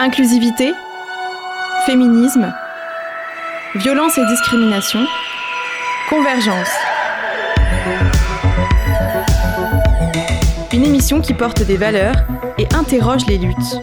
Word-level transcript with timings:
Inclusivité, 0.00 0.74
féminisme, 1.84 2.54
violence 3.74 4.16
et 4.16 4.24
discrimination, 4.26 5.00
convergence. 6.08 6.70
Une 10.72 10.84
émission 10.84 11.20
qui 11.20 11.34
porte 11.34 11.64
des 11.64 11.76
valeurs 11.76 12.14
et 12.58 12.68
interroge 12.76 13.26
les 13.26 13.38
luttes. 13.38 13.82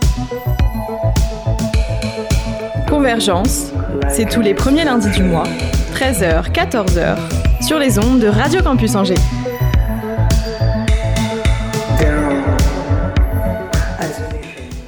Convergence, 2.88 3.74
c'est 4.08 4.30
tous 4.30 4.42
les 4.42 4.54
premiers 4.54 4.86
lundis 4.86 5.12
du 5.12 5.24
mois, 5.24 5.44
13h, 5.96 6.50
14h, 6.50 7.18
sur 7.62 7.78
les 7.78 8.00
ondes 8.00 8.20
de 8.20 8.28
Radio 8.28 8.64
Campus 8.64 8.96
Angers. 8.96 9.16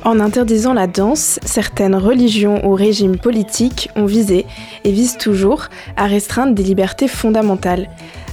En 0.08 0.22
interdisant 0.22 0.74
la 0.74 0.88
danse, 0.88 1.38
certaines 1.44 1.94
religions 1.94 2.66
ou 2.66 2.76
régimes 2.76 3.18
politiques 3.18 3.90
ont 3.98 4.06
visé, 4.06 4.46
et 4.86 4.92
visent 4.94 5.18
toujours, 5.18 5.66
à 5.98 6.06
restreindre 6.06 6.54
des 6.54 6.64
libertés 6.64 7.10
fondamentales. 7.10 7.90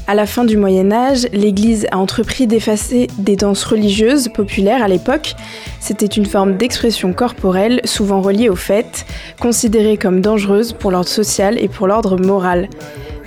À 0.07 0.15
la 0.15 0.25
fin 0.25 0.45
du 0.45 0.57
Moyen 0.57 0.93
Âge, 0.93 1.27
l'Église 1.33 1.89
a 1.91 1.99
entrepris 1.99 2.47
d'effacer 2.47 3.09
des 3.19 3.35
danses 3.35 3.65
religieuses 3.65 4.29
populaires 4.29 4.85
à 4.85 4.87
l'époque. 4.87 5.35
C'était 5.81 6.07
une 6.07 6.27
forme 6.27 6.57
d'expression 6.57 7.13
corporelle 7.13 7.81
souvent 7.83 8.21
reliée 8.21 8.51
aux 8.51 8.55
fêtes, 8.55 9.05
considérée 9.41 9.97
comme 9.97 10.21
dangereuse 10.21 10.75
pour 10.75 10.93
l'ordre 10.93 11.09
social 11.09 11.59
et 11.59 11.67
pour 11.67 11.89
l'ordre 11.89 12.17
moral. 12.17 12.69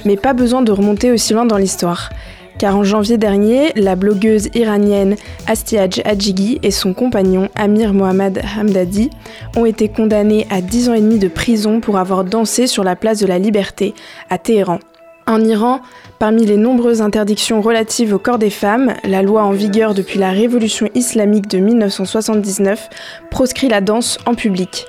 Mais 0.06 0.16
pas 0.16 0.32
besoin 0.32 0.62
de 0.62 0.72
remonter 0.72 1.12
aussi 1.12 1.34
loin 1.34 1.46
dans 1.46 1.58
l'histoire 1.58 2.12
car 2.58 2.76
en 2.76 2.84
janvier 2.84 3.18
dernier, 3.18 3.72
la 3.76 3.96
blogueuse 3.96 4.50
iranienne 4.56 5.16
Astiaj 5.48 6.02
Hadjigi 6.06 6.60
et 6.64 6.72
son 6.72 6.94
compagnon 6.94 7.50
Amir 7.56 7.94
Mohammad 7.94 8.42
Hamdadi 8.58 9.10
ont 9.56 9.66
été 9.66 9.90
condamnés 9.90 10.48
à 10.50 10.62
10 10.62 10.90
ans 10.90 10.94
et 10.94 11.02
demi 11.02 11.20
de 11.20 11.28
prison 11.28 11.80
pour 11.80 11.98
avoir 11.98 12.24
dansé 12.24 12.68
sur 12.68 12.84
la 12.84 12.96
place 12.96 13.20
de 13.20 13.28
la 13.28 13.40
Liberté 13.40 13.94
à 14.30 14.38
Téhéran. 14.38 14.80
En 15.28 15.44
Iran, 15.44 15.82
parmi 16.20 16.46
les 16.46 16.56
nombreuses 16.56 17.02
interdictions 17.02 17.62
relatives 17.62 18.14
au 18.14 18.20
corps 18.20 18.40
des 18.40 18.50
femmes, 18.50 18.94
la 19.04 19.22
loi 19.22 19.44
en 19.44 19.52
vigueur 19.52 19.94
depuis 19.94 20.20
la 20.20 20.32
révolution 20.32 20.88
islamique 20.96 21.48
de 21.48 21.60
1979 21.60 22.90
proscrit 23.30 23.68
la 23.68 23.82
danse 23.82 24.18
en 24.26 24.36
public. 24.36 24.86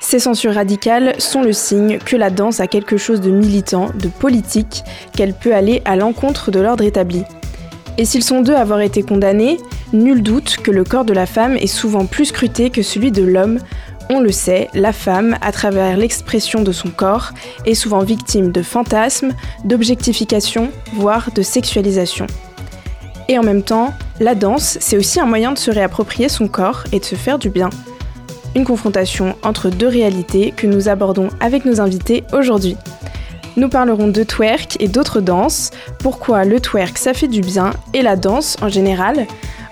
Ces 0.00 0.18
censures 0.18 0.54
radicales 0.54 1.14
sont 1.18 1.42
le 1.42 1.52
signe 1.52 1.98
que 1.98 2.16
la 2.16 2.30
danse 2.30 2.58
a 2.58 2.66
quelque 2.66 2.96
chose 2.96 3.20
de 3.20 3.30
militant, 3.30 3.90
de 3.94 4.08
politique, 4.08 4.82
qu'elle 5.14 5.34
peut 5.34 5.54
aller 5.54 5.82
à 5.84 5.94
l'encontre 5.94 6.50
de 6.50 6.58
l'ordre 6.58 6.84
établi. 6.84 7.22
Et 7.98 8.06
s'ils 8.06 8.24
sont 8.24 8.40
deux 8.40 8.54
à 8.54 8.60
avoir 8.60 8.80
été 8.80 9.02
condamnés, 9.02 9.58
nul 9.92 10.22
doute 10.22 10.56
que 10.56 10.70
le 10.70 10.84
corps 10.84 11.04
de 11.04 11.12
la 11.12 11.26
femme 11.26 11.56
est 11.56 11.66
souvent 11.66 12.06
plus 12.06 12.26
scruté 12.26 12.70
que 12.70 12.82
celui 12.82 13.12
de 13.12 13.22
l'homme. 13.22 13.58
On 14.08 14.20
le 14.20 14.32
sait, 14.32 14.68
la 14.72 14.92
femme, 14.92 15.36
à 15.42 15.52
travers 15.52 15.98
l'expression 15.98 16.62
de 16.62 16.72
son 16.72 16.88
corps, 16.88 17.30
est 17.66 17.74
souvent 17.74 18.00
victime 18.00 18.52
de 18.52 18.62
fantasmes, 18.62 19.32
d'objectification, 19.64 20.70
voire 20.94 21.30
de 21.34 21.42
sexualisation. 21.42 22.26
Et 23.28 23.38
en 23.38 23.42
même 23.42 23.62
temps, 23.62 23.92
la 24.18 24.34
danse, 24.34 24.78
c'est 24.80 24.96
aussi 24.96 25.20
un 25.20 25.26
moyen 25.26 25.52
de 25.52 25.58
se 25.58 25.70
réapproprier 25.70 26.30
son 26.30 26.48
corps 26.48 26.84
et 26.90 27.00
de 27.00 27.04
se 27.04 27.14
faire 27.16 27.38
du 27.38 27.50
bien 27.50 27.70
une 28.54 28.64
confrontation 28.64 29.34
entre 29.42 29.70
deux 29.70 29.88
réalités 29.88 30.52
que 30.56 30.66
nous 30.66 30.88
abordons 30.88 31.28
avec 31.40 31.64
nos 31.64 31.80
invités 31.80 32.24
aujourd'hui. 32.32 32.76
Nous 33.56 33.68
parlerons 33.68 34.08
de 34.08 34.22
twerk 34.22 34.76
et 34.80 34.88
d'autres 34.88 35.20
danses, 35.20 35.70
pourquoi 35.98 36.44
le 36.44 36.60
twerk 36.60 36.96
ça 36.98 37.14
fait 37.14 37.28
du 37.28 37.40
bien 37.40 37.72
et 37.94 38.02
la 38.02 38.16
danse 38.16 38.56
en 38.62 38.68
général. 38.68 39.26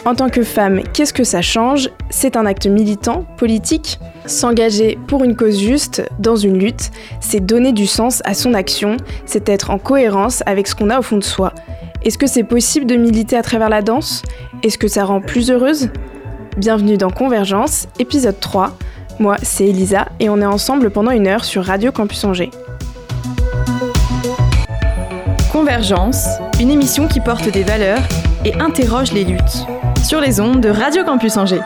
En 0.04 0.14
tant 0.14 0.28
que 0.28 0.42
femme, 0.42 0.82
qu'est-ce 0.92 1.12
que 1.12 1.24
ça 1.24 1.42
change? 1.42 1.90
C'est 2.10 2.36
un 2.36 2.46
acte 2.46 2.66
militant, 2.66 3.24
politique? 3.36 3.98
S'engager 4.26 4.98
pour 5.06 5.24
une 5.24 5.36
cause 5.36 5.58
juste, 5.58 6.02
dans 6.18 6.36
une 6.36 6.58
lutte, 6.58 6.90
c'est 7.20 7.40
donner 7.40 7.72
du 7.72 7.86
sens 7.86 8.22
à 8.24 8.34
son 8.34 8.54
action, 8.54 8.96
c'est 9.26 9.48
être 9.48 9.70
en 9.70 9.78
cohérence 9.78 10.42
avec 10.46 10.66
ce 10.66 10.74
qu'on 10.74 10.90
a 10.90 10.98
au 10.98 11.02
fond 11.02 11.18
de 11.18 11.24
soi. 11.24 11.52
Est-ce 12.04 12.18
que 12.18 12.26
c'est 12.26 12.44
possible 12.44 12.86
de 12.86 12.96
militer 12.96 13.36
à 13.36 13.42
travers 13.42 13.68
la 13.68 13.82
danse? 13.82 14.22
Est-ce 14.62 14.78
que 14.78 14.88
ça 14.88 15.04
rend 15.04 15.20
plus 15.20 15.50
heureuse? 15.50 15.90
Bienvenue 16.58 16.96
dans 16.96 17.10
Convergence, 17.10 17.86
épisode 18.00 18.40
3. 18.40 18.76
Moi, 19.20 19.36
c'est 19.44 19.66
Elisa 19.66 20.08
et 20.18 20.28
on 20.28 20.40
est 20.40 20.44
ensemble 20.44 20.90
pendant 20.90 21.12
une 21.12 21.28
heure 21.28 21.44
sur 21.44 21.64
Radio 21.64 21.92
Campus 21.92 22.24
Angers. 22.24 22.50
Convergence, 25.52 26.26
une 26.58 26.72
émission 26.72 27.06
qui 27.06 27.20
porte 27.20 27.48
des 27.48 27.62
valeurs 27.62 28.02
et 28.44 28.54
interroge 28.54 29.12
les 29.12 29.22
luttes. 29.22 29.66
Sur 30.04 30.20
les 30.20 30.40
ondes 30.40 30.60
de 30.60 30.68
Radio 30.68 31.04
Campus 31.04 31.36
Angers. 31.36 31.62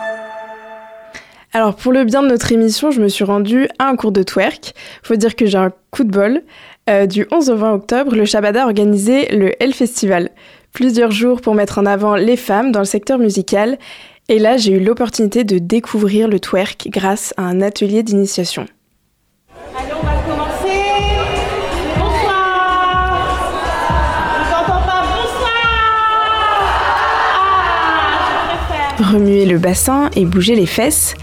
Alors 1.55 1.75
pour 1.75 1.93
le 1.93 2.05
bien 2.05 2.23
de 2.23 2.29
notre 2.29 2.53
émission, 2.53 2.91
je 2.91 3.01
me 3.01 3.09
suis 3.09 3.25
rendue 3.25 3.69
à 3.79 3.89
un 3.89 3.97
cours 3.97 4.13
de 4.13 4.23
twerk. 4.23 4.75
Faut 5.03 5.17
dire 5.17 5.37
que 5.37 5.47
j'ai 5.47 5.57
un 5.57 5.73
coup 5.91 6.05
de 6.05 6.11
bol. 6.11 6.43
Euh, 6.91 7.07
du 7.07 7.27
11 7.31 7.49
au 7.49 7.57
20 7.57 7.73
octobre, 7.73 8.15
le 8.15 8.27
Shabada 8.27 8.65
a 8.65 8.67
organisé 8.67 9.35
le 9.35 9.53
L 9.59 9.73
Festival. 9.73 10.29
Plusieurs 10.73 11.13
jours 11.13 11.41
pour 11.41 11.55
mettre 11.55 11.79
en 11.79 11.87
avant 11.87 12.15
les 12.15 12.37
femmes 12.37 12.73
dans 12.73 12.79
le 12.81 12.87
secteur 12.87 13.19
musical 13.19 13.79
et 14.29 14.39
là, 14.39 14.57
j'ai 14.57 14.73
eu 14.73 14.81
l'opportunité 14.81 15.45
de 15.45 15.59
découvrir 15.59 16.29
le 16.29 16.39
twerk 16.39 16.89
grâce 16.91 17.35
à 17.37 17.43
un 17.43 17.61
atelier 17.61 18.03
d'initiation. 18.03 18.67
Allez, 19.77 19.93
on 19.93 20.07
va 20.07 20.15
commencer. 20.23 20.81
Bonsoir. 21.99 23.37
Je 24.45 24.51
n'entends 24.51 24.87
pas 24.87 25.03
bonsoir. 25.03 25.63
Ah, 27.75 28.59
je. 28.99 29.13
Remuer 29.13 29.45
le 29.45 29.59
bassin 29.59 30.09
et 30.15 30.25
bouger 30.25 30.55
les 30.55 30.67
fesses. 30.67 31.15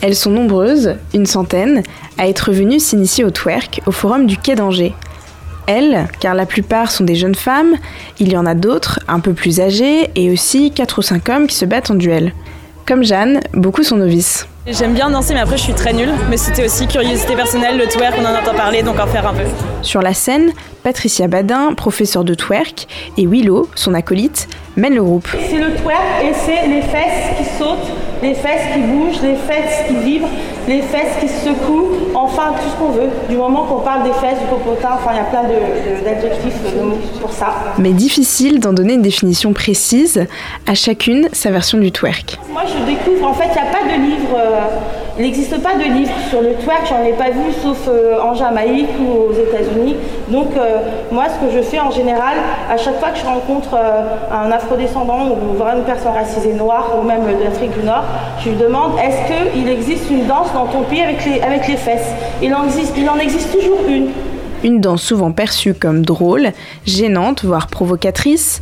Elles 0.00 0.16
sont 0.16 0.30
nombreuses, 0.30 0.96
une 1.12 1.26
centaine, 1.26 1.82
à 2.16 2.28
être 2.28 2.52
venues 2.52 2.80
s'initier 2.80 3.24
au 3.24 3.30
twerk 3.30 3.82
au 3.86 3.92
forum 3.92 4.26
du 4.26 4.36
Quai 4.36 4.54
d'Angers. 4.54 4.94
Elles, 5.68 6.08
car 6.18 6.34
la 6.34 6.46
plupart 6.46 6.90
sont 6.90 7.04
des 7.04 7.14
jeunes 7.14 7.34
femmes, 7.34 7.74
il 8.18 8.32
y 8.32 8.38
en 8.38 8.46
a 8.46 8.54
d'autres, 8.54 9.00
un 9.06 9.20
peu 9.20 9.34
plus 9.34 9.60
âgées, 9.60 10.08
et 10.14 10.30
aussi 10.30 10.70
4 10.72 10.98
ou 10.98 11.02
5 11.02 11.28
hommes 11.28 11.46
qui 11.46 11.56
se 11.56 11.66
battent 11.66 11.90
en 11.90 11.94
duel. 11.94 12.32
Comme 12.86 13.04
Jeanne, 13.04 13.40
beaucoup 13.52 13.82
sont 13.82 13.98
novices. 13.98 14.48
J'aime 14.66 14.94
bien 14.94 15.10
danser, 15.10 15.34
mais 15.34 15.40
après 15.40 15.58
je 15.58 15.64
suis 15.64 15.74
très 15.74 15.92
nulle. 15.92 16.08
Mais 16.30 16.38
c'était 16.38 16.64
aussi 16.64 16.86
curiosité 16.86 17.34
personnelle, 17.36 17.76
le 17.76 17.86
twerk, 17.86 18.14
on 18.18 18.24
en 18.24 18.34
entend 18.34 18.54
parler, 18.56 18.82
donc 18.82 18.98
en 18.98 19.06
faire 19.06 19.26
un 19.26 19.34
peu. 19.34 19.44
Sur 19.82 20.00
la 20.00 20.14
scène, 20.14 20.52
Patricia 20.82 21.28
Badin, 21.28 21.74
professeure 21.74 22.24
de 22.24 22.32
twerk, 22.32 22.86
et 23.18 23.26
Willow, 23.26 23.68
son 23.74 23.92
acolyte, 23.92 24.48
mènent 24.76 24.94
le 24.94 25.04
groupe. 25.04 25.28
C'est 25.50 25.58
le 25.58 25.74
twerk 25.74 26.00
et 26.22 26.32
c'est 26.32 26.66
les 26.66 26.80
fesses 26.80 27.36
qui 27.36 27.44
sautent, 27.58 27.92
les 28.22 28.34
fesses 28.34 28.72
qui 28.74 28.80
bougent, 28.80 29.22
les 29.22 29.34
fesses 29.36 29.86
qui 29.86 29.94
vibrent, 29.96 30.28
les 30.66 30.82
fesses 30.82 31.16
qui 31.20 31.28
se 31.28 31.46
secouent, 31.48 31.88
enfin 32.14 32.52
tout 32.60 32.68
ce 32.68 32.76
qu'on 32.76 32.90
veut. 32.92 33.10
Du 33.28 33.36
moment 33.36 33.64
qu'on 33.64 33.80
parle 33.80 34.02
des 34.04 34.12
fesses, 34.12 34.38
du 34.40 34.46
popotin, 34.46 34.90
enfin 34.94 35.10
il 35.12 35.16
y 35.16 35.20
a 35.20 35.24
plein 35.24 35.44
de- 35.44 35.48
de- 35.48 36.04
d'adjectifs, 36.04 36.54
de, 36.76 36.80
mots 36.82 36.98
pour 37.20 37.32
ça. 37.32 37.48
Mais 37.78 37.90
difficile 37.92 38.60
d'en 38.60 38.72
donner 38.72 38.94
une 38.94 39.02
définition 39.02 39.52
précise, 39.52 40.26
à 40.66 40.74
chacune 40.74 41.28
sa 41.32 41.50
version 41.50 41.78
du 41.78 41.92
twerk. 41.92 42.38
Moi, 42.52 42.62
je 42.66 42.84
découvre, 42.90 43.28
en 43.28 43.34
fait, 43.34 43.44
il 43.48 43.52
n'y 43.62 43.68
a 43.68 43.70
pas 43.70 43.84
de 43.84 44.02
livre, 44.02 44.36
euh, 44.36 44.60
il 45.18 45.24
n'existe 45.24 45.60
pas 45.60 45.74
de 45.74 45.82
livre 45.82 46.12
sur 46.30 46.40
le 46.40 46.54
twerk, 46.54 46.86
j'en 46.88 47.02
ai 47.02 47.12
pas 47.12 47.30
vu 47.30 47.52
sauf 47.60 47.88
euh, 47.88 48.20
en 48.20 48.34
Jamaïque 48.34 48.88
ou 49.00 49.30
aux 49.30 49.32
États-Unis. 49.32 49.96
Donc, 50.28 50.56
euh, 50.56 50.78
moi, 51.10 51.24
ce 51.28 51.44
que 51.44 51.52
je 51.52 51.60
fais 51.60 51.80
en 51.80 51.90
général, 51.90 52.36
à 52.70 52.76
chaque 52.76 53.00
fois 53.00 53.10
que 53.10 53.18
je 53.18 53.24
rencontre 53.24 53.70
euh, 53.74 54.02
un 54.30 54.52
afrodescendant 54.52 55.30
ou 55.30 55.56
vraiment 55.56 55.78
une 55.78 55.84
personne 55.84 56.12
racisée 56.12 56.52
noire 56.52 56.92
ou 57.00 57.04
même 57.04 57.22
d'Afrique 57.42 57.76
du 57.76 57.84
Nord, 57.84 58.04
je 58.44 58.50
lui 58.50 58.56
demande 58.58 58.92
est-ce 59.02 59.52
qu'il 59.52 59.68
existe 59.68 60.08
une 60.08 60.26
danse 60.26 60.52
dans 60.54 60.66
ton 60.66 60.82
pays 60.82 61.02
avec 61.02 61.24
les, 61.24 61.40
avec 61.40 61.66
les 61.66 61.76
fesses? 61.76 62.12
Il 62.40 62.54
en, 62.54 62.64
existe, 62.64 62.94
il 62.96 63.10
en 63.10 63.18
existe 63.18 63.50
toujours 63.50 63.80
une. 63.88 64.10
Une 64.62 64.80
danse 64.80 65.02
souvent 65.02 65.32
perçue 65.32 65.74
comme 65.74 66.04
drôle, 66.04 66.52
gênante, 66.86 67.44
voire 67.44 67.66
provocatrice. 67.66 68.60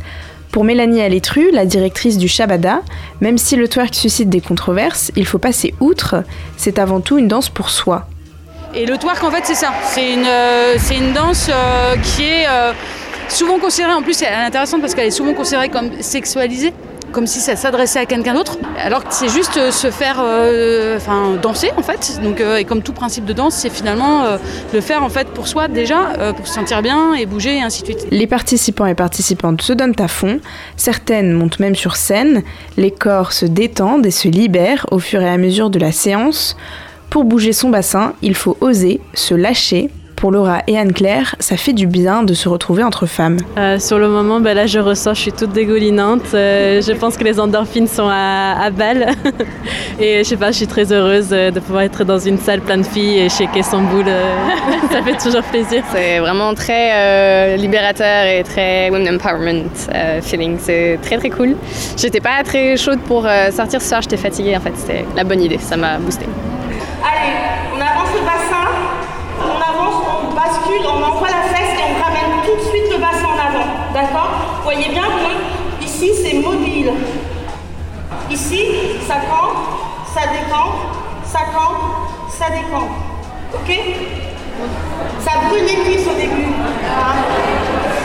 Pour 0.57 0.63
Mélanie 0.63 1.03
Alétru, 1.03 1.51
la 1.51 1.67
directrice 1.67 2.17
du 2.17 2.27
Shabada, 2.27 2.81
même 3.21 3.37
si 3.37 3.55
le 3.55 3.67
twerk 3.67 3.93
suscite 3.93 4.27
des 4.27 4.41
controverses, 4.41 5.11
il 5.15 5.27
faut 5.27 5.37
passer 5.37 5.75
outre, 5.79 6.23
c'est 6.57 6.79
avant 6.79 6.99
tout 6.99 7.19
une 7.19 7.27
danse 7.27 7.47
pour 7.47 7.69
soi. 7.69 8.07
Et 8.73 8.87
le 8.87 8.97
twerk, 8.97 9.23
en 9.23 9.29
fait, 9.29 9.43
c'est 9.43 9.53
ça. 9.53 9.71
C'est 9.83 10.11
une, 10.11 10.25
euh, 10.25 11.13
danse 11.13 11.51
euh, 11.51 11.95
qui 11.97 12.23
est 12.23 12.47
euh, 12.49 12.73
souvent 13.29 13.59
considérée, 13.59 13.93
en 13.93 14.01
plus, 14.01 14.19
elle 14.23 14.33
est 14.33 14.47
intéressante 14.47 14.81
parce 14.81 14.95
qu'elle 14.95 15.05
est 15.05 15.11
souvent 15.11 15.35
considérée 15.35 15.69
comme 15.69 15.91
sexualisée, 16.01 16.73
comme 17.11 17.27
si 17.27 17.39
ça 17.39 17.55
s'adressait 17.55 17.99
à 17.99 18.05
quelqu'un 18.05 18.33
d'autre, 18.33 18.57
alors 18.77 19.03
que 19.03 19.13
c'est 19.13 19.29
juste 19.29 19.57
euh, 19.57 19.71
se 19.71 19.91
faire 19.91 20.21
euh, 20.21 20.97
enfin, 20.97 21.35
danser, 21.41 21.71
en 21.77 21.81
fait. 21.81 22.19
Donc, 22.23 22.41
euh, 22.41 22.57
et 22.57 22.65
comme 22.65 22.81
tout 22.81 22.93
principe 22.93 23.25
de 23.25 23.33
danse, 23.33 23.55
c'est 23.55 23.69
finalement 23.69 24.23
le 24.73 24.81
faire, 24.81 25.03
en 25.03 25.09
fait, 25.09 25.27
pour 25.29 25.47
soi, 25.47 25.67
déjà, 25.67 26.33
pour 26.35 26.47
se 26.47 26.53
sentir 26.53 26.81
bien 26.81 27.13
et 27.13 27.25
bouger, 27.25 27.57
et 27.57 27.61
ainsi 27.61 27.81
de 27.81 27.87
suite. 27.87 28.07
Les 28.11 28.27
participants 28.27 28.85
et 28.85 28.95
participantes 28.95 29.61
se 29.61 29.73
donnent 29.73 29.93
à 29.99 30.07
fond, 30.07 30.39
certaines 30.75 31.33
montent 31.33 31.59
même 31.59 31.75
sur 31.75 31.95
scène, 31.95 32.43
les 32.77 32.91
corps 32.91 33.33
se 33.33 33.45
détendent 33.45 34.05
et 34.05 34.11
se 34.11 34.27
libèrent 34.27 34.85
au 34.91 34.99
fur 34.99 35.21
et 35.21 35.29
à 35.29 35.37
mesure 35.37 35.69
de 35.69 35.79
la 35.79 35.91
séance. 35.91 36.55
Pour 37.09 37.23
bouger 37.23 37.53
son 37.53 37.69
bassin, 37.69 38.13
il 38.21 38.35
faut 38.35 38.57
oser, 38.61 38.99
se 39.13 39.33
lâcher. 39.33 39.89
Pour 40.17 40.31
Laura 40.31 40.63
et 40.65 40.75
Anne-Claire, 40.75 41.35
ça 41.39 41.57
fait 41.57 41.73
du 41.73 41.85
bien 41.85 42.23
de 42.23 42.33
se 42.33 42.49
retrouver 42.49 42.83
entre 42.83 43.05
femmes. 43.05 43.37
Euh, 43.55 43.77
sur 43.77 43.99
le 43.99 44.09
moment, 44.09 44.39
ben 44.39 44.55
là, 44.55 44.65
je 44.65 44.79
ressens, 44.79 45.13
je 45.13 45.21
suis 45.21 45.31
toute 45.31 45.51
dégoulinante. 45.51 46.33
Euh, 46.33 46.81
je 46.81 46.91
pense 46.93 47.17
que 47.17 47.23
les 47.23 47.39
endorphines 47.39 47.85
sont 47.85 48.09
à, 48.09 48.59
à 48.59 48.71
balle. 48.71 49.09
et 49.99 50.23
je 50.23 50.23
sais 50.23 50.35
pas, 50.35 50.49
je 50.49 50.57
suis 50.57 50.65
très 50.65 50.91
heureuse 50.91 51.27
euh, 51.31 51.51
de 51.51 51.59
pouvoir 51.59 51.83
être 51.83 52.03
dans 52.03 52.17
une 52.17 52.39
salle 52.39 52.61
pleine 52.61 52.81
de 52.81 52.87
filles 52.87 53.19
et 53.19 53.29
shaker 53.29 53.63
son 53.63 53.83
boule. 53.83 54.07
ça 54.91 55.03
fait 55.03 55.17
toujours 55.23 55.43
plaisir. 55.43 55.83
C'est 55.91 56.17
vraiment 56.17 56.55
très 56.55 57.55
libérateur 57.55 58.25
et 58.25 58.41
très 58.41 58.89
women 58.89 59.17
empowerment 59.17 59.69
feeling. 60.23 60.57
C'est 60.59 60.97
très 61.03 61.19
très 61.19 61.29
cool. 61.29 61.55
J'étais 61.95 62.21
pas 62.21 62.41
très 62.43 62.75
chaude 62.75 63.01
pour 63.01 63.27
sortir 63.51 63.83
ce 63.83 63.87
soir, 63.87 64.01
j'étais 64.01 64.17
fatiguée 64.17 64.57
en 64.57 64.61
fait. 64.61 64.73
C'était 64.75 65.05
la 65.15 65.23
bonne 65.23 65.43
idée, 65.43 65.59
ça 65.59 65.77
m'a 65.77 65.99
boosté. 65.99 66.25
Allez, 67.03 67.76
D'accord 73.97 74.61
Voyez 74.63 74.89
bien 74.89 75.05
que 75.05 75.83
ici 75.83 76.11
c'est 76.21 76.35
mobile. 76.35 76.91
Ici, 78.29 78.59
ça 79.07 79.15
campe, 79.15 79.57
ça 80.13 80.21
décampe, 80.27 80.75
ça 81.25 81.39
campe, 81.51 82.29
ça 82.29 82.45
décampe. 82.51 82.91
Ok 83.55 83.75
Ça 85.19 85.31
brûle 85.47 85.63
les 85.63 85.83
cuisses 85.83 86.05
au 86.05 86.15
début. 86.15 86.45
Ah. 86.87 87.15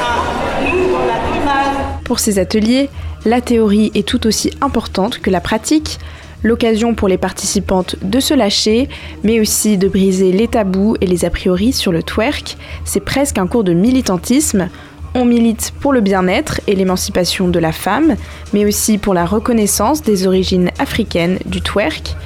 Ah. 0.00 0.62
Nous, 0.62 0.94
on 0.94 1.02
a 1.02 1.38
du 1.38 1.44
mal. 1.44 2.00
Pour 2.04 2.20
ces 2.20 2.38
ateliers, 2.38 2.88
la 3.26 3.42
théorie 3.42 3.92
est 3.94 4.08
tout 4.08 4.26
aussi 4.26 4.50
importante 4.62 5.18
que 5.18 5.28
la 5.28 5.42
pratique 5.42 5.98
l'occasion 6.42 6.94
pour 6.94 7.08
les 7.08 7.18
participantes 7.18 7.96
de 8.02 8.18
se 8.18 8.34
lâcher, 8.34 8.88
mais 9.22 9.40
aussi 9.40 9.78
de 9.78 9.88
briser 9.88 10.32
les 10.32 10.48
tabous 10.48 10.96
et 11.00 11.06
les 11.06 11.24
a 11.24 11.30
priori 11.30 11.72
sur 11.72 11.92
le 11.92 12.02
twerk. 12.02 12.56
C'est 12.84 13.04
presque 13.04 13.38
un 13.38 13.46
cours 13.46 13.64
de 13.64 13.72
militantisme. 13.72 14.68
On 15.14 15.26
milite 15.26 15.72
pour 15.78 15.92
le 15.92 16.00
bien-être 16.00 16.62
et 16.66 16.74
l'émancipation 16.74 17.48
de 17.48 17.58
la 17.58 17.72
femme, 17.72 18.16
mais 18.54 18.64
aussi 18.64 18.96
pour 18.96 19.12
la 19.12 19.26
reconnaissance 19.26 20.02
des 20.02 20.26
origines 20.26 20.70
africaines 20.78 21.38
du 21.44 21.60
twerk. 21.60 22.16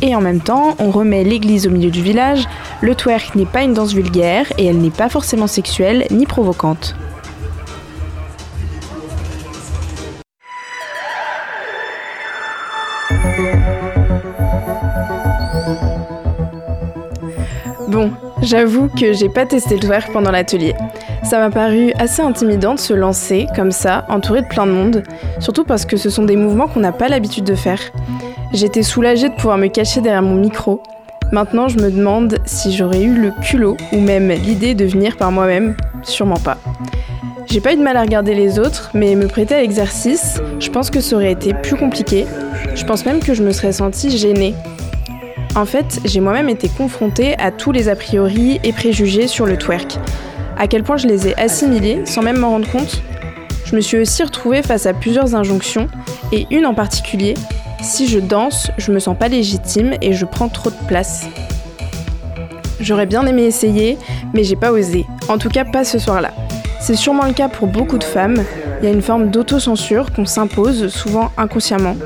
Et 0.00 0.16
en 0.16 0.20
même 0.20 0.40
temps, 0.40 0.74
on 0.80 0.90
remet 0.90 1.22
l'église 1.22 1.68
au 1.68 1.70
milieu 1.70 1.90
du 1.90 2.02
village. 2.02 2.48
Le 2.80 2.96
twerk 2.96 3.36
n'est 3.36 3.46
pas 3.46 3.62
une 3.62 3.74
danse 3.74 3.94
vulgaire 3.94 4.52
et 4.58 4.66
elle 4.66 4.78
n'est 4.78 4.90
pas 4.90 5.08
forcément 5.08 5.46
sexuelle 5.46 6.06
ni 6.10 6.26
provocante. 6.26 6.96
Bon, 17.86 18.10
j'avoue 18.42 18.88
que 18.88 19.12
j'ai 19.12 19.28
pas 19.28 19.46
testé 19.46 19.76
le 19.76 19.80
twerk 19.80 20.12
pendant 20.12 20.30
l'atelier. 20.30 20.74
Ça 21.22 21.38
m'a 21.38 21.50
paru 21.50 21.92
assez 21.98 22.22
intimidant 22.22 22.74
de 22.74 22.80
se 22.80 22.92
lancer 22.92 23.46
comme 23.54 23.70
ça, 23.70 24.04
entouré 24.08 24.42
de 24.42 24.46
plein 24.46 24.66
de 24.66 24.72
monde, 24.72 25.02
surtout 25.38 25.64
parce 25.64 25.86
que 25.86 25.96
ce 25.96 26.10
sont 26.10 26.24
des 26.24 26.36
mouvements 26.36 26.68
qu'on 26.68 26.80
n'a 26.80 26.92
pas 26.92 27.08
l'habitude 27.08 27.44
de 27.44 27.54
faire. 27.54 27.80
J'étais 28.52 28.82
soulagée 28.82 29.28
de 29.28 29.34
pouvoir 29.34 29.58
me 29.58 29.68
cacher 29.68 30.00
derrière 30.00 30.22
mon 30.22 30.34
micro. 30.34 30.82
Maintenant, 31.30 31.68
je 31.68 31.78
me 31.78 31.90
demande 31.90 32.38
si 32.44 32.76
j'aurais 32.76 33.02
eu 33.02 33.14
le 33.14 33.32
culot 33.42 33.76
ou 33.92 34.00
même 34.00 34.28
l'idée 34.28 34.74
de 34.74 34.84
venir 34.84 35.16
par 35.16 35.32
moi-même. 35.32 35.76
Sûrement 36.02 36.38
pas. 36.38 36.58
J'ai 37.46 37.60
pas 37.60 37.72
eu 37.72 37.76
de 37.76 37.82
mal 37.82 37.96
à 37.96 38.02
regarder 38.02 38.34
les 38.34 38.58
autres, 38.58 38.90
mais 38.94 39.14
me 39.14 39.28
prêter 39.28 39.54
à 39.54 39.60
l'exercice, 39.60 40.40
je 40.58 40.70
pense 40.70 40.90
que 40.90 41.00
ça 41.00 41.16
aurait 41.16 41.32
été 41.32 41.54
plus 41.54 41.76
compliqué. 41.76 42.26
Je 42.74 42.84
pense 42.84 43.06
même 43.06 43.20
que 43.20 43.34
je 43.34 43.42
me 43.42 43.52
serais 43.52 43.72
sentie 43.72 44.16
gênée 44.16 44.54
en 45.54 45.64
fait, 45.64 46.00
j'ai 46.04 46.20
moi-même 46.20 46.48
été 46.48 46.68
confrontée 46.68 47.38
à 47.38 47.50
tous 47.50 47.72
les 47.72 47.88
a 47.88 47.96
priori 47.96 48.60
et 48.64 48.72
préjugés 48.72 49.26
sur 49.26 49.46
le 49.46 49.56
twerk. 49.56 49.98
À 50.58 50.66
quel 50.66 50.82
point 50.82 50.96
je 50.96 51.06
les 51.06 51.28
ai 51.28 51.38
assimilés 51.38 52.06
sans 52.06 52.22
même 52.22 52.38
m'en 52.38 52.50
rendre 52.50 52.70
compte. 52.70 53.02
Je 53.64 53.76
me 53.76 53.80
suis 53.80 53.98
aussi 53.98 54.22
retrouvée 54.22 54.62
face 54.62 54.86
à 54.86 54.94
plusieurs 54.94 55.34
injonctions, 55.34 55.88
et 56.30 56.46
une 56.50 56.66
en 56.66 56.74
particulier 56.74 57.34
si 57.82 58.06
je 58.06 58.20
danse, 58.20 58.70
je 58.78 58.92
me 58.92 59.00
sens 59.00 59.18
pas 59.18 59.26
légitime 59.26 59.94
et 60.00 60.12
je 60.12 60.24
prends 60.24 60.48
trop 60.48 60.70
de 60.70 60.86
place. 60.86 61.26
J'aurais 62.80 63.06
bien 63.06 63.26
aimé 63.26 63.42
essayer, 63.42 63.98
mais 64.32 64.44
j'ai 64.44 64.54
pas 64.54 64.70
osé. 64.70 65.04
En 65.28 65.36
tout 65.36 65.48
cas, 65.48 65.64
pas 65.64 65.84
ce 65.84 65.98
soir-là. 65.98 66.32
C'est 66.80 66.94
sûrement 66.94 67.26
le 67.26 67.32
cas 67.32 67.48
pour 67.48 67.66
beaucoup 67.66 67.98
de 67.98 68.04
femmes. 68.04 68.44
Il 68.80 68.84
y 68.84 68.88
a 68.88 68.92
une 68.92 69.02
forme 69.02 69.30
d'autocensure 69.30 70.12
qu'on 70.12 70.26
s'impose, 70.26 70.88
souvent 70.88 71.32
inconsciemment. 71.36 71.96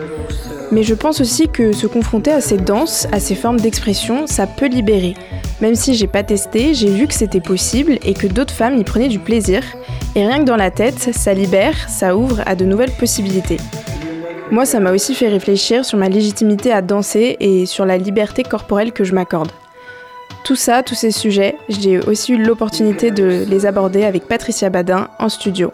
Mais 0.72 0.82
je 0.82 0.94
pense 0.94 1.20
aussi 1.20 1.48
que 1.48 1.72
se 1.72 1.86
confronter 1.86 2.32
à 2.32 2.40
ces 2.40 2.56
danses, 2.56 3.06
à 3.12 3.20
ces 3.20 3.34
formes 3.34 3.60
d'expression, 3.60 4.26
ça 4.26 4.46
peut 4.46 4.66
libérer. 4.66 5.14
Même 5.60 5.76
si 5.76 5.94
j'ai 5.94 6.08
pas 6.08 6.24
testé, 6.24 6.74
j'ai 6.74 6.90
vu 6.90 7.06
que 7.06 7.14
c'était 7.14 7.40
possible 7.40 7.98
et 8.04 8.14
que 8.14 8.26
d'autres 8.26 8.52
femmes 8.52 8.76
y 8.76 8.84
prenaient 8.84 9.08
du 9.08 9.20
plaisir. 9.20 9.62
Et 10.16 10.26
rien 10.26 10.40
que 10.40 10.44
dans 10.44 10.56
la 10.56 10.70
tête, 10.70 11.14
ça 11.14 11.34
libère, 11.34 11.88
ça 11.88 12.16
ouvre 12.16 12.42
à 12.46 12.56
de 12.56 12.64
nouvelles 12.64 12.90
possibilités. 12.90 13.58
Moi, 14.50 14.64
ça 14.64 14.80
m'a 14.80 14.92
aussi 14.92 15.14
fait 15.14 15.28
réfléchir 15.28 15.84
sur 15.84 15.98
ma 15.98 16.08
légitimité 16.08 16.72
à 16.72 16.82
danser 16.82 17.36
et 17.40 17.66
sur 17.66 17.84
la 17.84 17.96
liberté 17.96 18.42
corporelle 18.42 18.92
que 18.92 19.04
je 19.04 19.14
m'accorde. 19.14 19.50
Tout 20.44 20.56
ça, 20.56 20.82
tous 20.82 20.94
ces 20.94 21.10
sujets, 21.10 21.56
j'ai 21.68 21.98
aussi 21.98 22.32
eu 22.32 22.42
l'opportunité 22.42 23.10
de 23.10 23.44
les 23.48 23.66
aborder 23.66 24.04
avec 24.04 24.28
Patricia 24.28 24.70
Badin 24.70 25.08
en 25.18 25.28
studio. 25.28 25.70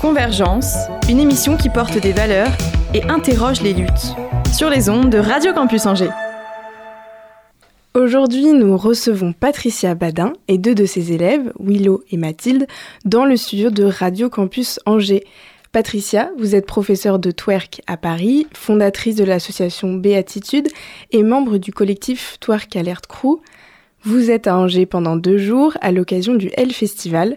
Convergence, 0.00 0.76
une 1.08 1.18
émission 1.18 1.56
qui 1.56 1.70
porte 1.70 1.98
des 2.00 2.12
valeurs 2.12 2.52
et 2.94 3.02
interroge 3.04 3.62
les 3.62 3.72
luttes. 3.72 4.14
Sur 4.56 4.70
les 4.70 4.88
ondes 4.88 5.10
de 5.10 5.18
Radio 5.18 5.52
Campus 5.52 5.86
Angers. 5.86 6.10
Aujourd'hui, 7.94 8.52
nous 8.52 8.76
recevons 8.76 9.32
Patricia 9.32 9.96
Badin 9.96 10.34
et 10.46 10.56
deux 10.56 10.76
de 10.76 10.86
ses 10.86 11.12
élèves, 11.12 11.52
Willow 11.58 12.04
et 12.12 12.16
Mathilde, 12.16 12.68
dans 13.04 13.24
le 13.24 13.36
studio 13.36 13.70
de 13.70 13.82
Radio 13.82 14.30
Campus 14.30 14.78
Angers. 14.86 15.24
Patricia, 15.72 16.30
vous 16.38 16.54
êtes 16.54 16.66
professeure 16.66 17.18
de 17.18 17.32
twerk 17.32 17.80
à 17.88 17.96
Paris, 17.96 18.46
fondatrice 18.54 19.16
de 19.16 19.24
l'association 19.24 19.94
Béatitude 19.94 20.68
et 21.10 21.24
membre 21.24 21.58
du 21.58 21.72
collectif 21.72 22.36
Twerk 22.38 22.76
Alert 22.76 23.08
Crew. 23.08 23.40
Vous 24.04 24.30
êtes 24.30 24.46
à 24.46 24.56
Angers 24.56 24.86
pendant 24.86 25.16
deux 25.16 25.38
jours 25.38 25.76
à 25.80 25.90
l'occasion 25.90 26.34
du 26.34 26.50
Hell 26.56 26.72
Festival. 26.72 27.36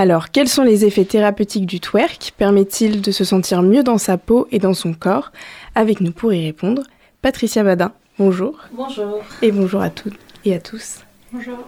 Alors, 0.00 0.30
quels 0.30 0.48
sont 0.48 0.62
les 0.62 0.84
effets 0.84 1.04
thérapeutiques 1.04 1.66
du 1.66 1.80
twerk? 1.80 2.32
Permet-il 2.38 3.00
de 3.00 3.10
se 3.10 3.24
sentir 3.24 3.62
mieux 3.62 3.82
dans 3.82 3.98
sa 3.98 4.16
peau 4.16 4.46
et 4.52 4.60
dans 4.60 4.72
son 4.72 4.94
corps? 4.94 5.32
Avec 5.74 6.00
nous 6.00 6.12
pour 6.12 6.32
y 6.32 6.40
répondre, 6.40 6.84
Patricia 7.20 7.64
Badin. 7.64 7.90
Bonjour. 8.16 8.60
Bonjour. 8.70 9.24
Et 9.42 9.50
bonjour 9.50 9.82
à 9.82 9.90
toutes 9.90 10.14
et 10.44 10.54
à 10.54 10.60
tous. 10.60 11.00
Bonjour. 11.32 11.58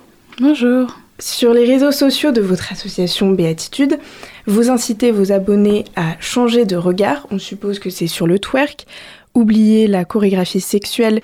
Bonjour. 0.41 0.97
Sur 1.19 1.53
les 1.53 1.65
réseaux 1.65 1.91
sociaux 1.91 2.31
de 2.31 2.41
votre 2.41 2.71
association 2.71 3.33
Béatitude, 3.33 3.99
vous 4.47 4.71
incitez 4.71 5.11
vos 5.11 5.33
abonnés 5.33 5.85
à 5.97 6.15
changer 6.21 6.67
de 6.67 6.77
regard, 6.77 7.27
on 7.33 7.41
suppose 7.41 7.81
que 7.81 7.91
c'est 7.91 8.07
sur 8.07 8.29
le 8.29 8.39
twerk, 8.39 8.87
oublier 9.35 9.89
la 9.89 10.05
chorégraphie 10.05 10.61
sexuelle 10.61 11.21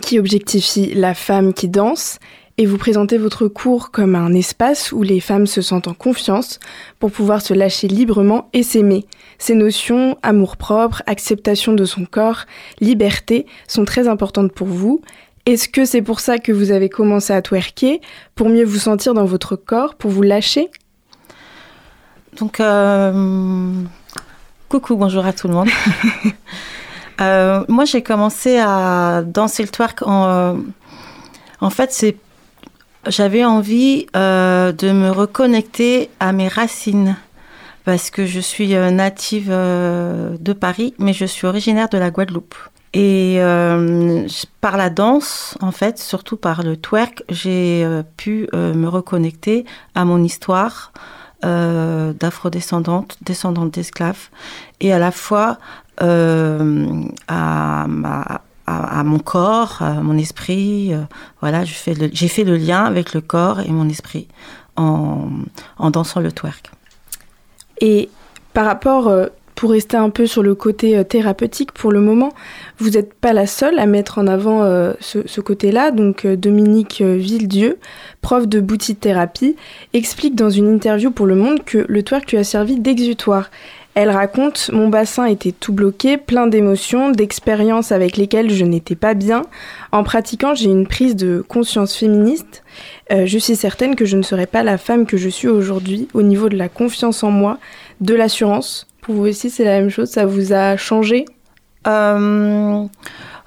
qui 0.00 0.18
objectifie 0.18 0.94
la 0.94 1.12
femme 1.12 1.52
qui 1.52 1.68
danse 1.68 2.18
et 2.58 2.66
vous 2.66 2.78
présentez 2.78 3.18
votre 3.18 3.48
cours 3.48 3.90
comme 3.90 4.14
un 4.14 4.32
espace 4.32 4.92
où 4.92 5.02
les 5.02 5.20
femmes 5.20 5.46
se 5.46 5.60
sentent 5.60 5.88
en 5.88 5.94
confiance 5.94 6.58
pour 6.98 7.12
pouvoir 7.12 7.42
se 7.42 7.52
lâcher 7.52 7.86
librement 7.86 8.48
et 8.52 8.62
s'aimer. 8.62 9.04
Ces 9.38 9.54
notions, 9.54 10.16
amour-propre, 10.22 11.02
acceptation 11.06 11.74
de 11.74 11.84
son 11.84 12.06
corps, 12.06 12.44
liberté, 12.80 13.46
sont 13.68 13.84
très 13.84 14.08
importantes 14.08 14.52
pour 14.52 14.68
vous. 14.68 15.02
Est-ce 15.44 15.68
que 15.68 15.84
c'est 15.84 16.02
pour 16.02 16.20
ça 16.20 16.38
que 16.38 16.50
vous 16.50 16.70
avez 16.70 16.88
commencé 16.88 17.32
à 17.32 17.42
twerker, 17.42 18.00
pour 18.34 18.48
mieux 18.48 18.64
vous 18.64 18.78
sentir 18.78 19.12
dans 19.12 19.26
votre 19.26 19.54
corps, 19.54 19.94
pour 19.94 20.10
vous 20.10 20.22
lâcher? 20.22 20.70
Donc, 22.38 22.60
euh, 22.60 23.72
coucou, 24.68 24.96
bonjour 24.96 25.26
à 25.26 25.32
tout 25.32 25.48
le 25.48 25.54
monde. 25.54 25.68
Euh, 27.22 27.64
moi, 27.68 27.86
j'ai 27.86 28.02
commencé 28.02 28.58
à 28.58 29.22
danser 29.22 29.62
le 29.62 29.70
twerk 29.70 30.02
en... 30.02 30.26
Euh, 30.26 30.54
en 31.62 31.70
fait, 31.70 31.90
c'est 31.90 32.18
j'avais 33.08 33.44
envie 33.44 34.06
euh, 34.16 34.72
de 34.72 34.90
me 34.92 35.10
reconnecter 35.10 36.10
à 36.20 36.32
mes 36.32 36.48
racines 36.48 37.16
parce 37.84 38.10
que 38.10 38.26
je 38.26 38.40
suis 38.40 38.74
euh, 38.74 38.90
native 38.90 39.48
euh, 39.50 40.36
de 40.40 40.52
Paris, 40.52 40.94
mais 40.98 41.12
je 41.12 41.24
suis 41.24 41.46
originaire 41.46 41.88
de 41.88 41.98
la 41.98 42.10
Guadeloupe. 42.10 42.56
Et 42.92 43.38
par 44.62 44.78
la 44.78 44.88
danse, 44.88 45.58
en 45.60 45.70
fait, 45.70 45.98
surtout 45.98 46.38
par 46.38 46.62
le 46.62 46.78
twerk, 46.78 47.24
j'ai 47.28 47.86
pu 48.16 48.48
me 48.54 48.86
reconnecter 48.86 49.66
à 49.94 50.06
mon 50.06 50.24
histoire 50.24 50.92
d'afrodescendante, 51.42 53.18
descendante 53.20 53.70
d'esclaves, 53.70 54.30
et 54.80 54.94
à 54.94 54.98
la 54.98 55.10
fois 55.10 55.58
à 55.98 56.64
ma 57.86 58.40
à, 58.66 59.04
mon 59.04 59.18
corps, 59.18 59.78
à 59.80 59.94
mon 59.94 60.18
esprit. 60.18 60.92
Euh, 60.92 61.02
voilà, 61.40 61.64
j'ai 61.64 62.28
fait, 62.28 62.44
le, 62.44 62.56
lien 62.56 62.84
avec 62.84 63.14
le 63.14 63.20
corps 63.20 63.60
et 63.60 63.70
mon 63.70 63.88
esprit 63.88 64.28
en, 64.76 65.28
en 65.78 65.90
dansant 65.90 66.20
le 66.20 66.32
twerk. 66.32 66.70
Et 67.80 68.08
par 68.52 68.66
rapport, 68.66 69.08
euh, 69.08 69.26
pour 69.54 69.70
rester 69.70 69.96
un 69.96 70.10
peu 70.10 70.26
sur 70.26 70.42
le 70.42 70.54
côté 70.54 71.02
thérapeutique 71.04 71.72
pour 71.72 71.90
le 71.90 72.00
moment, 72.00 72.32
vous 72.78 72.90
n'êtes 72.90 73.14
pas 73.14 73.32
la 73.32 73.46
seule 73.46 73.78
à 73.78 73.86
mettre 73.86 74.18
en 74.18 74.26
avant 74.26 74.62
ce, 75.00 75.40
côté-là. 75.40 75.92
Donc 75.92 76.26
Dominique 76.26 77.00
Villedieu, 77.00 77.78
prof 78.20 78.46
de 78.46 78.60
boutique 78.60 79.00
thérapie, 79.00 79.56
explique 79.94 80.34
dans 80.34 80.50
une 80.50 80.68
interview 80.68 81.10
pour 81.10 81.24
Le 81.24 81.36
Monde 81.36 81.64
que 81.64 81.86
le 81.88 82.02
twerk 82.02 82.32
lui 82.32 82.38
a 82.38 82.44
servi 82.44 82.78
d'exutoire. 82.78 83.48
Elle 83.96 84.10
raconte 84.10 84.70
Mon 84.74 84.88
bassin 84.88 85.24
était 85.24 85.52
tout 85.52 85.72
bloqué, 85.72 86.18
plein 86.18 86.46
d'émotions, 86.46 87.10
d'expériences 87.10 87.92
avec 87.92 88.18
lesquelles 88.18 88.50
je 88.50 88.66
n'étais 88.66 88.94
pas 88.94 89.14
bien. 89.14 89.40
En 89.90 90.04
pratiquant, 90.04 90.54
j'ai 90.54 90.68
une 90.68 90.86
prise 90.86 91.16
de 91.16 91.42
conscience 91.48 91.96
féministe. 91.96 92.62
Euh, 93.10 93.24
je 93.24 93.38
suis 93.38 93.56
certaine 93.56 93.96
que 93.96 94.04
je 94.04 94.18
ne 94.18 94.22
serais 94.22 94.44
pas 94.44 94.62
la 94.62 94.76
femme 94.76 95.06
que 95.06 95.16
je 95.16 95.30
suis 95.30 95.48
aujourd'hui 95.48 96.08
au 96.12 96.20
niveau 96.20 96.50
de 96.50 96.58
la 96.58 96.68
confiance 96.68 97.24
en 97.24 97.30
moi, 97.30 97.56
de 98.02 98.14
l'assurance. 98.14 98.86
Pour 99.00 99.14
vous 99.14 99.28
aussi, 99.28 99.48
c'est 99.48 99.64
la 99.64 99.80
même 99.80 99.88
chose 99.88 100.10
Ça 100.10 100.26
vous 100.26 100.52
a 100.52 100.76
changé? 100.76 101.24
Euh, 101.86 102.84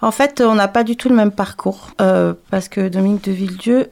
En 0.01 0.11
fait, 0.11 0.41
on 0.41 0.55
n'a 0.55 0.67
pas 0.67 0.83
du 0.83 0.95
tout 0.95 1.09
le 1.09 1.15
même 1.15 1.31
parcours. 1.31 1.91
Euh, 2.01 2.33
parce 2.49 2.69
que 2.69 2.89
Dominique 2.89 3.25
de 3.25 3.33
Villedieu, 3.33 3.89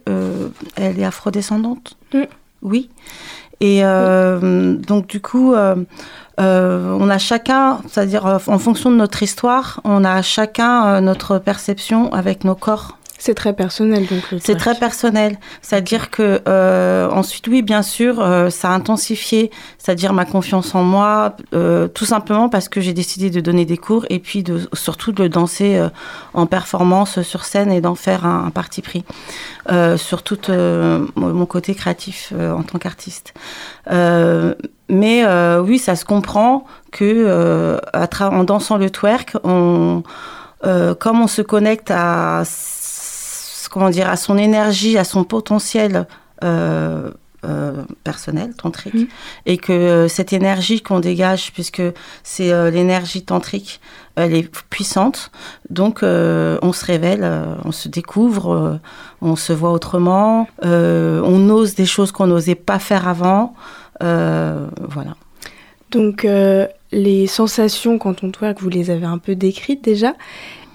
elle 0.76 1.00
est 1.00 1.06
afrodescendante. 1.06 1.98
Mm. 2.16 2.24
Oui. 2.64 2.90
Et 3.60 3.82
donc, 3.84 5.06
du 5.08 5.20
coup 5.22 5.54
euh, 6.40 6.96
on 7.00 7.10
a 7.10 7.18
chacun, 7.18 7.80
c'est-à-dire 7.90 8.26
euh, 8.26 8.38
en 8.48 8.60
fonction 8.60 8.92
de 8.92 8.96
notre 8.96 9.24
histoire, 9.24 9.82
on 9.84 10.04
a 10.04 10.22
chacun 10.22 10.86
euh, 10.86 11.02
notre 11.02 11.40
perception 11.40 12.14
avec 12.14 12.44
nos 12.44 12.56
corps. 12.56 12.98
C'est 13.20 13.34
très 13.34 13.54
personnel 13.54 14.06
donc. 14.06 14.24
C'est 14.40 14.56
très 14.56 14.76
personnel, 14.76 15.40
c'est-à-dire 15.62 16.12
que 16.12 16.42
euh, 16.48 17.10
ensuite 17.10 17.48
oui 17.48 17.62
bien 17.64 17.82
sûr 17.82 18.20
euh, 18.20 18.50
ça 18.50 18.70
a 18.70 18.74
intensifié, 18.74 19.50
c'est-à-dire 19.80 20.14
ma 20.14 20.26
confiance 20.26 20.76
en 20.76 20.84
moi, 20.84 21.36
euh, 21.54 21.88
tout 21.88 22.06
simplement 22.06 22.48
parce 22.48 22.70
que 22.70 22.80
j'ai 22.80 22.94
décidé 22.94 23.30
de 23.30 23.42
donner 23.42 23.66
des 23.66 23.78
cours 23.78 24.06
et 24.10 24.20
puis 24.20 24.44
de 24.44 24.70
surtout 24.74 25.12
de 25.12 25.28
danser 25.28 25.84
en 26.34 26.46
performance 26.46 27.22
sur 27.22 27.44
scène 27.44 27.72
et 27.72 27.82
d'en 27.82 27.96
faire 27.96 28.26
un, 28.26 28.46
un, 28.46 28.50
parti 28.52 28.82
pris 28.82 29.04
sur 29.98 30.24
tout 30.24 30.40
mon 31.16 31.46
côté 31.46 31.74
créatif 31.76 32.34
en 32.34 32.64
tant 32.64 32.78
qu'artiste. 32.78 33.34
Mais 34.90 35.26
oui 35.60 35.80
ça 35.80 35.96
se 35.96 36.06
comprend 36.06 36.66
que 36.92 37.78
à 37.94 38.08
en 38.30 38.44
dansant 38.44 38.78
le 38.78 38.90
twerk 38.90 39.36
on 39.44 40.04
comme 41.00 41.22
on 41.22 41.28
se 41.28 41.42
connecte 41.42 41.92
à 41.92 42.44
comment 43.68 43.90
dire, 43.90 44.10
à 44.10 44.18
son 44.18 44.38
énergie, 44.38 44.98
à 44.98 45.04
son 45.04 45.24
potentiel 45.24 46.08
euh, 46.44 47.12
euh, 47.46 47.84
personnel, 48.04 48.56
tantrique, 48.56 48.96
mm. 48.96 49.08
et 49.46 49.58
que 49.58 49.72
euh, 49.72 50.08
cette 50.08 50.34
énergie 50.34 50.82
qu'on 50.82 51.00
dégage, 51.00 51.54
puisque 51.54 51.84
c'est 52.24 52.72
l'énergie 52.72 53.24
tantrique, 53.24 53.80
elle 54.16 54.34
est 54.34 54.50
puissante, 54.70 55.32
donc 55.70 56.00
on 56.02 56.74
se 56.74 56.86
révèle, 56.86 57.30
on 57.64 57.72
se 57.72 57.88
découvre, 57.88 58.80
on 59.22 59.36
se 59.36 59.54
voit 59.54 59.72
autrement, 59.72 60.48
on 60.64 61.50
ose 61.52 61.76
des 61.76 61.86
choses 61.86 62.12
qu'on 62.12 62.26
n'osait 62.26 62.56
pas 62.56 62.80
faire 62.80 63.08
avant, 63.08 63.54
voilà. 64.00 65.16
Donc 65.92 66.28
les 66.92 67.28
sensations 67.28 67.98
quand 67.98 68.24
on 68.24 68.32
que 68.32 68.60
vous 68.60 68.70
les 68.70 68.90
avez 68.90 69.06
un 69.06 69.18
peu 69.18 69.36
décrites 69.36 69.84
déjà, 69.84 70.14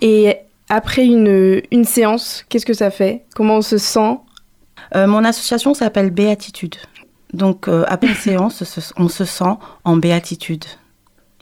et 0.01 0.37
après 0.69 1.05
une, 1.05 1.61
une 1.71 1.85
séance, 1.85 2.45
qu'est-ce 2.49 2.65
que 2.65 2.73
ça 2.73 2.91
fait? 2.91 3.25
Comment 3.35 3.57
on 3.57 3.63
se 3.63 3.77
sent? 3.77 4.19
Euh, 4.97 5.07
Mon 5.07 5.23
association 5.23 5.75
s'appelle 5.75 6.11
Béatitude. 6.11 6.77
Donc, 7.35 7.69
euh, 7.69 7.85
après 7.89 8.09
une 8.09 8.15
séance, 8.15 8.63
on 8.97 9.09
se 9.09 9.25
sent 9.25 9.55
en 9.85 9.97
béatitude. 9.97 10.65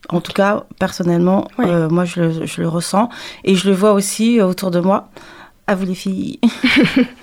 En 0.09 0.21
tout 0.21 0.33
cas, 0.33 0.65
personnellement, 0.81 1.47
euh, 1.61 1.89
moi, 1.89 2.05
je, 2.05 2.45
je, 2.45 2.61
le 2.61 2.69
ressens. 2.69 3.09
Et 3.45 3.55
je 3.55 3.69
le 3.69 3.75
vois 3.75 3.93
aussi 3.93 4.41
autour 4.41 4.73
de 4.73 4.81
moi. 4.81 5.11
À 5.69 5.77
vous, 5.77 5.87
les 5.87 5.95
filles. 5.95 6.41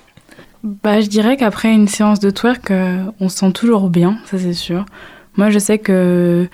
bah, 0.63 1.01
je 1.01 1.07
dirais 1.07 1.37
qu'après 1.37 1.73
une 1.73 1.87
séance 1.87 2.19
de 2.19 2.29
twerk, 2.29 2.71
on 3.19 3.29
se 3.29 3.37
sent 3.37 3.51
toujours 3.51 3.89
bien, 3.89 4.17
ça 4.25 4.37
c'est 4.37 4.53
sûr. 4.53 4.85
Moi, 5.35 5.51
je 5.51 5.59
sais 5.59 5.77
que 5.77 6.49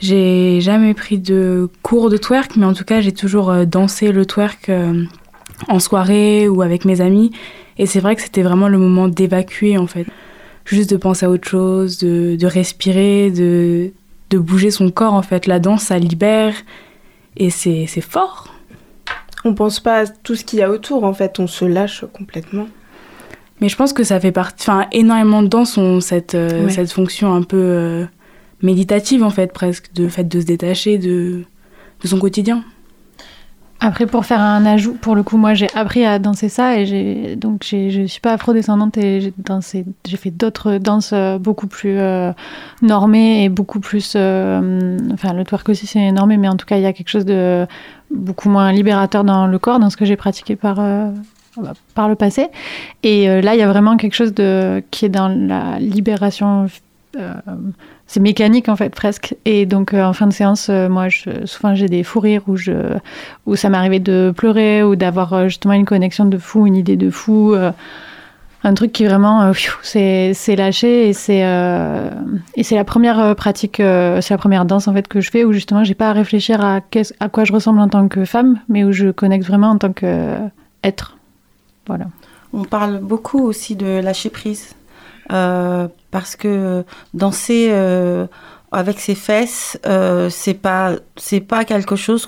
j'ai 0.00 0.60
jamais 0.60 0.94
pris 0.94 1.18
de 1.18 1.68
cours 1.82 2.08
de 2.10 2.16
twerk, 2.16 2.56
mais 2.56 2.66
en 2.66 2.74
tout 2.74 2.84
cas, 2.84 3.00
j'ai 3.00 3.12
toujours 3.12 3.50
euh, 3.50 3.64
dansé 3.64 4.12
le 4.12 4.26
twerk 4.26 4.68
euh, 4.68 5.04
en 5.66 5.80
soirée 5.80 6.48
ou 6.48 6.62
avec 6.62 6.84
mes 6.84 7.00
amis. 7.00 7.32
Et 7.78 7.86
c'est 7.86 8.00
vrai 8.00 8.14
que 8.14 8.22
c'était 8.22 8.42
vraiment 8.42 8.68
le 8.68 8.78
moment 8.78 9.08
d'évacuer, 9.08 9.76
en 9.76 9.86
fait. 9.86 10.06
Juste 10.64 10.90
de 10.90 10.96
penser 10.96 11.26
à 11.26 11.30
autre 11.30 11.48
chose, 11.48 11.98
de, 11.98 12.36
de 12.36 12.46
respirer, 12.46 13.30
de, 13.30 13.92
de, 14.30 14.38
bouger 14.38 14.70
son 14.70 14.90
corps, 14.90 15.14
en 15.14 15.22
fait. 15.22 15.46
La 15.46 15.58
danse, 15.58 15.84
ça 15.84 15.98
libère. 15.98 16.54
Et 17.36 17.50
c'est 17.50 17.86
fort. 18.00 18.54
On 19.44 19.54
pense 19.54 19.80
pas 19.80 20.02
à 20.02 20.06
tout 20.06 20.34
ce 20.34 20.44
qu'il 20.44 20.58
y 20.58 20.62
a 20.62 20.70
autour, 20.70 21.04
en 21.04 21.14
fait. 21.14 21.40
On 21.40 21.46
se 21.46 21.64
lâche 21.64 22.04
complètement. 22.12 22.68
Mais 23.60 23.68
je 23.68 23.76
pense 23.76 23.92
que 23.92 24.04
ça 24.04 24.20
fait 24.20 24.32
partie. 24.32 24.68
Enfin, 24.68 24.86
énormément 24.92 25.42
de 25.42 25.48
danse 25.48 25.76
ont 25.78 26.00
cette, 26.00 26.34
euh, 26.34 26.68
cette 26.68 26.92
fonction 26.92 27.34
un 27.34 27.42
peu 27.42 28.06
méditative 28.62 29.22
en 29.22 29.30
fait 29.30 29.52
presque, 29.52 29.92
de 29.94 30.08
fait 30.08 30.24
de 30.24 30.40
se 30.40 30.46
détacher 30.46 30.98
de, 30.98 31.44
de 32.02 32.08
son 32.08 32.18
quotidien. 32.18 32.64
Après, 33.80 34.06
pour 34.06 34.26
faire 34.26 34.40
un 34.40 34.66
ajout, 34.66 34.94
pour 34.94 35.14
le 35.14 35.22
coup, 35.22 35.36
moi 35.36 35.54
j'ai 35.54 35.68
appris 35.72 36.04
à 36.04 36.18
danser 36.18 36.48
ça 36.48 36.80
et 36.80 36.84
j'ai 36.84 37.36
donc 37.36 37.64
je 37.64 38.06
suis 38.06 38.20
pas 38.20 38.32
afro-descendante 38.32 38.98
et 38.98 39.20
j'ai 39.20 39.32
dansé, 39.38 39.84
j'ai 40.04 40.16
fait 40.16 40.32
d'autres 40.32 40.78
danses 40.78 41.12
euh, 41.12 41.38
beaucoup 41.38 41.68
plus 41.68 41.96
euh, 41.96 42.32
normées 42.82 43.44
et 43.44 43.48
beaucoup 43.48 43.78
plus, 43.78 44.14
euh, 44.16 44.98
enfin 45.12 45.32
le 45.32 45.44
twerk 45.44 45.68
aussi 45.68 45.86
c'est 45.86 46.10
normé, 46.10 46.38
mais 46.38 46.48
en 46.48 46.56
tout 46.56 46.66
cas 46.66 46.76
il 46.76 46.82
y 46.82 46.86
a 46.86 46.92
quelque 46.92 47.08
chose 47.08 47.24
de 47.24 47.68
beaucoup 48.10 48.48
moins 48.48 48.72
libérateur 48.72 49.22
dans 49.22 49.46
le 49.46 49.58
corps, 49.60 49.78
dans 49.78 49.90
ce 49.90 49.96
que 49.96 50.04
j'ai 50.04 50.16
pratiqué 50.16 50.56
par 50.56 50.80
par 51.94 52.08
le 52.08 52.14
passé. 52.14 52.48
Et 53.02 53.26
là 53.42 53.54
il 53.54 53.58
y 53.58 53.62
a 53.62 53.68
vraiment 53.68 53.96
quelque 53.96 54.14
chose 54.14 54.34
de 54.34 54.82
qui 54.90 55.04
est 55.04 55.10
dans 55.10 55.28
la 55.28 55.78
libération 55.78 56.68
c'est 58.08 58.20
mécanique 58.20 58.68
en 58.68 58.74
fait 58.74 58.88
presque. 58.88 59.36
Et 59.44 59.66
donc 59.66 59.94
euh, 59.94 60.02
en 60.02 60.12
fin 60.12 60.26
de 60.26 60.32
séance, 60.32 60.68
euh, 60.70 60.88
moi, 60.88 61.06
souvent 61.44 61.74
j'ai 61.74 61.88
des 61.88 62.02
fous 62.02 62.20
rires 62.20 62.42
où, 62.48 62.56
je, 62.56 62.72
où 63.46 63.54
ça 63.54 63.68
m'arrivait 63.68 64.00
de 64.00 64.32
pleurer 64.34 64.82
ou 64.82 64.96
d'avoir 64.96 65.34
euh, 65.34 65.44
justement 65.44 65.74
une 65.74 65.84
connexion 65.84 66.24
de 66.24 66.38
fou, 66.38 66.66
une 66.66 66.74
idée 66.74 66.96
de 66.96 67.10
fou. 67.10 67.54
un 68.64 68.74
truc 68.74 68.92
qui 68.92 69.04
vraiment 69.04 69.52
c'est 69.82 70.56
lâché 70.56 71.08
et 71.08 71.12
c'est 71.12 71.44
et 72.56 72.62
c'est 72.64 72.74
la 72.74 72.84
première 72.84 73.36
pratique 73.36 73.76
c'est 73.76 74.30
la 74.30 74.38
première 74.38 74.64
danse 74.64 74.88
en 74.88 74.92
fait 74.92 75.06
que 75.06 75.20
je 75.20 75.30
fais 75.30 75.44
où 75.44 75.52
justement 75.52 75.84
j'ai 75.84 75.94
pas 75.94 76.10
à 76.10 76.12
réfléchir 76.12 76.60
à, 76.60 76.80
à 77.20 77.28
quoi 77.28 77.44
je 77.44 77.52
ressemble 77.52 77.78
en 77.78 77.88
tant 77.88 78.08
que 78.08 78.24
femme 78.24 78.58
mais 78.68 78.82
où 78.82 78.90
je 78.90 79.10
connecte 79.10 79.46
vraiment 79.46 79.68
en 79.68 79.78
tant 79.78 79.92
que 79.92 80.34
être 80.82 81.17
on 82.52 82.64
parle 82.64 82.98
beaucoup 82.98 83.44
aussi 83.44 83.76
de 83.76 84.00
lâcher 84.00 84.30
prise 84.30 84.74
euh, 85.30 85.88
parce 86.10 86.36
que 86.36 86.84
danser 87.12 87.68
euh, 87.70 88.26
avec 88.72 88.98
ses 88.98 89.14
fesses, 89.14 89.78
euh, 89.86 90.30
c'est 90.30 90.54
pas 90.54 90.92
c'est 91.16 91.40
pas 91.40 91.64
quelque 91.64 91.96
chose 91.96 92.26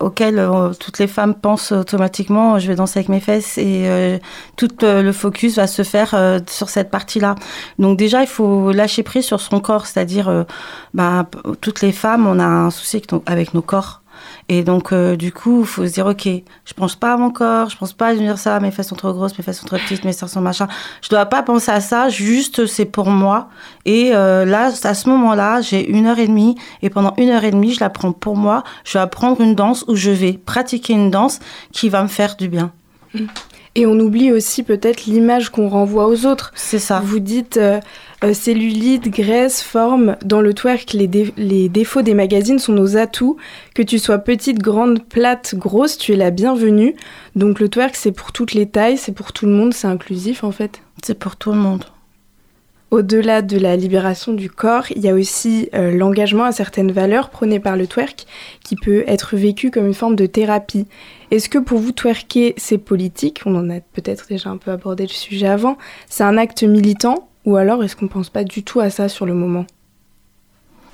auquel 0.00 0.46
toutes 0.78 0.98
les 0.98 1.06
femmes 1.06 1.34
pensent 1.34 1.72
automatiquement. 1.72 2.58
Je 2.58 2.68
vais 2.68 2.74
danser 2.74 2.98
avec 2.98 3.08
mes 3.08 3.20
fesses 3.20 3.56
et 3.56 4.20
tout 4.56 4.68
le 4.82 5.12
focus 5.12 5.56
va 5.56 5.66
se 5.66 5.82
faire 5.82 6.40
sur 6.46 6.68
cette 6.68 6.90
partie-là. 6.90 7.34
Donc 7.78 7.96
déjà, 7.98 8.20
il 8.22 8.28
faut 8.28 8.72
lâcher 8.72 9.02
prise 9.02 9.24
sur 9.24 9.40
son 9.40 9.60
corps, 9.60 9.86
c'est-à-dire, 9.86 10.46
bah, 10.92 11.26
toutes 11.60 11.80
les 11.80 11.92
femmes, 11.92 12.26
on 12.26 12.38
a 12.38 12.46
un 12.46 12.70
souci 12.70 13.02
avec 13.26 13.54
nos 13.54 13.62
corps. 13.62 14.02
Et 14.50 14.62
donc, 14.62 14.92
euh, 14.92 15.14
du 15.14 15.30
coup, 15.30 15.60
il 15.60 15.66
faut 15.66 15.86
se 15.86 15.92
dire, 15.92 16.06
OK, 16.06 16.26
je 16.26 16.74
pense 16.74 16.96
pas 16.96 17.12
à 17.12 17.16
mon 17.18 17.30
corps, 17.30 17.68
je 17.68 17.76
pense 17.76 17.92
pas 17.92 18.08
à 18.08 18.14
dire 18.14 18.38
ça, 18.38 18.58
mes 18.60 18.70
fesses 18.70 18.88
sont 18.88 18.96
trop 18.96 19.12
grosses, 19.12 19.36
mes 19.36 19.44
fesses 19.44 19.60
sont 19.60 19.66
trop 19.66 19.76
petites, 19.76 20.04
mes 20.04 20.12
seins 20.12 20.26
sont 20.26 20.40
machin. 20.40 20.66
Je 21.02 21.10
dois 21.10 21.26
pas 21.26 21.42
penser 21.42 21.70
à 21.70 21.80
ça, 21.80 22.08
juste 22.08 22.64
c'est 22.64 22.86
pour 22.86 23.10
moi. 23.10 23.50
Et 23.84 24.14
euh, 24.14 24.46
là, 24.46 24.70
à 24.82 24.94
ce 24.94 25.08
moment-là, 25.10 25.60
j'ai 25.60 25.86
une 25.86 26.06
heure 26.06 26.18
et 26.18 26.26
demie, 26.26 26.56
et 26.80 26.88
pendant 26.88 27.12
une 27.18 27.28
heure 27.28 27.44
et 27.44 27.50
demie, 27.50 27.74
je 27.74 27.80
la 27.80 27.90
prends 27.90 28.12
pour 28.12 28.36
moi. 28.36 28.64
Je 28.84 28.94
vais 28.94 29.02
apprendre 29.02 29.42
une 29.42 29.54
danse 29.54 29.84
où 29.86 29.96
je 29.96 30.10
vais 30.10 30.32
pratiquer 30.32 30.94
une 30.94 31.10
danse 31.10 31.40
qui 31.72 31.90
va 31.90 32.02
me 32.02 32.08
faire 32.08 32.36
du 32.36 32.48
bien. 32.48 32.72
Et 33.78 33.86
on 33.86 34.00
oublie 34.00 34.32
aussi 34.32 34.64
peut-être 34.64 35.06
l'image 35.06 35.50
qu'on 35.50 35.68
renvoie 35.68 36.08
aux 36.08 36.26
autres. 36.26 36.50
C'est 36.56 36.80
ça. 36.80 36.98
Vous 36.98 37.20
dites 37.20 37.58
euh, 37.58 37.78
euh, 38.24 38.34
cellulite, 38.34 39.08
graisse, 39.08 39.62
forme. 39.62 40.16
Dans 40.24 40.40
le 40.40 40.52
twerk, 40.52 40.94
les, 40.94 41.08
les, 41.36 41.68
défauts 41.68 42.02
des 42.02 42.14
magazines 42.14 42.58
sont 42.58 42.72
nos 42.72 42.96
atouts. 42.96 43.36
Que 43.76 43.82
tu 43.82 44.00
sois 44.00 44.18
petite, 44.18 44.58
grande, 44.58 45.04
plate, 45.04 45.54
grosse, 45.54 45.96
tu 45.96 46.12
es 46.12 46.16
la 46.16 46.32
bienvenue. 46.32 46.96
Donc 47.36 47.60
le 47.60 47.68
twerk, 47.68 47.94
c'est 47.94 48.10
pour 48.10 48.32
toutes 48.32 48.52
les 48.52 48.66
tailles, 48.66 48.98
c'est 48.98 49.12
pour 49.12 49.32
tout 49.32 49.46
le 49.46 49.52
monde, 49.52 49.72
c'est 49.72 49.86
inclusif 49.86 50.42
en 50.42 50.50
fait. 50.50 50.82
C'est 51.04 51.16
pour 51.16 51.36
tout 51.36 51.52
le 51.52 51.58
monde. 51.58 51.84
Au-delà 52.90 53.42
de 53.42 53.58
la 53.58 53.76
libération 53.76 54.32
du 54.32 54.48
corps, 54.48 54.84
il 54.96 55.02
y 55.02 55.10
a 55.10 55.14
aussi 55.14 55.68
euh, 55.74 55.90
l'engagement 55.90 56.44
à 56.44 56.52
certaines 56.52 56.90
valeurs 56.90 57.28
prônées 57.28 57.60
par 57.60 57.76
le 57.76 57.86
twerk 57.86 58.24
qui 58.64 58.76
peut 58.76 59.04
être 59.06 59.36
vécu 59.36 59.70
comme 59.70 59.86
une 59.86 59.92
forme 59.92 60.16
de 60.16 60.24
thérapie. 60.24 60.86
Est-ce 61.30 61.50
que 61.50 61.58
pour 61.58 61.80
vous, 61.80 61.92
twerker, 61.92 62.54
c'est 62.56 62.78
politique? 62.78 63.42
On 63.44 63.54
en 63.56 63.68
a 63.68 63.80
peut-être 63.80 64.26
déjà 64.28 64.48
un 64.48 64.56
peu 64.56 64.70
abordé 64.70 65.02
le 65.02 65.12
sujet 65.12 65.48
avant. 65.48 65.76
C'est 66.08 66.24
un 66.24 66.38
acte 66.38 66.62
militant 66.62 67.28
ou 67.44 67.56
alors 67.56 67.84
est-ce 67.84 67.94
qu'on 67.94 68.08
pense 68.08 68.30
pas 68.30 68.44
du 68.44 68.62
tout 68.62 68.80
à 68.80 68.88
ça 68.88 69.10
sur 69.10 69.26
le 69.26 69.34
moment? 69.34 69.66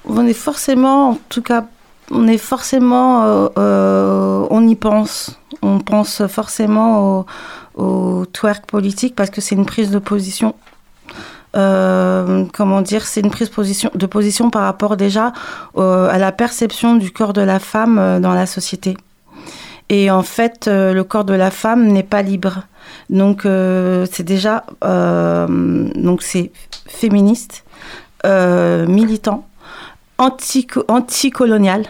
On 0.04 0.26
est 0.26 0.32
forcément, 0.32 1.10
en 1.10 1.18
tout 1.28 1.42
cas, 1.42 1.68
on 2.10 2.26
est 2.26 2.38
forcément, 2.38 3.24
euh, 3.24 3.48
euh, 3.56 4.46
on 4.50 4.66
y 4.66 4.74
pense. 4.74 5.38
On 5.62 5.78
pense 5.78 6.26
forcément 6.26 7.20
au, 7.20 7.26
au 7.82 8.26
twerk 8.26 8.66
politique 8.66 9.14
parce 9.14 9.30
que 9.30 9.40
c'est 9.40 9.54
une 9.54 9.64
prise 9.64 9.92
de 9.92 10.00
position. 10.00 10.56
Euh, 11.56 12.44
comment 12.52 12.80
dire, 12.82 13.06
c'est 13.06 13.20
une 13.20 13.30
prise 13.30 13.48
position, 13.48 13.90
de 13.94 14.06
position 14.06 14.50
par 14.50 14.62
rapport 14.62 14.96
déjà 14.96 15.32
euh, 15.76 16.08
à 16.08 16.18
la 16.18 16.32
perception 16.32 16.96
du 16.96 17.12
corps 17.12 17.32
de 17.32 17.42
la 17.42 17.58
femme 17.60 17.98
euh, 17.98 18.18
dans 18.20 18.34
la 18.34 18.46
société. 18.46 18.96
Et 19.88 20.10
en 20.10 20.22
fait, 20.22 20.66
le 20.66 21.02
corps 21.02 21.24
de 21.24 21.34
la 21.34 21.50
femme 21.50 21.86
n'est 21.88 22.02
pas 22.02 22.22
libre. 22.22 22.62
Donc, 23.10 23.42
c'est 23.44 24.22
déjà, 24.22 24.64
donc 24.82 26.22
c'est 26.22 26.50
féministe, 26.88 27.64
militant, 28.24 29.46
anti- 30.16 30.66
anticolonial 30.88 31.84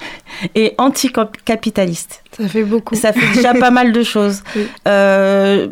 et 0.54 0.74
anticapitaliste. 0.78 2.22
Ça 2.36 2.46
fait 2.48 2.62
beaucoup. 2.62 2.94
Ça 2.94 3.12
fait 3.12 3.34
déjà 3.34 3.52
pas 3.58 3.70
mal 3.72 3.90
de 3.92 4.02
choses. 4.04 4.42
Oui. 4.54 4.68
Euh, 4.86 5.68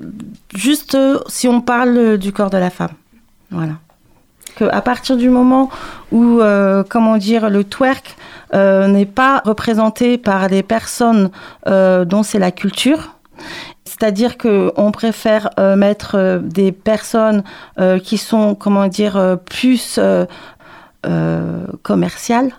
juste 0.55 0.97
si 1.29 1.47
on 1.47 1.61
parle 1.61 2.19
du 2.19 2.33
corps 2.33 2.51
de 2.51 2.59
la 2.59 2.71
femme. 2.71 2.91
Voilà. 3.51 3.75
Que 4.57 4.65
à 4.65 4.81
partir 4.81 5.17
du 5.17 5.31
moment 5.31 5.71
où, 6.11 6.41
euh, 6.41 6.83
comment 6.89 7.17
dire, 7.17 7.49
le 7.49 7.65
twerk 7.65 8.17
euh, 8.55 8.89
n'est 8.89 9.07
pas 9.07 9.43
représenté 9.45 10.19
par 10.19 10.49
des 10.49 10.63
personnes 10.63 11.31
euh, 11.67 12.05
dont 12.05 12.23
c'est 12.23 12.39
la 12.39 12.51
culture, 12.51 13.19
c'est-à-dire 13.85 14.37
que 14.37 14.73
on 14.77 14.93
préfère 14.93 15.51
euh, 15.59 15.77
mettre 15.77 16.17
euh, 16.17 16.39
des 16.41 16.73
personnes 16.73 17.43
euh, 17.79 17.99
qui 17.99 18.19
sont, 18.19 18.55
comment 18.55 18.87
dire, 18.87 19.39
plus 19.45 19.99
commerciales. 21.83 22.53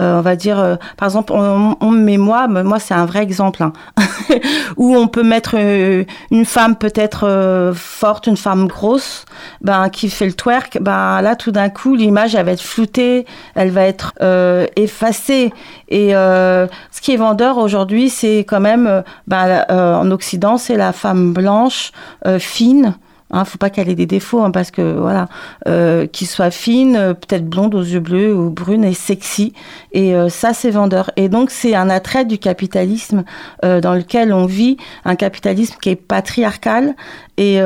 Euh, 0.00 0.18
on 0.18 0.20
va 0.22 0.36
dire, 0.36 0.58
euh, 0.58 0.76
par 0.96 1.08
exemple, 1.08 1.32
on, 1.32 1.76
on 1.80 1.90
met 1.90 2.16
moi, 2.16 2.48
moi 2.48 2.78
c'est 2.78 2.94
un 2.94 3.06
vrai 3.06 3.22
exemple, 3.22 3.62
hein, 3.62 3.72
où 4.76 4.96
on 4.96 5.08
peut 5.08 5.22
mettre 5.22 5.56
euh, 5.58 6.04
une 6.30 6.44
femme 6.44 6.76
peut-être 6.76 7.26
euh, 7.26 7.72
forte, 7.74 8.26
une 8.26 8.36
femme 8.36 8.66
grosse, 8.66 9.24
ben 9.60 9.88
qui 9.88 10.08
fait 10.08 10.26
le 10.26 10.32
twerk, 10.32 10.78
ben 10.80 11.20
là 11.20 11.36
tout 11.36 11.52
d'un 11.52 11.68
coup 11.68 11.94
l'image 11.94 12.34
elle 12.34 12.46
va 12.46 12.52
être 12.52 12.62
floutée, 12.62 13.26
elle 13.54 13.70
va 13.70 13.84
être 13.84 14.12
euh, 14.22 14.66
effacée. 14.76 15.52
Et 15.88 16.12
ce 16.12 17.00
qui 17.02 17.12
est 17.12 17.16
vendeur 17.16 17.58
aujourd'hui, 17.58 18.08
c'est 18.08 18.38
quand 18.38 18.60
même, 18.60 19.02
ben, 19.26 19.62
en 19.68 20.10
Occident, 20.10 20.56
c'est 20.56 20.78
la 20.78 20.92
femme 20.94 21.34
blanche, 21.34 21.92
fine. 22.38 22.94
Hein, 23.32 23.46
faut 23.46 23.56
pas 23.56 23.70
qu'elle 23.70 23.88
ait 23.88 23.94
des 23.94 24.06
défauts, 24.06 24.42
hein, 24.42 24.50
parce 24.50 24.70
que 24.70 24.98
voilà, 24.98 25.28
euh, 25.66 26.06
qu'il 26.06 26.26
soit 26.26 26.50
fine, 26.50 26.96
euh, 26.96 27.14
peut-être 27.14 27.48
blonde 27.48 27.74
aux 27.74 27.82
yeux 27.82 28.00
bleus 28.00 28.34
ou 28.34 28.50
brune 28.50 28.84
et 28.84 28.92
sexy. 28.92 29.54
Et 29.92 30.14
euh, 30.14 30.28
ça, 30.28 30.52
c'est 30.52 30.70
vendeur. 30.70 31.10
Et 31.16 31.30
donc, 31.30 31.50
c'est 31.50 31.74
un 31.74 31.88
attrait 31.88 32.26
du 32.26 32.38
capitalisme 32.38 33.24
dans 33.62 33.94
lequel 33.94 34.32
on 34.32 34.46
vit, 34.46 34.76
un 35.04 35.16
capitalisme 35.16 35.76
qui 35.80 35.90
est 35.90 35.96
patriarcal 35.96 36.94
et 37.36 37.60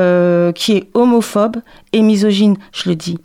qui 0.55 0.71
est 0.73 0.89
homophobe 0.93 1.57
et 1.93 2.01
misogyne, 2.01 2.57
je 2.71 2.89
le 2.89 2.95
dis. 2.95 3.17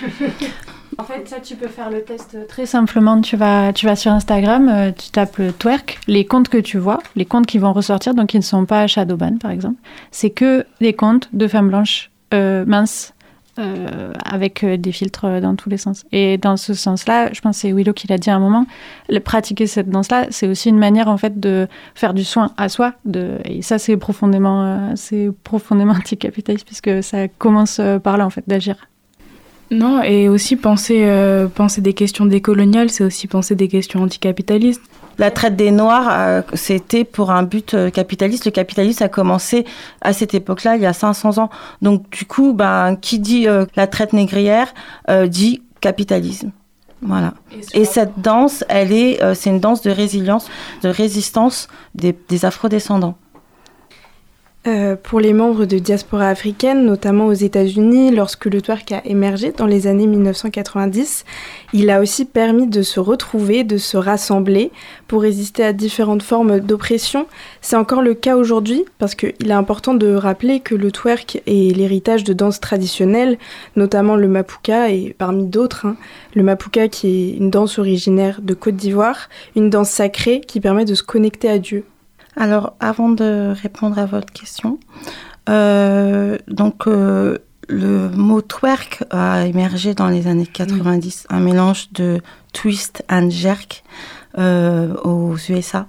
En 0.98 1.04
fait, 1.04 1.28
ça, 1.28 1.40
tu 1.40 1.56
peux 1.56 1.68
faire 1.68 1.90
le 1.90 2.02
test 2.02 2.46
très 2.48 2.64
simplement. 2.66 3.20
Tu 3.20 3.36
vas, 3.36 3.72
tu 3.72 3.86
vas 3.86 3.96
sur 3.96 4.12
Instagram, 4.12 4.68
euh, 4.68 4.92
tu 4.92 5.10
tapes 5.10 5.40
twerk, 5.58 5.98
les 6.06 6.24
comptes 6.24 6.48
que 6.48 6.58
tu 6.58 6.78
vois, 6.78 6.98
les 7.16 7.26
comptes 7.26 7.46
qui 7.46 7.58
vont 7.58 7.72
ressortir, 7.72 8.14
donc 8.14 8.28
qui 8.28 8.38
ne 8.38 8.42
sont 8.42 8.64
pas 8.64 8.86
Shadowban, 8.86 9.36
par 9.38 9.50
exemple, 9.50 9.76
c'est 10.10 10.30
que 10.30 10.64
des 10.80 10.94
comptes 10.94 11.28
de 11.34 11.46
femmes 11.48 11.68
blanches 11.68 12.10
euh, 12.32 12.64
minces. 12.66 13.12
euh, 13.58 14.12
avec 14.24 14.64
euh, 14.64 14.76
des 14.76 14.92
filtres 14.92 15.40
dans 15.40 15.56
tous 15.56 15.70
les 15.70 15.78
sens. 15.78 16.04
Et 16.12 16.36
dans 16.38 16.56
ce 16.56 16.74
sens-là, 16.74 17.32
je 17.32 17.40
pense 17.40 17.56
que 17.56 17.60
c'est 17.62 17.72
Willow 17.72 17.92
qui 17.94 18.06
l'a 18.06 18.18
dit 18.18 18.28
à 18.30 18.36
un 18.36 18.38
moment, 18.38 18.66
pratiquer 19.24 19.66
cette 19.66 19.88
danse-là, 19.88 20.26
c'est 20.30 20.46
aussi 20.46 20.68
une 20.68 20.78
manière 20.78 21.08
en 21.08 21.16
fait 21.16 21.40
de 21.40 21.66
faire 21.94 22.12
du 22.14 22.24
soin 22.24 22.50
à 22.56 22.68
soi. 22.68 22.92
De, 23.04 23.38
et 23.44 23.62
ça, 23.62 23.78
c'est 23.78 23.96
profondément, 23.96 24.64
euh, 24.64 24.92
c'est 24.94 25.30
profondément 25.44 25.92
anticapitaliste 25.96 26.66
puisque 26.66 27.02
ça 27.02 27.28
commence 27.28 27.78
euh, 27.80 27.98
par 27.98 28.16
là 28.18 28.26
en 28.26 28.30
fait 28.30 28.44
d'agir. 28.46 28.76
Non, 29.70 30.02
et 30.02 30.28
aussi 30.28 30.56
penser, 30.56 31.04
euh, 31.06 31.48
penser 31.48 31.80
des 31.80 31.92
questions 31.92 32.26
décoloniales, 32.26 32.90
c'est 32.90 33.04
aussi 33.04 33.26
penser 33.26 33.56
des 33.56 33.68
questions 33.68 34.02
anticapitalistes. 34.02 34.82
La 35.18 35.30
traite 35.30 35.56
des 35.56 35.70
Noirs, 35.70 36.08
euh, 36.10 36.42
c'était 36.52 37.04
pour 37.04 37.30
un 37.30 37.42
but 37.42 37.74
euh, 37.74 37.90
capitaliste. 37.90 38.44
Le 38.44 38.50
capitalisme 38.50 39.02
a 39.02 39.08
commencé 39.08 39.64
à 40.02 40.12
cette 40.12 40.34
époque-là, 40.34 40.76
il 40.76 40.82
y 40.82 40.86
a 40.86 40.92
500 40.92 41.38
ans. 41.38 41.50
Donc, 41.82 42.08
du 42.10 42.26
coup, 42.26 42.52
ben, 42.52 42.96
qui 42.96 43.18
dit 43.18 43.46
la 43.76 43.86
traite 43.86 44.12
négrière 44.12 44.72
dit 45.26 45.62
capitalisme. 45.80 46.52
Voilà. 47.02 47.34
Et 47.74 47.84
cette 47.84 48.20
danse, 48.20 48.64
elle 48.68 48.92
est, 48.92 49.20
c'est 49.34 49.50
une 49.50 49.60
danse 49.60 49.82
de 49.82 49.90
résilience, 49.90 50.48
de 50.82 50.88
résistance 50.88 51.68
des, 51.94 52.16
des 52.28 52.44
afrodescendants. 52.44 53.16
Euh, 54.66 54.96
pour 55.00 55.20
les 55.20 55.32
membres 55.32 55.64
de 55.64 55.78
diaspora 55.78 56.28
africaine, 56.28 56.84
notamment 56.84 57.26
aux 57.26 57.32
États-Unis, 57.32 58.10
lorsque 58.10 58.46
le 58.46 58.60
twerk 58.60 58.90
a 58.90 59.06
émergé 59.06 59.52
dans 59.52 59.66
les 59.66 59.86
années 59.86 60.08
1990, 60.08 61.24
il 61.72 61.88
a 61.88 62.00
aussi 62.00 62.24
permis 62.24 62.66
de 62.66 62.82
se 62.82 62.98
retrouver, 62.98 63.62
de 63.62 63.76
se 63.76 63.96
rassembler 63.96 64.72
pour 65.06 65.22
résister 65.22 65.62
à 65.62 65.72
différentes 65.72 66.24
formes 66.24 66.58
d'oppression. 66.58 67.26
C'est 67.60 67.76
encore 67.76 68.02
le 68.02 68.14
cas 68.14 68.36
aujourd'hui 68.36 68.84
parce 68.98 69.14
qu'il 69.14 69.48
est 69.48 69.52
important 69.52 69.94
de 69.94 70.12
rappeler 70.12 70.58
que 70.58 70.74
le 70.74 70.90
twerk 70.90 71.42
est 71.46 71.76
l'héritage 71.76 72.24
de 72.24 72.32
danses 72.32 72.58
traditionnelles, 72.58 73.38
notamment 73.76 74.16
le 74.16 74.26
mapuka 74.26 74.90
et 74.90 75.14
parmi 75.16 75.46
d'autres. 75.46 75.86
hein. 75.86 75.96
Le 76.34 76.42
mapuka 76.42 76.88
qui 76.88 77.06
est 77.06 77.36
une 77.36 77.50
danse 77.50 77.78
originaire 77.78 78.40
de 78.42 78.54
Côte 78.54 78.74
d'Ivoire, 78.74 79.28
une 79.54 79.70
danse 79.70 79.90
sacrée 79.90 80.40
qui 80.40 80.60
permet 80.60 80.84
de 80.84 80.96
se 80.96 81.04
connecter 81.04 81.48
à 81.48 81.58
Dieu. 81.58 81.84
Alors, 82.36 82.74
avant 82.80 83.08
de 83.08 83.54
répondre 83.62 83.98
à 83.98 84.04
votre 84.04 84.32
question, 84.32 84.78
euh, 85.48 86.36
donc 86.48 86.86
euh, 86.86 87.38
le 87.68 88.10
mot 88.10 88.42
twerk 88.42 89.04
a 89.10 89.46
émergé 89.46 89.94
dans 89.94 90.08
les 90.08 90.26
années 90.26 90.46
90, 90.46 91.26
un 91.30 91.40
mélange 91.40 91.90
de 91.92 92.20
twist 92.52 93.04
and 93.10 93.30
jerk 93.30 93.82
euh, 94.38 94.94
aux 95.02 95.36
USA. 95.48 95.86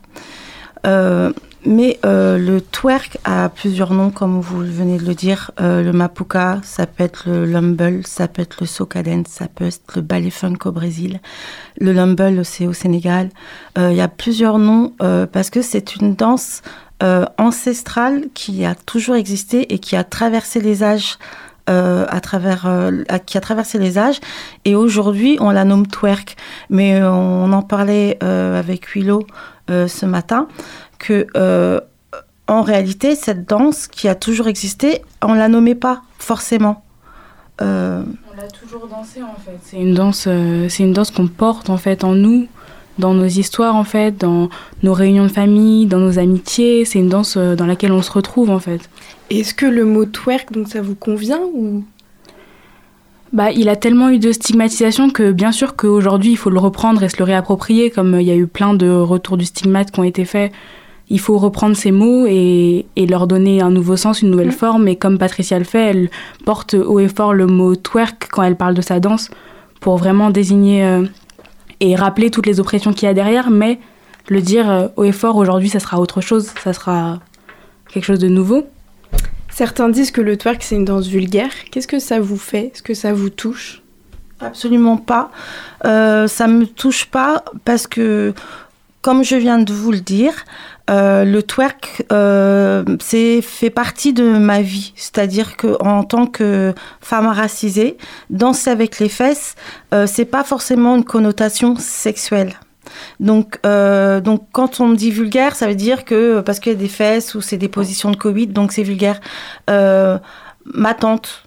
Mais 1.68 2.00
euh, 2.06 2.38
le 2.38 2.62
twerk 2.62 3.18
a 3.26 3.50
plusieurs 3.50 3.92
noms, 3.92 4.10
comme 4.10 4.40
vous 4.40 4.60
venez 4.60 4.98
de 4.98 5.06
le 5.06 5.14
dire. 5.14 5.52
Euh, 5.60 5.84
le 5.84 5.92
mapuka, 5.92 6.62
ça 6.64 6.88
peut 6.88 7.04
être 7.04 7.24
le 7.28 7.44
lumble, 7.44 8.08
ça 8.08 8.30
peut 8.30 8.42
être 8.42 8.56
le 8.62 8.66
soca 8.66 9.02
ça 9.28 9.48
peut 9.54 9.66
être 9.66 9.82
le 9.98 10.02
ballet 10.02 10.30
funk 10.30 10.60
au 10.64 10.72
Brésil. 10.72 11.20
Le 11.82 11.92
lumble, 11.92 12.46
c'est 12.46 12.68
au 12.68 12.74
Sénégal. 12.74 13.30
Euh, 13.78 13.92
Il 13.92 13.98
y 13.98 14.02
a 14.02 14.08
plusieurs 14.08 14.60
noms 14.60 14.94
parce 15.34 15.50
que 15.50 15.62
c'est 15.62 15.98
une 15.98 16.16
danse 16.16 16.62
ancestrale 17.38 18.28
qui 18.34 18.64
a 18.66 18.74
toujours 18.74 19.16
existé 19.16 19.74
et 19.74 19.80
qui 19.80 19.98
a 19.98 20.06
traversé 20.06 20.62
les 20.62 20.84
âges. 20.84 21.18
à 21.68 22.22
travers, 22.22 22.66
qui 23.26 23.38
a 23.38 23.42
traversé 23.42 23.78
les 23.78 23.98
âges 23.98 24.22
et 24.64 24.74
aujourd'hui 24.74 25.38
on 25.42 25.52
la 25.52 25.66
nomme 25.66 25.86
twerk 25.86 26.38
mais 26.70 27.04
on 27.04 27.52
en 27.52 27.62
parlait 27.62 28.18
avec 28.24 28.96
Willow 28.96 29.28
ce 29.70 30.06
matin 30.06 30.48
que 31.00 31.28
euh, 31.36 31.80
en 32.48 32.62
réalité 32.62 33.16
cette 33.16 33.48
danse 33.48 33.88
qui 33.88 34.08
a 34.08 34.16
toujours 34.16 34.48
existé 34.48 35.02
on 35.22 35.34
la 35.34 35.48
nommait 35.50 35.76
pas 35.76 36.02
forcément 36.18 36.84
Euh, 37.62 38.04
On 38.32 38.36
l'a 38.40 38.48
toujours 38.48 38.88
dansé 38.88 39.22
en 39.24 39.36
fait. 39.44 39.58
C'est 39.64 39.78
une 39.78 39.94
danse, 39.94 40.26
euh, 40.28 40.70
c'est 40.70 40.84
une 40.84 40.94
danse 40.94 41.12
qu'on 41.12 41.28
porte 41.28 41.70
en 41.70 41.78
fait 41.78 42.04
en 42.04 42.14
nous, 42.14 42.48
dans 43.00 43.14
nos 43.14 43.26
histoires 43.26 43.76
en 43.76 43.84
fait, 43.84 44.18
dans 44.20 44.50
nos 44.84 44.94
réunions 44.94 45.24
de 45.24 45.32
famille, 45.32 45.88
dans 45.88 46.00
nos 46.00 46.20
amitiés. 46.20 46.86
C'est 46.86 47.00
une 47.00 47.10
danse 47.10 47.36
euh, 47.38 47.56
dans 47.56 47.66
laquelle 47.66 47.92
on 47.92 48.02
se 48.04 48.12
retrouve 48.12 48.50
en 48.52 48.60
fait. 48.60 48.90
Est-ce 49.30 49.54
que 49.54 49.66
le 49.66 49.86
mot 49.86 50.06
twerk, 50.06 50.52
donc 50.52 50.68
ça 50.68 50.82
vous 50.82 50.96
convient 50.96 51.42
ou? 51.54 51.84
Bah, 53.34 53.52
il 53.52 53.68
a 53.70 53.76
tellement 53.76 54.10
eu 54.10 54.20
de 54.20 54.32
stigmatisation 54.32 55.10
que 55.10 55.32
bien 55.34 55.52
sûr 55.52 55.76
qu'aujourd'hui 55.76 56.32
il 56.32 56.38
faut 56.38 56.50
le 56.50 56.60
reprendre 56.60 57.04
et 57.04 57.10
se 57.10 57.18
le 57.18 57.26
réapproprier, 57.26 57.90
comme 57.90 58.20
il 58.20 58.26
y 58.28 58.32
a 58.32 58.36
eu 58.36 58.48
plein 58.48 58.74
de 58.74 58.90
retours 58.90 59.38
du 59.38 59.46
stigmate 59.46 59.92
qui 59.92 60.00
ont 60.00 60.04
été 60.04 60.26
faits. 60.26 60.52
Il 61.10 61.20
faut 61.20 61.38
reprendre 61.38 61.76
ces 61.76 61.92
mots 61.92 62.26
et, 62.28 62.86
et 62.96 63.08
leur 63.08 63.28
donner 63.28 63.62
un 63.62 63.70
nouveau 63.70 63.96
sens, 63.96 64.22
une 64.22 64.30
nouvelle 64.30 64.52
forme. 64.52 64.88
Et 64.88 64.98
comme 64.98 65.18
Patricia 65.18 65.58
le 65.58 65.66
fait, 65.66 65.90
elle 65.90 66.10
porte 66.46 66.74
haut 66.74 67.00
et 67.00 67.08
fort 67.08 67.34
le 67.34 67.48
mot 67.48 67.76
twerk 67.76 68.28
quand 68.30 68.44
elle 68.44 68.58
parle 68.58 68.74
de 68.74 68.82
sa 68.82 69.00
danse 69.00 69.30
pour 69.80 69.98
vraiment 69.98 70.30
désigner 70.32 70.84
euh, 70.84 71.06
et 71.80 71.96
rappeler 71.96 72.30
toutes 72.30 72.46
les 72.46 72.60
oppressions 72.60 72.92
qu'il 72.92 73.08
y 73.08 73.10
a 73.10 73.14
derrière. 73.14 73.50
Mais 73.52 73.80
le 74.28 74.42
dire 74.42 74.70
euh, 74.70 74.88
haut 74.98 75.06
et 75.06 75.14
fort 75.14 75.38
aujourd'hui, 75.38 75.70
ça 75.70 75.80
sera 75.80 76.00
autre 76.00 76.20
chose, 76.20 76.52
ça 76.62 76.74
sera 76.74 77.20
quelque 77.92 78.04
chose 78.04 78.20
de 78.20 78.28
nouveau. 78.28 78.68
Certains 79.50 79.90
disent 79.90 80.12
que 80.12 80.22
le 80.22 80.38
twerk 80.38 80.62
c'est 80.62 80.76
une 80.76 80.86
danse 80.86 81.08
vulgaire. 81.08 81.52
Qu'est-ce 81.72 81.88
que 81.88 82.00
ça 82.00 82.20
vous 82.20 82.38
fait? 82.38 82.72
Est-ce 82.74 82.84
que 82.84 82.94
ça 82.94 83.14
vous 83.14 83.30
touche? 83.30 83.82
Absolument 84.40 84.98
pas. 84.98 85.32
Euh, 85.86 86.28
ça 86.28 86.48
me 86.48 86.68
touche 86.68 87.06
pas 87.06 87.44
parce 87.66 87.88
que 87.88 88.34
comme 89.02 89.24
je 89.24 89.36
viens 89.36 89.58
de 89.58 89.72
vous 89.74 89.92
le 89.92 90.00
dire, 90.00 90.34
euh, 90.90 91.26
le 91.26 91.44
twerk, 91.44 92.06
euh, 92.12 92.84
c'est 93.00 93.42
fait 93.42 93.70
partie 93.70 94.14
de 94.14 94.38
ma 94.38 94.62
vie. 94.62 94.94
C'est-à-dire 94.96 95.58
que 95.58 95.82
en 95.82 96.04
tant 96.04 96.28
que 96.28 96.74
femme 97.02 97.28
racisée, 97.28 97.98
danser 98.30 98.70
avec 98.70 99.00
les 99.00 99.10
fesses, 99.10 99.56
euh, 99.94 100.08
c'est 100.08 100.26
pas 100.26 100.44
forcément 100.44 100.96
une 100.96 101.04
connotation 101.04 101.76
sexuelle. 101.76 102.54
Donc, 103.20 103.60
euh, 103.66 104.22
donc, 104.22 104.48
quand 104.52 104.80
on 104.80 104.88
me 104.88 104.96
dit 104.96 105.12
vulgaire, 105.12 105.56
ça 105.56 105.68
veut 105.68 105.76
dire 105.76 106.06
que 106.06 106.42
parce 106.42 106.60
qu'il 106.60 106.72
y 106.72 106.76
a 106.76 106.80
des 106.80 106.88
fesses 106.88 107.36
ou 107.36 107.42
c'est 107.42 107.58
des 107.58 107.68
positions 107.68 108.12
de 108.12 108.18
Covid, 108.18 108.48
donc 108.48 108.72
c'est 108.72 108.84
vulgaire. 108.84 109.20
Euh, 109.70 110.18
ma 110.66 110.94
tante, 110.94 111.44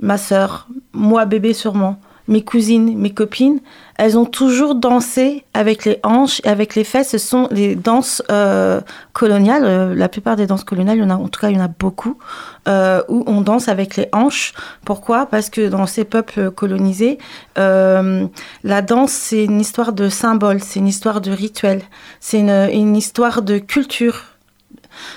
ma 0.00 0.18
sœur, 0.18 0.68
moi 0.92 1.24
bébé 1.24 1.54
sûrement, 1.54 1.98
mes 2.28 2.42
cousines, 2.42 2.96
mes 2.98 3.10
copines, 3.10 3.60
elles 3.98 4.18
ont 4.18 4.24
toujours 4.24 4.74
dansé 4.74 5.44
avec 5.54 5.84
les 5.84 6.00
hanches 6.02 6.40
et 6.44 6.48
avec 6.48 6.74
les 6.74 6.84
fesses. 6.84 7.10
Ce 7.10 7.18
sont 7.18 7.48
les 7.50 7.76
danses 7.76 8.22
euh, 8.30 8.80
coloniales. 9.12 9.64
Euh, 9.64 9.94
la 9.94 10.08
plupart 10.08 10.36
des 10.36 10.46
danses 10.46 10.64
coloniales, 10.64 11.00
en, 11.02 11.10
a, 11.10 11.28
tout 11.28 11.40
cas, 11.40 11.50
il 11.50 11.56
y 11.56 11.60
en 11.60 11.64
a 11.64 11.68
beaucoup, 11.68 12.18
euh, 12.68 13.02
où 13.08 13.24
on 13.26 13.40
danse 13.40 13.68
avec 13.68 13.96
les 13.96 14.08
hanches. 14.12 14.54
Pourquoi? 14.84 15.26
Parce 15.26 15.50
que 15.50 15.68
dans 15.68 15.86
ces 15.86 16.04
peuples 16.04 16.50
colonisés, 16.50 17.18
la 17.56 18.82
danse, 18.82 19.12
c'est 19.12 19.44
une 19.44 19.60
histoire 19.60 19.92
de 19.92 20.08
symbole, 20.08 20.60
c'est 20.60 20.80
une 20.80 20.88
histoire 20.88 21.20
de 21.20 21.30
rituel, 21.30 21.82
c'est 22.20 22.40
une, 22.40 22.96
histoire 22.96 23.42
de 23.42 23.58
culture. 23.58 24.24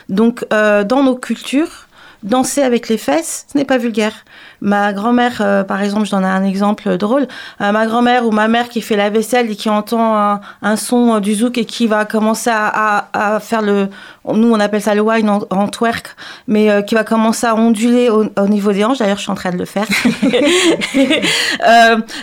Donc, 0.08 0.46
dans 0.50 1.04
nos 1.04 1.16
cultures, 1.16 1.88
danser 2.24 2.62
avec 2.62 2.90
les 2.90 2.98
fesses, 2.98 3.46
ce 3.52 3.58
n'est 3.58 3.66
pas 3.66 3.78
vulgaire. 3.78 4.26
Ma 4.62 4.94
grand-mère, 4.94 5.38
euh, 5.42 5.64
par 5.64 5.82
exemple, 5.82 6.06
je 6.06 6.12
donne 6.12 6.26
un 6.26 6.44
exemple 6.44 6.98
drôle. 6.98 7.28
Euh, 7.62 7.72
ma 7.72 7.86
grand-mère 7.86 8.26
ou 8.26 8.32
ma 8.32 8.48
mère 8.48 8.70
qui 8.70 8.82
fait 8.82 8.96
la 8.96 9.10
vaisselle 9.10 9.50
et 9.52 9.56
qui 9.56 9.70
entend 9.70 10.16
un, 10.18 10.42
un 10.62 10.76
son 10.76 11.16
euh, 11.16 11.20
du 11.20 11.36
zouk 11.36 11.58
et 11.58 11.66
qui 11.66 11.88
va 11.88 12.06
commencer 12.06 12.50
à, 12.50 12.68
à, 12.68 13.36
à, 13.36 13.40
faire 13.40 13.62
le, 13.62 13.88
nous 14.26 14.52
on 14.52 14.60
appelle 14.60 14.82
ça 14.82 14.94
le 14.96 15.02
wine 15.02 15.30
en, 15.30 15.42
en 15.50 15.68
twerk, 15.68 16.16
mais 16.48 16.70
euh, 16.70 16.82
qui 16.82 16.96
va 16.96 17.04
commencer 17.04 17.48
à 17.48 17.56
onduler 17.56 18.10
au, 18.10 18.26
au, 18.26 18.48
niveau 18.48 18.74
des 18.74 18.84
hanches. 18.84 18.98
D'ailleurs, 19.00 19.18
je 19.18 19.24
suis 19.24 19.32
en 19.32 19.36
train 19.36 19.52
de 19.52 19.58
le 19.58 19.66
faire. 19.66 19.88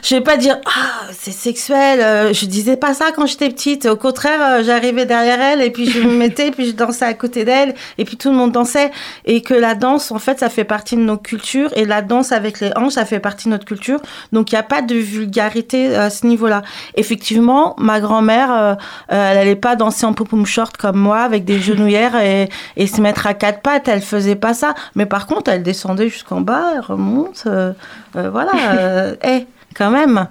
je 0.03 0.15
vais 0.15 0.21
pas 0.21 0.37
dire 0.37 0.59
ah 0.67 1.07
c'est 1.13 1.33
sexuel. 1.33 2.35
je 2.35 2.47
disais 2.47 2.77
pas 2.77 2.95
ça 2.95 3.07
quand 3.15 3.27
j'étais 3.27 3.49
petite. 3.49 3.87
Au 3.87 3.97
contraire, 3.97 4.63
j'arrivais 4.63 5.07
derrière 5.07 5.41
elle 5.41 5.63
et 5.63 5.71
puis 5.71 5.91
je 5.91 6.01
me 6.01 6.13
mettais, 6.13 6.49
et 6.49 6.51
puis 6.51 6.67
je 6.67 6.73
dansais 6.73 7.05
à 7.05 7.15
côté 7.15 7.45
d'elle 7.45 7.75
et 7.99 8.05
puis 8.05 8.17
tout 8.17 8.31
le 8.31 8.37
monde 8.37 8.53
dansait 8.53 8.91
et 9.25 9.41
que 9.43 9.55
la 9.55 9.75
danse, 9.75 10.11
en 10.11 10.19
fait, 10.19 10.41
ça 10.41 10.49
fait 10.49 10.65
partie 10.65 10.97
de 10.97 11.01
nos 11.01 11.17
cultures 11.17 11.71
et 11.77 11.85
la 11.85 12.03
danse 12.03 12.26
avec 12.33 12.61
les 12.61 12.71
hanches, 12.77 12.95
ça 12.95 13.05
fait 13.05 13.21
partie 13.21 13.47
de 13.47 13.51
notre 13.51 13.65
culture. 13.65 14.01
Donc, 14.33 14.53
il 14.53 14.55
n'y 14.55 14.59
a 14.59 14.63
pas 14.63 14.83
de 14.83 14.95
vulgarité 14.95 15.95
à 15.95 16.11
ce 16.11 16.27
niveau-là. 16.27 16.63
Effectivement, 16.95 17.75
ma 17.79 18.01
grand-mère, 18.01 18.53
euh, 18.53 18.75
elle 19.09 19.37
n'allait 19.37 19.57
pas 19.57 19.77
danser 19.77 20.07
en 20.07 20.13
poupum 20.13 20.47
short 20.47 20.77
comme 20.77 20.99
moi, 20.99 21.21
avec 21.21 21.45
des 21.45 21.61
genouillères 21.61 22.17
et, 22.17 22.49
se 22.87 23.01
mettre 23.01 23.27
à 23.27 23.35
quatre 23.35 23.61
pattes. 23.61 23.89
Elle 23.89 24.03
faisait 24.03 24.37
pas 24.37 24.55
ça. 24.55 24.75
Mais 24.95 25.07
par 25.07 25.27
contre, 25.27 25.51
elle 25.51 25.63
descendait 25.63 26.09
jusqu'en 26.09 26.41
bas, 26.41 26.73
elle 26.75 26.81
remonte. 26.81 27.45
Euh, 27.47 27.73
euh, 28.17 28.31
voilà. 28.31 28.53
Eh, 29.25 29.47
quand 29.75 29.91
même. 29.91 30.27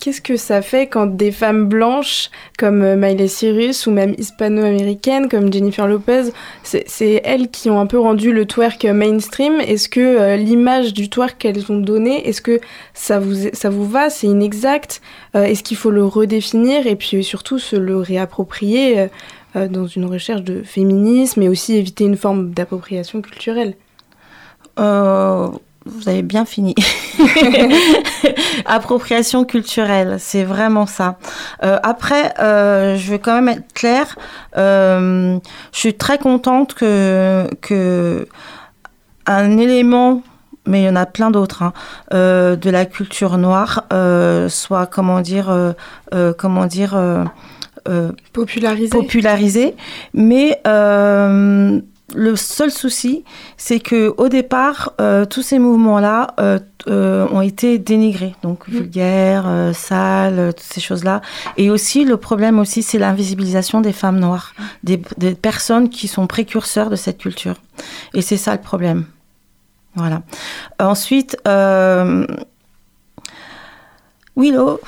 Qu'est-ce 0.00 0.20
que 0.20 0.36
ça 0.36 0.62
fait 0.62 0.86
quand 0.86 1.06
des 1.06 1.32
femmes 1.32 1.66
blanches 1.66 2.30
comme 2.56 2.82
euh, 2.82 2.96
Miley 2.96 3.26
Cyrus 3.26 3.86
ou 3.86 3.90
même 3.90 4.14
hispano-américaines 4.16 5.28
comme 5.28 5.52
Jennifer 5.52 5.88
Lopez, 5.88 6.30
c'est 6.62 7.20
elles 7.24 7.50
qui 7.50 7.68
ont 7.68 7.80
un 7.80 7.86
peu 7.86 7.98
rendu 7.98 8.32
le 8.32 8.46
twerk 8.46 8.84
mainstream? 8.84 9.60
Est-ce 9.60 9.88
que 9.88 10.00
euh, 10.00 10.36
l'image 10.36 10.94
du 10.94 11.10
twerk 11.10 11.38
qu'elles 11.38 11.70
ont 11.72 11.78
donné, 11.78 12.28
est-ce 12.28 12.40
que 12.40 12.60
ça 12.94 13.18
vous, 13.18 13.34
ça 13.52 13.70
vous 13.70 13.88
va? 13.88 14.08
C'est 14.08 14.28
inexact. 14.28 15.02
Euh, 15.34 15.42
Est-ce 15.42 15.64
qu'il 15.64 15.76
faut 15.76 15.90
le 15.90 16.04
redéfinir 16.04 16.86
et 16.86 16.94
puis 16.94 17.24
surtout 17.24 17.58
se 17.58 17.74
le 17.74 17.96
réapproprier 17.96 19.08
dans 19.54 19.86
une 19.86 20.04
recherche 20.04 20.42
de 20.42 20.62
féminisme 20.62 21.42
et 21.42 21.48
aussi 21.48 21.76
éviter 21.76 22.04
une 22.04 22.16
forme 22.16 22.50
d'appropriation 22.50 23.20
culturelle? 23.20 23.74
Vous 25.88 26.08
avez 26.08 26.22
bien 26.22 26.44
fini. 26.44 26.74
Appropriation 28.66 29.44
culturelle, 29.44 30.16
c'est 30.18 30.44
vraiment 30.44 30.86
ça. 30.86 31.18
Euh, 31.62 31.78
après, 31.82 32.34
euh, 32.40 32.96
je 32.96 33.10
vais 33.10 33.18
quand 33.18 33.34
même 33.34 33.48
être 33.48 33.72
claire. 33.72 34.16
Euh, 34.56 35.38
je 35.72 35.78
suis 35.78 35.94
très 35.94 36.18
contente 36.18 36.74
que, 36.74 37.48
que 37.60 38.26
un 39.26 39.58
élément 39.58 40.22
mais 40.68 40.82
il 40.82 40.84
y 40.84 40.88
en 40.88 40.96
a 40.96 41.06
plein 41.06 41.30
d'autres, 41.30 41.62
hein, 41.62 41.72
euh, 42.12 42.54
de 42.54 42.70
la 42.70 42.84
culture 42.84 43.38
noire, 43.38 43.86
euh, 43.92 44.48
soit, 44.48 44.86
comment 44.86 45.20
dire, 45.20 45.50
euh, 45.50 46.32
comment 46.36 46.66
dire, 46.66 46.96
popularisé. 48.32 48.90
popularisé. 48.90 49.74
Mais 50.12 50.60
le 52.14 52.36
seul 52.36 52.70
souci, 52.70 53.24
c'est 53.56 53.80
que 53.80 54.14
au 54.16 54.28
départ, 54.28 54.94
euh, 55.00 55.26
tous 55.26 55.42
ces 55.42 55.58
mouvements-là 55.58 56.28
euh, 56.40 56.58
euh, 56.86 57.26
ont 57.30 57.42
été 57.42 57.78
dénigrés, 57.78 58.34
donc 58.42 58.66
mmh. 58.66 58.70
vulgaires, 58.70 59.72
sales, 59.74 60.54
toutes 60.54 60.64
ces 60.64 60.80
choses-là. 60.80 61.20
Et 61.56 61.70
aussi, 61.70 62.04
le 62.04 62.16
problème 62.16 62.58
aussi, 62.58 62.82
c'est 62.82 62.98
l'invisibilisation 62.98 63.80
des 63.82 63.92
femmes 63.92 64.18
noires, 64.18 64.54
des, 64.84 65.00
des, 65.18 65.34
personnes 65.34 65.90
qui 65.90 66.08
sont 66.08 66.26
précurseurs 66.26 66.88
de 66.88 66.96
cette 66.96 67.18
culture. 67.18 67.56
Et 68.14 68.22
c'est 68.22 68.38
ça 68.38 68.52
le 68.54 68.62
problème. 68.62 69.04
Voilà. 69.94 70.22
Ensuite, 70.78 71.36
Willow. 74.36 74.80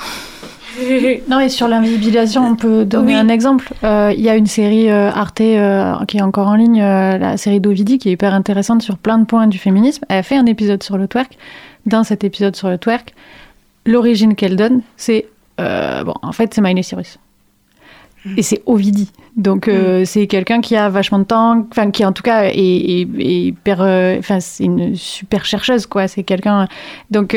non, 1.28 1.40
et 1.40 1.48
sur 1.48 1.68
l'invisibilisation, 1.68 2.44
on 2.44 2.56
peut 2.56 2.84
donner 2.84 3.14
oui. 3.14 3.18
un 3.18 3.28
exemple. 3.28 3.72
Il 3.82 3.86
euh, 3.86 4.12
y 4.12 4.28
a 4.28 4.36
une 4.36 4.46
série 4.46 4.90
euh, 4.90 5.10
Arte 5.10 5.40
euh, 5.40 5.94
qui 6.06 6.18
est 6.18 6.22
encore 6.22 6.48
en 6.48 6.54
ligne, 6.54 6.80
la 6.80 7.36
série 7.36 7.60
d'Ovidi, 7.60 7.98
qui 7.98 8.08
est 8.08 8.12
hyper 8.12 8.34
intéressante 8.34 8.82
sur 8.82 8.98
plein 8.98 9.18
de 9.18 9.24
points 9.24 9.46
du 9.46 9.58
féminisme. 9.58 10.04
Elle 10.08 10.18
a 10.18 10.22
fait 10.22 10.36
un 10.36 10.46
épisode 10.46 10.82
sur 10.82 10.96
le 10.96 11.08
twerk. 11.08 11.36
Dans 11.86 12.04
cet 12.04 12.24
épisode 12.24 12.56
sur 12.56 12.68
le 12.68 12.78
twerk, 12.78 13.14
l'origine 13.86 14.34
qu'elle 14.34 14.56
donne, 14.56 14.82
c'est. 14.96 15.26
bon, 15.58 16.14
en 16.22 16.32
fait, 16.32 16.52
c'est 16.54 16.60
Miley 16.60 16.82
Cyrus. 16.82 17.18
Mmh. 18.24 18.34
Et 18.36 18.42
c'est 18.42 18.62
Ovidi. 18.66 19.10
Donc, 19.36 19.66
mmh. 19.66 20.04
c'est 20.04 20.26
quelqu'un 20.26 20.60
qui 20.60 20.76
a 20.76 20.90
vachement 20.90 21.20
de 21.20 21.24
temps, 21.24 21.66
enfin, 21.70 21.90
qui 21.90 22.04
en 22.04 22.12
tout 22.12 22.22
cas 22.22 22.44
est, 22.44 22.54
est, 22.54 23.08
est 23.18 23.40
hyper. 23.46 23.80
Enfin, 24.18 24.40
c'est 24.40 24.64
une 24.64 24.94
super 24.94 25.46
chercheuse, 25.46 25.86
quoi. 25.86 26.06
C'est 26.06 26.22
quelqu'un. 26.22 26.68
Donc 27.10 27.34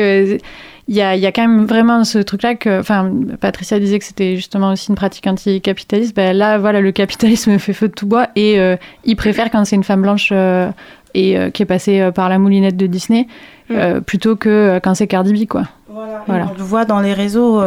il 0.86 0.94
y 0.94 1.00
a, 1.00 1.16
y 1.16 1.26
a, 1.26 1.32
quand 1.32 1.46
même 1.46 1.64
vraiment 1.64 2.04
ce 2.04 2.18
truc-là 2.18 2.56
que, 2.56 2.80
enfin, 2.80 3.10
Patricia 3.40 3.78
disait 3.78 3.98
que 3.98 4.04
c'était 4.04 4.36
justement 4.36 4.72
aussi 4.72 4.90
une 4.90 4.96
pratique 4.96 5.26
anticapitaliste. 5.26 6.14
Ben 6.14 6.36
là, 6.36 6.58
voilà, 6.58 6.80
le 6.80 6.92
capitalisme 6.92 7.58
fait 7.58 7.72
feu 7.72 7.88
de 7.88 7.94
tout 7.94 8.06
bois 8.06 8.28
et 8.36 8.60
euh, 8.60 8.76
il 9.04 9.16
préfère 9.16 9.50
quand 9.50 9.64
c'est 9.64 9.76
une 9.76 9.84
femme 9.84 10.02
blanche 10.02 10.28
euh, 10.32 10.70
et 11.14 11.38
euh, 11.38 11.50
qui 11.50 11.62
est 11.62 11.66
passée 11.66 12.00
euh, 12.00 12.10
par 12.10 12.28
la 12.28 12.38
moulinette 12.38 12.76
de 12.76 12.86
Disney 12.86 13.26
mmh. 13.70 14.00
plutôt 14.00 14.36
que 14.36 14.78
quand 14.82 14.94
c'est 14.94 15.06
Cardi 15.06 15.32
B, 15.32 15.48
quoi. 15.48 15.62
Voilà. 15.88 16.22
voilà. 16.26 16.48
On 16.52 16.58
le 16.58 16.64
voit 16.64 16.84
dans 16.84 17.00
les 17.00 17.14
réseaux. 17.14 17.62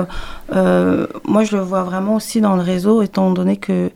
moi, 0.52 1.44
je 1.44 1.56
le 1.56 1.62
vois 1.62 1.84
vraiment 1.84 2.16
aussi 2.16 2.42
dans 2.42 2.56
le 2.56 2.62
réseau, 2.62 3.02
étant 3.02 3.32
donné 3.32 3.58
que 3.58 3.90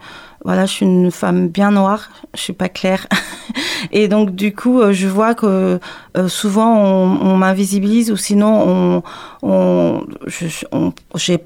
voilà, 0.43 0.65
je 0.65 0.71
suis 0.71 0.85
une 0.85 1.11
femme 1.11 1.47
bien 1.47 1.71
noire, 1.71 2.09
je 2.33 2.39
suis 2.39 2.53
pas 2.53 2.69
claire. 2.69 3.07
Et 3.91 4.07
donc, 4.07 4.35
du 4.35 4.55
coup, 4.55 4.81
je 4.91 5.07
vois 5.07 5.35
que 5.35 5.79
euh, 6.17 6.27
souvent 6.27 6.75
on, 6.75 7.37
m'invisibilise 7.37 8.11
ou 8.11 8.17
sinon 8.17 9.03
on, 9.43 10.05
je, 10.27 10.65
on, 10.71 10.93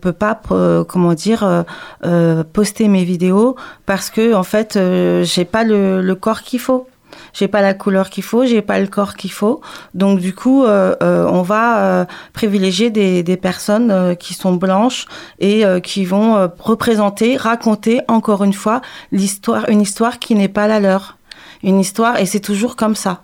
peux 0.02 0.12
pas, 0.12 0.42
euh, 0.52 0.84
comment 0.84 1.14
dire, 1.14 1.66
euh, 2.06 2.44
poster 2.44 2.88
mes 2.88 3.04
vidéos 3.04 3.56
parce 3.86 4.10
que, 4.10 4.34
en 4.34 4.44
fait, 4.44 4.80
j'ai 5.24 5.46
pas 5.46 5.64
le, 5.64 6.02
le 6.02 6.16
corps 6.16 6.42
qu'il 6.42 6.60
faut 6.60 6.88
j'ai 7.36 7.50
pas 7.50 7.62
la 7.62 7.74
couleur 7.74 8.10
qu'il 8.10 8.24
faut, 8.24 8.46
j'ai 8.46 8.62
pas 8.62 8.80
le 8.80 8.88
corps 8.88 9.16
qu'il 9.16 9.32
faut. 9.32 9.62
Donc 9.94 10.20
du 10.20 10.34
coup, 10.34 10.64
euh, 10.64 10.96
euh, 11.04 11.28
on 11.30 11.42
va 11.42 11.66
euh, 11.80 12.06
privilégier 12.34 12.90
des, 12.90 13.22
des 13.24 13.38
personnes 13.38 13.92
euh, 13.92 14.16
qui 14.16 14.34
sont 14.34 14.54
blanches 14.54 15.06
et 15.40 15.66
euh, 15.66 15.80
qui 15.82 16.06
vont 16.06 16.50
représenter, 16.60 17.36
raconter 17.36 18.00
encore 18.08 18.44
une 18.44 18.54
fois 18.54 18.82
l'histoire, 19.12 19.70
une 19.70 19.82
histoire 19.82 20.18
qui 20.18 20.34
n'est 20.34 20.48
pas 20.48 20.68
la 20.68 20.80
leur, 20.80 21.18
une 21.62 21.80
histoire 21.80 22.20
et 22.20 22.26
c'est 22.26 22.40
toujours 22.40 22.76
comme 22.78 22.96
ça. 22.96 23.22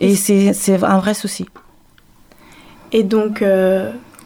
Et 0.00 0.16
c'est 0.16 0.54
c'est 0.54 0.82
un 0.82 0.98
vrai 0.98 1.12
souci. 1.12 1.46
Et 2.92 3.02
donc 3.02 3.44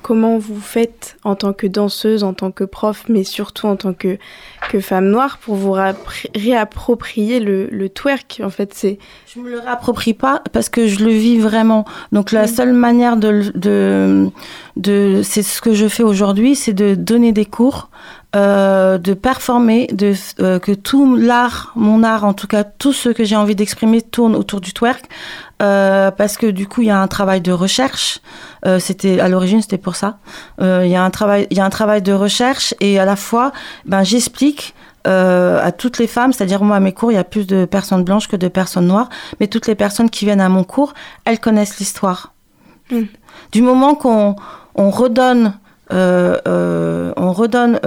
comment 0.06 0.38
vous 0.38 0.60
faites 0.60 1.16
en 1.24 1.34
tant 1.34 1.52
que 1.52 1.66
danseuse, 1.66 2.22
en 2.22 2.32
tant 2.32 2.52
que 2.52 2.62
prof, 2.62 3.06
mais 3.08 3.24
surtout 3.24 3.66
en 3.66 3.74
tant 3.74 3.92
que, 3.92 4.18
que 4.70 4.78
femme 4.78 5.08
noire 5.08 5.38
pour 5.38 5.56
vous 5.56 5.74
réapproprier 6.36 7.40
le, 7.40 7.66
le 7.72 7.88
twerk 7.88 8.40
En 8.44 8.50
fait, 8.50 8.72
c'est. 8.72 9.00
Je 9.26 9.40
me 9.40 9.50
le 9.50 9.58
réapproprie 9.58 10.14
pas 10.14 10.44
parce 10.52 10.68
que 10.68 10.86
je 10.86 11.04
le 11.04 11.10
vis 11.10 11.38
vraiment. 11.38 11.86
Donc 12.12 12.30
la 12.30 12.44
mmh. 12.44 12.46
seule 12.46 12.72
manière 12.72 13.16
de, 13.16 13.50
de, 13.56 14.30
de 14.76 15.22
c'est 15.24 15.42
ce 15.42 15.60
que 15.60 15.74
je 15.74 15.88
fais 15.88 16.04
aujourd'hui, 16.04 16.54
c'est 16.54 16.72
de 16.72 16.94
donner 16.94 17.32
des 17.32 17.44
cours. 17.44 17.90
Euh, 18.36 18.98
de 18.98 19.14
performer, 19.14 19.86
de, 19.92 20.12
euh, 20.40 20.58
que 20.58 20.72
tout 20.72 21.16
l'art, 21.16 21.72
mon 21.74 22.02
art 22.02 22.24
en 22.24 22.34
tout 22.34 22.46
cas, 22.46 22.64
tout 22.64 22.92
ce 22.92 23.08
que 23.08 23.24
j'ai 23.24 23.36
envie 23.36 23.54
d'exprimer 23.54 24.02
tourne 24.02 24.36
autour 24.36 24.60
du 24.60 24.74
twerk, 24.74 25.06
euh, 25.62 26.10
parce 26.10 26.36
que 26.36 26.46
du 26.46 26.66
coup 26.66 26.82
il 26.82 26.88
y 26.88 26.90
a 26.90 27.00
un 27.00 27.06
travail 27.06 27.40
de 27.40 27.52
recherche, 27.52 28.20
Euh, 28.66 28.78
c'était 28.78 29.20
à 29.20 29.28
l'origine, 29.28 29.62
c'était 29.62 29.78
pour 29.78 29.96
ça. 29.96 30.18
Euh, 30.60 30.82
Il 30.84 30.90
y 30.90 30.96
a 30.96 31.04
un 31.04 31.10
travail, 31.10 31.46
il 31.50 31.56
y 31.56 31.60
a 31.60 31.64
un 31.64 31.70
travail 31.70 32.02
de 32.02 32.12
recherche 32.12 32.74
et 32.80 32.98
à 32.98 33.04
la 33.04 33.16
fois, 33.16 33.52
ben 33.84 34.02
j'explique 34.02 34.74
euh, 35.06 35.60
à 35.62 35.70
toutes 35.70 35.98
les 35.98 36.08
femmes, 36.08 36.32
c'est-à-dire 36.32 36.64
moi 36.64 36.76
à 36.76 36.80
mes 36.80 36.92
cours, 36.92 37.12
il 37.12 37.14
y 37.14 37.18
a 37.18 37.24
plus 37.24 37.46
de 37.46 37.64
personnes 37.64 38.02
blanches 38.02 38.26
que 38.26 38.36
de 38.36 38.48
personnes 38.48 38.88
noires, 38.88 39.08
mais 39.38 39.46
toutes 39.46 39.68
les 39.68 39.76
personnes 39.76 40.10
qui 40.10 40.24
viennent 40.24 40.40
à 40.40 40.48
mon 40.48 40.64
cours, 40.64 40.94
elles 41.24 41.38
connaissent 41.38 41.78
l'histoire. 41.78 42.32
Mm. 42.90 43.02
Du 43.52 43.62
moment 43.62 43.94
qu'on 43.94 44.34
on 44.74 44.90
redonne, 44.90 45.54
euh, 45.92 46.36
euh, 46.48 47.12
on 47.16 47.32
redonne 47.32 47.78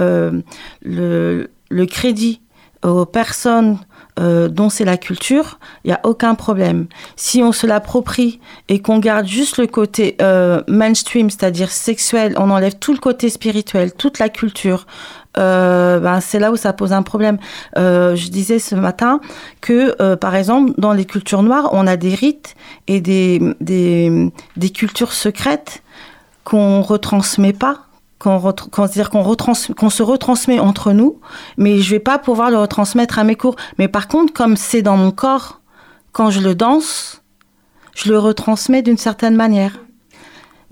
le, 0.82 1.50
le 1.68 1.86
crédit 1.86 2.40
aux 2.82 3.04
personnes 3.04 3.78
euh, 4.20 4.48
dont 4.48 4.68
c'est 4.68 4.84
la 4.84 4.96
culture, 4.96 5.58
il 5.84 5.88
n'y 5.88 5.94
a 5.94 6.00
aucun 6.04 6.34
problème. 6.34 6.86
Si 7.16 7.42
on 7.42 7.52
se 7.52 7.66
l'approprie 7.66 8.40
et 8.68 8.80
qu'on 8.80 8.98
garde 8.98 9.26
juste 9.26 9.56
le 9.56 9.66
côté 9.66 10.16
euh, 10.20 10.62
mainstream, 10.68 11.30
c'est-à-dire 11.30 11.70
sexuel, 11.70 12.34
on 12.36 12.50
enlève 12.50 12.76
tout 12.78 12.92
le 12.92 12.98
côté 12.98 13.30
spirituel, 13.30 13.92
toute 13.92 14.18
la 14.18 14.28
culture, 14.28 14.86
euh, 15.38 16.00
ben, 16.00 16.20
c'est 16.20 16.38
là 16.38 16.50
où 16.52 16.56
ça 16.56 16.72
pose 16.72 16.92
un 16.92 17.02
problème. 17.02 17.38
Euh, 17.78 18.16
je 18.16 18.28
disais 18.28 18.58
ce 18.58 18.74
matin 18.74 19.20
que, 19.60 20.14
par 20.16 20.34
exemple, 20.34 20.72
dans 20.78 20.92
les 20.92 21.04
cultures 21.04 21.42
noires, 21.42 21.70
on 21.72 21.86
a 21.86 21.96
des 21.96 22.14
rites 22.14 22.56
et 22.88 23.00
des, 23.00 23.40
des, 23.60 24.32
des 24.56 24.70
cultures 24.70 25.12
secrètes 25.12 25.82
qu'on 26.44 26.82
retransmet 26.82 27.52
pas 27.52 27.86
qu'on 28.20 29.90
se 29.90 30.02
retransmet 30.02 30.60
entre 30.60 30.92
nous, 30.92 31.18
mais 31.56 31.78
je 31.78 31.90
vais 31.90 32.00
pas 32.00 32.18
pouvoir 32.18 32.50
le 32.50 32.58
retransmettre 32.58 33.18
à 33.18 33.24
mes 33.24 33.34
cours. 33.34 33.56
Mais 33.78 33.88
par 33.88 34.08
contre, 34.08 34.32
comme 34.32 34.56
c'est 34.56 34.82
dans 34.82 34.96
mon 34.96 35.10
corps, 35.10 35.60
quand 36.12 36.30
je 36.30 36.40
le 36.40 36.54
danse, 36.54 37.22
je 37.94 38.10
le 38.10 38.18
retransmets 38.18 38.82
d'une 38.82 38.98
certaine 38.98 39.34
manière. 39.34 39.72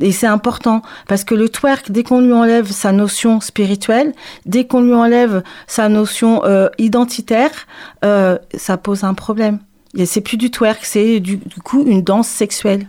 Et 0.01 0.13
c'est 0.13 0.27
important 0.27 0.83
parce 1.09 1.25
que 1.25 1.35
le 1.35 1.49
twerk, 1.49 1.91
dès 1.91 2.05
qu'on 2.05 2.21
lui 2.21 2.33
enlève 2.33 2.71
sa 2.71 2.93
notion 2.93 3.41
spirituelle, 3.41 4.13
dès 4.47 4.65
qu'on 4.65 4.83
lui 4.83 4.95
enlève 4.95 5.43
sa 5.67 5.89
notion 5.89 6.45
euh, 6.45 6.69
identitaire, 6.79 7.67
euh, 8.05 8.39
ça 8.55 8.77
pose 8.77 9.03
un 9.03 9.15
problème. 9.15 9.59
Et 9.97 10.07
c'est 10.07 10.21
plus 10.21 10.37
du 10.37 10.51
twerk, 10.51 10.85
c'est 10.85 11.19
du 11.19 11.41
coup 11.65 11.83
une 11.85 12.03
danse 12.03 12.29
sexuelle 12.29 12.89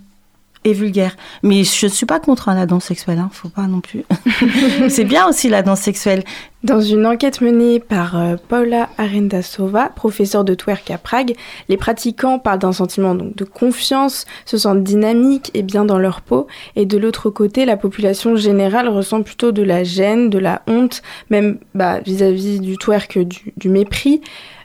et 0.66 0.74
vulgaire. 0.74 1.16
Mais 1.44 1.64
je 1.64 1.86
ne 1.86 1.92
suis 1.92 2.06
pas 2.06 2.20
contre 2.20 2.50
hein, 2.50 2.56
la 2.56 2.66
danse 2.66 2.86
sexuelle, 2.86 3.20
hein, 3.20 3.30
faut 3.32 3.50
pas 3.50 3.68
non 3.68 3.82
plus. 3.82 4.04
c'est 4.90 5.06
bien 5.06 5.28
aussi 5.28 5.50
la 5.50 5.62
danse 5.62 5.80
sexuelle. 5.80 6.24
Dans 6.64 6.82
une 6.82 7.06
enquête 7.06 7.40
menée 7.40 7.80
par 7.80 8.20
euh, 8.20 8.36
Paula 8.50 8.90
Arendasova, 8.98 9.90
professeure 9.96 10.44
de 10.44 10.54
twerk 10.54 10.92
à 10.92 10.98
Prague, 10.98 11.34
les 11.70 11.78
pratiquants 11.78 12.38
parlent 12.38 12.60
d'un 12.60 12.74
sentiment 12.74 13.16
donc, 13.16 13.34
de 13.36 13.46
confiance, 13.46 14.26
se 14.46 14.58
sentent 14.58 14.84
dynamiques 14.84 15.52
et 15.54 15.64
bien 15.64 15.86
dans 15.86 15.98
leur 15.98 16.20
peau, 16.20 16.48
et 16.76 16.86
de 16.86 16.98
l'autre 16.98 17.30
côté, 17.30 17.64
la 17.64 17.78
population 17.78 18.36
générale 18.36 18.90
ressent 18.90 19.24
plutôt 19.24 19.54
de 19.54 19.64
la 19.64 19.86
gêne, 19.86 20.30
de 20.30 20.40
la 20.40 20.62
honte, 20.68 21.02
même 21.30 21.60
bah, 21.76 22.02
vis-à-vis 22.02 22.60
du 22.60 22.78
twerk, 22.78 23.20
du, 23.20 23.54
du 23.56 23.70
mépris. 23.70 24.20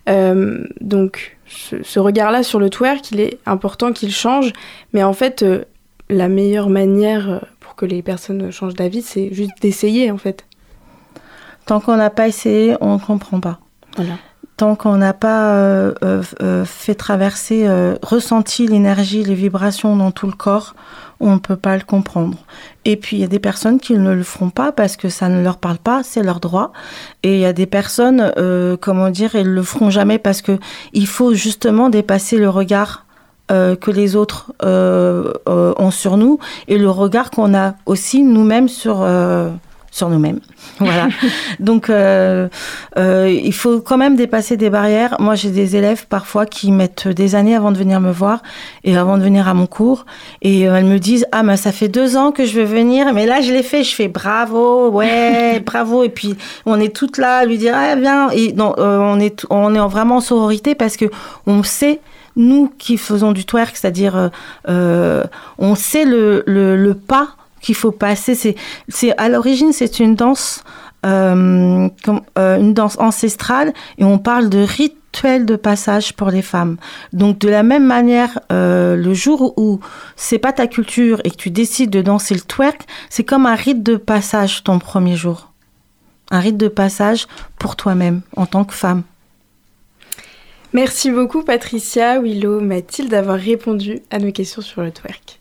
Euh, 0.09 0.65
donc 0.81 1.39
ce, 1.47 1.83
ce 1.83 2.01
regard-là 2.01 2.43
sur 2.43 2.59
le 2.59 2.71
twerk, 2.71 3.13
il 3.13 3.21
est 3.21 3.39
important 3.47 3.93
qu'il 3.93 4.11
change, 4.11 4.53
mais 4.93 5.03
en 5.05 5.13
fait, 5.13 5.43
euh, 5.43 5.65
la 6.09 6.29
meilleure 6.29 6.69
manière 6.69 7.31
euh, 7.31 7.39
pour 7.61 7.75
que 7.75 7.87
les 7.87 8.03
personnes 8.03 8.51
changent 8.51 8.75
d'avis, 8.75 9.03
c'est 9.03 9.33
juste 9.33 9.61
d'essayer 9.61 10.11
en 10.11 10.19
fait. 10.19 10.47
Tant 11.67 11.81
qu'on 11.81 11.97
n'a 11.97 12.11
pas 12.11 12.29
essayé, 12.29 12.77
on 12.81 12.95
ne 12.95 13.01
comprend 13.01 13.41
pas. 13.41 13.59
Voilà. 13.97 14.15
Tant 14.57 14.77
qu'on 14.77 14.97
n'a 14.97 15.15
pas 15.15 15.55
euh, 15.55 15.93
euh, 16.05 16.65
fait 16.65 16.95
traverser, 16.95 17.67
euh, 17.67 17.97
ressenti 18.03 18.69
l'énergie, 18.69 19.25
les 19.25 19.35
vibrations 19.35 19.97
dans 19.97 20.13
tout 20.13 20.27
le 20.27 20.33
corps, 20.33 20.77
on 21.19 21.35
ne 21.35 21.39
peut 21.39 21.57
pas 21.57 21.77
le 21.77 21.83
comprendre. 21.83 22.39
Et 22.85 22.97
puis 22.97 23.17
il 23.17 23.21
y 23.21 23.25
a 23.25 23.29
des 23.29 23.41
personnes 23.41 23.81
qui 23.81 23.95
ne 23.95 24.13
le 24.13 24.23
feront 24.23 24.51
pas 24.51 24.71
parce 24.71 24.97
que 24.97 25.09
ça 25.09 25.29
ne 25.29 25.43
leur 25.43 25.57
parle 25.57 25.79
pas, 25.79 26.05
c'est 26.05 26.23
leur 26.23 26.39
droit. 26.39 26.73
Et 27.25 27.35
il 27.35 27.41
y 27.41 27.47
a 27.47 27.53
des 27.53 27.67
personnes, 27.67 28.33
comment 28.81 29.11
dire, 29.11 29.35
elles 29.35 29.53
le 29.53 29.63
feront 29.63 29.91
jamais 29.91 30.19
parce 30.19 30.43
que 30.43 30.59
il 30.93 31.09
faut 31.09 31.35
justement 31.35 31.89
dépasser 31.89 32.37
le 32.37 32.49
regard 32.49 33.07
euh, 33.53 33.77
que 33.77 33.91
les 33.91 34.17
autres 34.17 34.55
euh, 34.63 35.35
euh, 35.51 35.75
ont 35.77 35.91
sur 35.91 36.17
nous 36.17 36.39
et 36.67 36.79
le 36.79 36.89
regard 36.89 37.31
qu'on 37.31 37.55
a 37.55 37.75
aussi 37.85 38.23
nous-mêmes 38.23 38.71
sur 38.71 39.07
sur 39.91 40.09
nous-mêmes. 40.09 40.41
Voilà. 40.81 41.09
Donc, 41.61 41.89
il 41.91 43.53
faut 43.53 43.81
quand 43.81 43.99
même 43.99 44.17
dépasser 44.17 44.57
des 44.57 44.71
barrières. 44.71 45.17
Moi, 45.21 45.35
j'ai 45.35 45.51
des 45.51 45.77
élèves 45.77 46.07
parfois 46.09 46.47
qui 46.47 46.73
mettent 46.73 47.07
des 47.07 47.35
années 47.35 47.55
avant 47.55 47.71
de 47.71 47.77
venir 47.77 48.01
me 48.01 48.11
voir 48.11 48.43
et 48.83 48.97
avant 48.97 49.19
de 49.19 49.23
venir 49.23 49.47
à 49.47 49.53
mon 49.53 49.67
cours. 49.67 50.07
Et 50.41 50.63
elles 50.63 50.87
me 50.87 50.99
disent 50.99 51.27
Ah, 51.31 51.43
mais 51.43 51.59
ça 51.59 51.71
fait 51.71 51.89
deux 51.89 52.17
ans 52.17 52.33
que 52.33 52.47
je 52.47 52.59
veux 52.59 52.65
venir, 52.65 53.13
mais 53.13 53.27
là, 53.27 53.43
je 53.43 53.53
l'ai 53.53 53.63
fait. 53.63 53.85
Je 53.85 53.95
fais 53.95 54.09
bravo, 54.09 54.89
ouais, 54.89 55.61
bravo. 55.67 56.03
Et 56.03 56.09
puis, 56.09 56.35
on 56.65 56.81
est 56.81 56.97
toutes 56.97 57.19
là 57.19 57.39
à 57.41 57.45
lui 57.45 57.59
dire 57.59 57.75
Ah, 57.77 57.95
viens. 57.95 58.31
Et 58.31 58.55
on, 58.59 59.21
est, 59.21 59.47
on 59.51 59.75
est 59.75 59.81
en 59.81 59.89
vraiment 59.89 60.17
en 60.17 60.23
sororité 60.23 60.75
parce 60.75 60.97
que 60.97 61.05
on 61.47 61.63
sait 61.63 62.01
nous 62.37 62.73
qui 62.79 62.97
faisons 62.97 63.33
du 63.33 63.45
twerk, 63.45 63.77
c'est-à-dire 63.77 64.17
euh, 64.17 64.29
euh, 64.69 65.25
on 65.59 65.75
sait 65.75 66.05
le, 66.05 66.43
le, 66.47 66.77
le 66.77 66.95
pas 66.95 67.29
qu'il 67.61 67.75
faut 67.75 67.93
passer. 67.93 68.35
C'est, 68.35 68.57
c'est 68.89 69.17
à 69.19 69.29
l'origine 69.29 69.73
c'est 69.73 70.01
une 70.01 70.15
danse, 70.15 70.65
euh, 71.07 71.89
comme, 72.05 72.21
euh, 72.39 72.59
une 72.59 72.75
danse 72.75 72.97
ancestrale 72.99 73.73
et 73.99 74.05
on 74.05 74.19
parle 74.19 74.49
de 74.49 74.59
rituel 74.59 75.47
de 75.47 75.57
passage 75.57 76.15
pour 76.15 76.31
les 76.31 76.43
femmes. 76.43 76.77
Donc 77.13 77.39
de 77.39 77.49
la 77.49 77.63
même 77.63 77.87
manière, 77.87 78.41
euh, 78.51 78.97
le 78.97 79.15
jour 79.15 79.55
où 79.57 79.81
c'est 80.17 80.39
pas 80.39 80.53
ta 80.53 80.67
culture 80.67 81.21
et 81.25 81.31
que 81.31 81.37
tu 81.37 81.51
décides 81.51 81.91
de 81.91 82.03
danser 82.03 82.35
le 82.35 82.41
twerk, 82.41 82.83
c'est 83.11 83.25
comme 83.25 83.47
un 83.47 83.55
rite 83.55 83.83
de 83.83 83.97
passage 83.97 84.65
ton 84.65 84.79
premier 84.79 85.17
jour, 85.17 85.53
un 86.31 86.41
rite 86.41 86.57
de 86.57 86.69
passage 86.69 87.27
pour 87.59 87.77
toi-même 87.77 88.23
en 88.37 88.47
tant 88.47 88.65
que 88.65 88.75
femme. 88.75 89.05
Merci 90.75 91.13
beaucoup 91.13 91.43
Patricia, 91.45 92.19
Willow, 92.21 92.61
Mathilde 92.61 93.09
d'avoir 93.09 93.39
répondu 93.39 94.01
à 94.11 94.19
nos 94.19 94.33
questions 94.33 94.61
sur 94.61 94.83
le 94.83 94.91
twerk. 94.91 95.41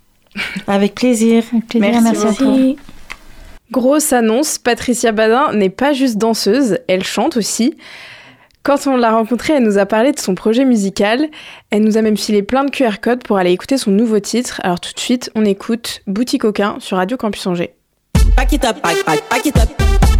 Avec 0.67 0.93
plaisir. 0.93 1.43
Avec 1.51 1.67
plaisir, 1.67 2.01
merci, 2.01 2.27
à 2.27 2.33
toi. 2.33 2.55
Grosse 3.71 4.13
annonce, 4.13 4.59
Patricia 4.59 5.11
Badin 5.11 5.51
n'est 5.53 5.71
pas 5.71 5.93
juste 5.93 6.17
danseuse, 6.17 6.77
elle 6.87 7.03
chante 7.03 7.35
aussi. 7.35 7.75
Quand 8.61 8.85
on 8.85 8.95
l'a 8.95 9.11
rencontrée, 9.11 9.53
elle 9.53 9.63
nous 9.63 9.79
a 9.79 9.87
parlé 9.87 10.11
de 10.11 10.19
son 10.19 10.35
projet 10.35 10.63
musical. 10.65 11.27
Elle 11.71 11.83
nous 11.83 11.97
a 11.97 12.01
même 12.01 12.15
filé 12.15 12.43
plein 12.43 12.63
de 12.63 12.69
QR 12.69 12.99
codes 13.01 13.23
pour 13.23 13.37
aller 13.37 13.51
écouter 13.51 13.77
son 13.77 13.91
nouveau 13.91 14.19
titre. 14.19 14.61
Alors 14.63 14.79
tout 14.79 14.93
de 14.93 14.99
suite, 14.99 15.31
on 15.35 15.43
écoute 15.43 16.01
Boutique 16.07 16.43
Coquin 16.43 16.77
sur 16.79 16.97
Radio 16.97 17.17
Campus 17.17 17.45
Angers. 17.47 17.73
Back 18.37 18.53
it 18.53 18.63
up, 18.63 18.81
back, 18.81 19.03
back, 19.05 19.29
back 19.29 19.45
it 19.45 19.57
up. 19.57 19.69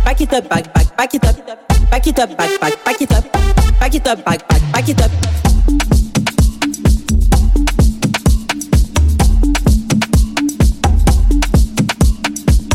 Back 0.03 0.19
it 0.19 0.33
up, 0.33 0.49
back, 0.49 0.73
back, 0.73 0.97
back 0.97 1.13
it 1.13 1.23
up. 1.23 1.82
Back 1.93 2.07
it 2.07 2.17
up, 2.17 2.35
back, 2.35 2.59
back, 2.59 2.83
back 2.83 3.01
it 3.01 3.11
up. 3.11 3.23
Back 3.79 3.93
it 3.93 4.07
up, 4.07 4.25
back, 4.25 4.47
back, 4.47 4.61
back 4.71 4.89
it 4.89 4.99
up. 4.99 5.11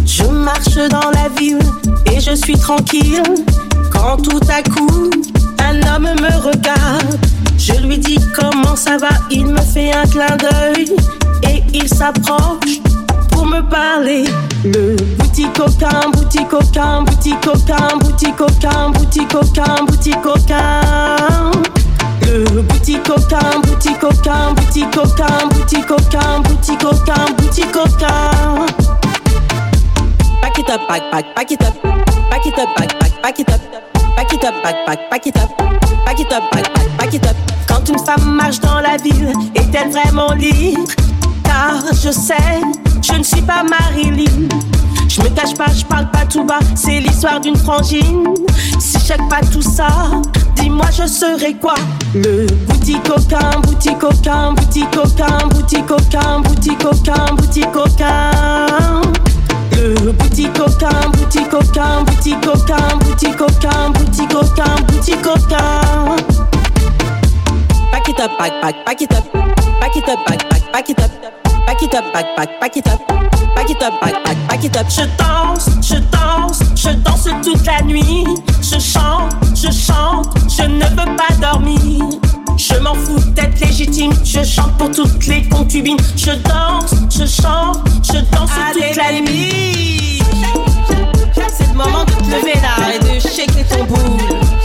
Je 0.07 0.23
marche 0.23 0.77
dans 0.89 1.11
la 1.11 1.29
ville 1.37 1.59
et 2.07 2.21
je 2.21 2.37
suis 2.37 2.57
tranquille. 2.57 3.25
Quand 3.91 4.19
tout 4.19 4.39
à 4.49 4.63
coup, 4.63 5.11
un 5.65 5.83
homme 5.93 6.15
me 6.21 6.41
regarde. 6.41 7.19
Je 7.59 7.73
lui 7.85 7.99
dis 7.99 8.21
comment 8.37 8.77
ça 8.77 8.99
va, 8.99 9.09
il 9.33 9.47
me 9.47 9.61
fait 9.61 9.93
un 9.93 10.07
clin 10.07 10.37
d'œil 10.37 10.95
et 11.43 11.65
il 11.75 11.89
s'approche 11.89 12.78
Le 13.61 14.97
boutique 15.17 15.53
coquin, 15.53 16.11
boutique 16.13 16.49
coquin, 16.49 17.03
boutique 17.03 17.41
coquin, 17.41 17.99
boutique 17.99 18.37
coquin, 18.37 18.91
boutique 18.91 19.29
coquin, 19.29 19.85
boutique 19.85 20.23
coquin. 20.23 21.51
Le 22.25 22.63
boutique 22.63 23.03
coquin, 23.03 23.61
boutique 23.65 23.99
coquin, 23.99 24.55
boutique 24.55 24.91
coquin, 24.93 25.49
boutique 25.51 25.87
coquin, 25.87 26.41
boutique 26.41 26.79
coquin, 26.79 27.33
boutique 27.37 27.73
coquin. 27.73 28.67
Back 30.41 30.59
it 30.59 30.71
up, 30.71 30.81
back, 30.87 31.11
back, 31.11 31.35
back 31.35 31.51
it 31.51 31.63
up. 31.63 31.75
Back 32.31 32.47
it 32.47 32.59
up, 32.59 32.77
back, 32.77 33.01
back, 33.01 33.23
back 33.23 33.41
it 33.41 33.51
up. 33.51 33.61
Back 34.15 34.33
it 34.33 34.45
up, 34.45 34.63
back, 34.63 34.87
back, 34.87 35.11
back 35.11 35.27
it 35.27 35.37
up. 35.37 35.51
Back 36.07 36.21
it 36.21 36.33
up, 36.33 36.51
back, 36.53 36.75
back, 36.75 36.97
back 36.97 37.15
it 37.15 37.27
up. 37.27 37.37
Quand 37.67 37.89
une 37.89 37.99
femme 37.99 38.35
marche 38.35 38.61
dans 38.61 38.79
la 38.79 38.97
ville, 38.99 39.33
est-elle 39.57 39.91
vraiment 39.91 40.33
libre? 40.33 40.93
Car 41.43 41.83
je 41.93 42.11
sais, 42.11 42.61
je 43.11 43.19
ne 43.19 43.23
suis 43.23 43.43
pas 43.43 43.63
Marilyn. 43.63 44.49
Je 45.09 45.23
me 45.23 45.29
cache 45.31 45.55
pas, 45.55 45.73
je 45.73 45.85
parle 45.85 46.11
pas 46.11 46.27
tout 46.27 46.45
bas, 46.45 46.59
c'est 46.75 47.01
l'histoire 47.01 47.41
d'une 47.41 47.57
frangine. 47.57 48.25
Si 48.79 48.99
chaque 49.07 49.27
pas 49.29 49.41
tout 49.41 49.63
ça, 49.63 49.89
dis-moi 50.57 50.87
je 50.97 51.07
serai 51.07 51.55
quoi 51.55 51.75
Le 52.15 52.47
boutique 52.67 53.03
coquin, 53.05 53.61
boutique 53.63 53.99
coquin, 53.99 54.53
boutique 54.53 54.91
coquin, 54.91 55.49
boutique 55.49 55.87
coquin, 55.87 56.41
boutique 56.41 56.79
coquin, 56.79 57.35
boutique 57.35 57.73
coquin. 57.73 59.03
Le 59.73 60.13
boutique 60.13 60.53
coquin, 60.53 61.11
boutique 61.13 61.49
coquin, 61.49 62.03
boutique 62.05 62.41
coquin, 62.41 62.99
boutique 63.01 63.37
coquin, 63.37 63.91
boutique 63.91 64.29
coquin, 64.29 64.75
boutique 64.87 65.23
coquin. 65.23 66.17
Back 67.91 68.09
it 68.09 68.21
up, 68.21 68.31
back, 68.39 68.53
back, 68.61 68.85
back 68.85 69.01
it 69.01 69.13
up. 69.15 69.33
Back 69.81 69.97
it 69.97 70.09
up, 70.09 70.27
back, 70.27 70.51
back, 70.51 70.73
back 70.73 70.91
it 70.91 71.01
up. 71.01 71.38
Back 71.69 71.83
it 71.83 71.95
up, 71.95 72.13
back, 72.15 72.35
back, 72.35 72.61
back 72.61 72.77
it 72.79 72.89
up. 72.89 73.07
Back 73.55 73.69
it 73.69 73.83
up, 73.83 74.01
back, 74.01 74.25
back, 74.25 74.49
back 74.49 74.65
it 74.65 74.75
up. 74.75 74.87
Je 74.89 75.05
danse, 75.19 75.69
je 75.83 75.97
danse, 76.11 76.61
je 76.75 76.91
danse 76.95 77.29
toute 77.45 77.67
la 77.67 77.83
nuit. 77.83 78.25
Je 78.63 78.79
chante, 78.79 79.35
je 79.55 79.71
chante, 79.71 80.29
je 80.49 80.63
ne 80.63 80.85
veux 80.85 81.17
pas 81.17 81.35
dormir. 81.39 82.07
Je 82.57 82.75
m'en 82.79 82.95
fous 82.95 83.21
d'être 83.35 83.61
légitime, 83.61 84.13
je 84.25 84.43
chante 84.43 84.79
pour 84.79 84.91
toutes 84.91 85.27
les 85.27 85.47
concubines. 85.47 85.99
Je 86.17 86.33
danse, 86.49 86.95
je 87.11 87.27
chante, 87.27 87.81
je 88.03 88.19
danse 88.35 88.51
toute 88.73 88.97
la 88.97 89.21
nuit. 89.21 90.23
C'est 91.53 91.69
le 91.69 91.75
moment 91.75 92.05
de 92.07 92.13
te 92.13 92.35
lever 92.35 92.59
là 92.63 92.95
et 92.95 92.99
de 92.99 93.21
shaker 93.21 93.69
ton 93.69 93.85
boule. 93.85 94.58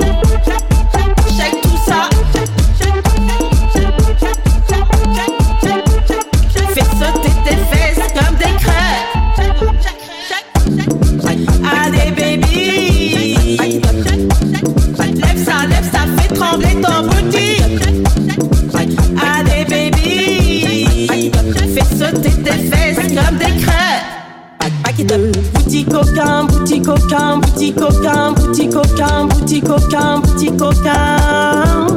Coquin, 27.72 28.34
boutique 28.34 28.72
coquin, 28.72 29.26
boutique 29.28 29.64
coquin, 29.64 30.20
boutique 30.20 30.58
coquin, 30.58 30.58
boutique 30.58 30.58
coquin. 30.58 31.88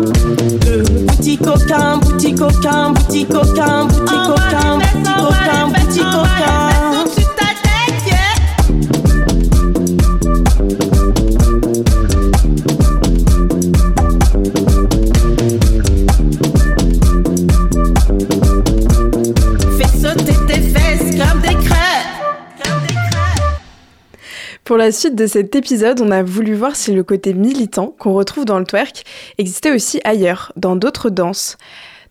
Boutique 1.07 1.43
coquin, 1.43 1.99
boutique 1.99 2.39
coquin, 2.39 2.91
boutique 2.93 3.29
coquin, 3.29 3.87
boutique 3.87 3.89
coquin, 3.89 3.89
boutique 3.89 4.23
coquin, 4.27 4.79
boutique 4.79 5.17
coquin. 5.17 5.76
La 24.87 24.93
suite 24.93 25.17
de 25.17 25.27
cet 25.27 25.57
épisode, 25.57 26.01
on 26.01 26.13
a 26.13 26.23
voulu 26.23 26.55
voir 26.55 26.77
si 26.77 26.93
le 26.93 27.03
côté 27.03 27.35
militant 27.35 27.93
qu'on 27.99 28.15
retrouve 28.15 28.45
dans 28.45 28.61
le 28.61 28.65
twerk 28.65 29.03
existait 29.37 29.73
aussi 29.73 30.01
ailleurs, 30.05 30.53
dans 30.55 30.77
d'autres 30.77 31.11
danses. 31.11 31.59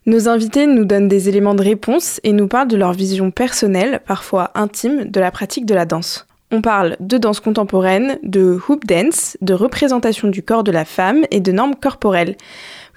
Nos 0.04 0.28
invités 0.28 0.66
nous 0.66 0.84
donnent 0.84 1.08
des 1.08 1.30
éléments 1.30 1.54
de 1.54 1.62
réponse 1.62 2.20
et 2.22 2.32
nous 2.32 2.48
parlent 2.48 2.68
de 2.68 2.76
leur 2.76 2.92
vision 2.92 3.30
personnelle, 3.30 4.00
parfois 4.06 4.50
intime, 4.54 5.06
de 5.06 5.20
la 5.20 5.30
pratique 5.30 5.64
de 5.64 5.72
la 5.74 5.86
danse. 5.86 6.26
On 6.52 6.60
parle 6.60 6.98
de 7.00 7.16
danse 7.16 7.40
contemporaine, 7.40 8.18
de 8.22 8.58
hoop 8.68 8.84
dance, 8.84 9.38
de 9.40 9.54
représentation 9.54 10.28
du 10.28 10.42
corps 10.42 10.62
de 10.62 10.70
la 10.70 10.84
femme 10.84 11.24
et 11.30 11.40
de 11.40 11.52
normes 11.52 11.76
corporelles. 11.76 12.36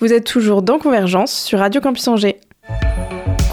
Vous 0.01 0.11
êtes 0.11 0.25
toujours 0.25 0.61
dans 0.61 0.77
Convergence 0.77 1.31
sur 1.31 1.59
Radio 1.59 1.79
Campus 1.79 2.09
Angers. 2.09 2.41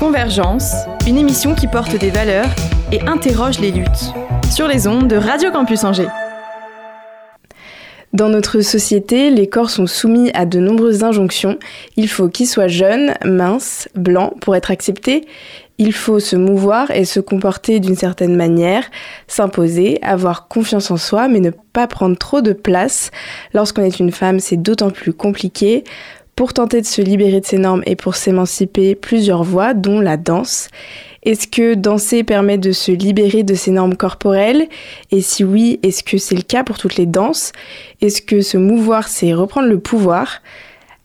Convergence, 0.00 0.72
une 1.06 1.18
émission 1.18 1.54
qui 1.54 1.68
porte 1.68 1.96
des 1.96 2.10
valeurs 2.10 2.50
et 2.90 3.00
interroge 3.02 3.60
les 3.60 3.70
luttes. 3.70 4.12
Sur 4.50 4.68
les 4.68 4.86
ondes 4.86 5.08
de 5.08 5.16
Radio 5.16 5.50
Campus 5.50 5.84
Angers. 5.84 6.08
Dans 8.12 8.28
notre 8.28 8.60
société, 8.60 9.30
les 9.30 9.48
corps 9.48 9.68
sont 9.68 9.86
soumis 9.86 10.30
à 10.32 10.46
de 10.46 10.58
nombreuses 10.58 11.04
injonctions. 11.04 11.58
Il 11.96 12.08
faut 12.08 12.28
qu'ils 12.28 12.46
soient 12.46 12.68
jeunes, 12.68 13.14
minces, 13.24 13.88
blancs 13.94 14.32
pour 14.40 14.56
être 14.56 14.70
acceptés. 14.70 15.26
Il 15.78 15.92
faut 15.92 16.20
se 16.20 16.36
mouvoir 16.36 16.90
et 16.90 17.04
se 17.04 17.20
comporter 17.20 17.80
d'une 17.80 17.96
certaine 17.96 18.34
manière, 18.34 18.84
s'imposer, 19.26 19.98
avoir 20.02 20.48
confiance 20.48 20.90
en 20.90 20.96
soi, 20.96 21.28
mais 21.28 21.40
ne 21.40 21.50
pas 21.50 21.86
prendre 21.86 22.16
trop 22.16 22.40
de 22.40 22.54
place. 22.54 23.10
Lorsqu'on 23.52 23.82
est 23.82 24.00
une 24.00 24.12
femme, 24.12 24.40
c'est 24.40 24.56
d'autant 24.56 24.90
plus 24.90 25.12
compliqué. 25.12 25.84
Pour 26.36 26.52
tenter 26.52 26.80
de 26.80 26.86
se 26.86 27.02
libérer 27.02 27.40
de 27.40 27.46
ces 27.46 27.58
normes 27.58 27.82
et 27.86 27.96
pour 27.96 28.14
s'émanciper, 28.14 28.94
plusieurs 28.94 29.42
voies, 29.42 29.74
dont 29.74 30.00
la 30.00 30.16
danse. 30.16 30.68
Est-ce 31.26 31.48
que 31.48 31.74
danser 31.74 32.22
permet 32.22 32.56
de 32.56 32.70
se 32.70 32.92
libérer 32.92 33.42
de 33.42 33.54
ces 33.54 33.72
normes 33.72 33.96
corporelles? 33.96 34.68
Et 35.10 35.20
si 35.20 35.42
oui, 35.42 35.80
est-ce 35.82 36.04
que 36.04 36.18
c'est 36.18 36.36
le 36.36 36.42
cas 36.42 36.62
pour 36.62 36.78
toutes 36.78 36.94
les 36.94 37.04
danses? 37.04 37.50
Est-ce 38.00 38.22
que 38.22 38.40
se 38.42 38.56
mouvoir, 38.56 39.08
c'est 39.08 39.34
reprendre 39.34 39.66
le 39.68 39.80
pouvoir? 39.80 40.40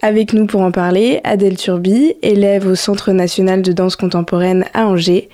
Avec 0.04 0.34
nous 0.34 0.46
pour 0.46 0.62
en 0.62 0.72
parler, 0.72 1.22
Adèle 1.24 1.58
Turby, 1.58 2.14
élève 2.22 2.68
au 2.68 2.76
Centre 2.76 3.12
national 3.12 3.64
de 3.64 3.72
danse 3.72 3.96
contemporaine 3.96 4.66
à 4.76 4.86
Angers, 4.86 5.28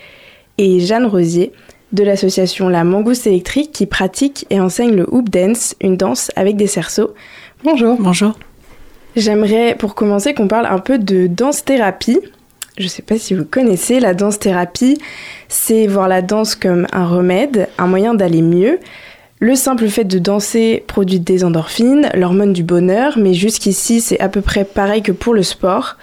et 0.58 0.80
Jeanne 0.80 1.06
Rosier, 1.06 1.52
de 1.92 2.04
l'association 2.04 2.70
La 2.70 2.86
Mangouste 2.86 3.28
électrique 3.28 3.74
qui 3.74 3.88
pratique 3.88 4.46
et 4.50 4.62
enseigne 4.62 4.96
le 4.96 5.06
hoop 5.14 5.30
dance, 5.30 5.76
une 5.82 5.98
danse 5.98 6.32
avec 6.38 6.56
des 6.56 6.68
cerceaux. 6.68 7.14
Bonjour. 7.62 7.98
Bonjour. 8.00 8.40
J'aimerais 9.18 9.76
pour 9.78 9.96
commencer 9.96 10.34
qu'on 10.34 10.48
parle 10.48 10.66
un 10.66 10.80
peu 10.80 10.98
de 10.98 11.28
danse-thérapie. 11.28 12.20
Je 12.78 12.84
ne 12.84 12.90
sais 12.90 13.02
pas 13.02 13.18
si 13.18 13.34
vous 13.34 13.44
connaissez 13.44 14.00
la 14.00 14.14
danse-thérapie, 14.14 15.00
c'est 15.48 15.88
voir 15.88 16.08
la 16.08 16.22
danse 16.22 16.54
comme 16.54 16.86
un 16.94 17.08
remède, 17.08 17.70
un 17.80 17.88
moyen 17.88 18.14
d'aller 18.14 18.44
mieux. 18.44 18.78
Le 19.40 19.56
simple 19.56 19.88
fait 19.88 20.04
de 20.04 20.20
danser 20.20 20.84
produit 20.86 21.20
des 21.20 21.44
endorphines, 21.44 22.12
l'hormone 22.14 22.54
du 22.54 22.62
bonheur, 22.62 23.18
mais 23.18 23.34
jusqu'ici 23.34 24.00
c'est 24.00 24.20
à 24.20 24.30
peu 24.30 24.42
près 24.42 24.64
pareil 24.64 25.02
que 25.02 25.12
pour 25.12 25.34
le 25.34 25.42
sport. 25.42 25.98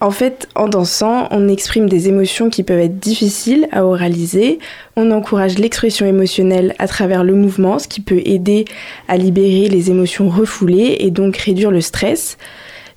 En 0.00 0.10
fait, 0.10 0.48
en 0.54 0.66
dansant, 0.66 1.28
on 1.30 1.46
exprime 1.46 1.90
des 1.90 2.08
émotions 2.08 2.48
qui 2.48 2.62
peuvent 2.62 2.80
être 2.80 2.98
difficiles 2.98 3.68
à 3.70 3.84
oraliser, 3.84 4.60
on 4.96 5.10
encourage 5.10 5.58
l'expression 5.58 6.06
émotionnelle 6.06 6.74
à 6.78 6.88
travers 6.88 7.22
le 7.22 7.34
mouvement, 7.34 7.78
ce 7.78 7.86
qui 7.86 8.00
peut 8.00 8.22
aider 8.24 8.64
à 9.08 9.18
libérer 9.18 9.68
les 9.68 9.90
émotions 9.90 10.30
refoulées 10.30 10.96
et 11.00 11.10
donc 11.10 11.36
réduire 11.36 11.70
le 11.70 11.82
stress. 11.82 12.38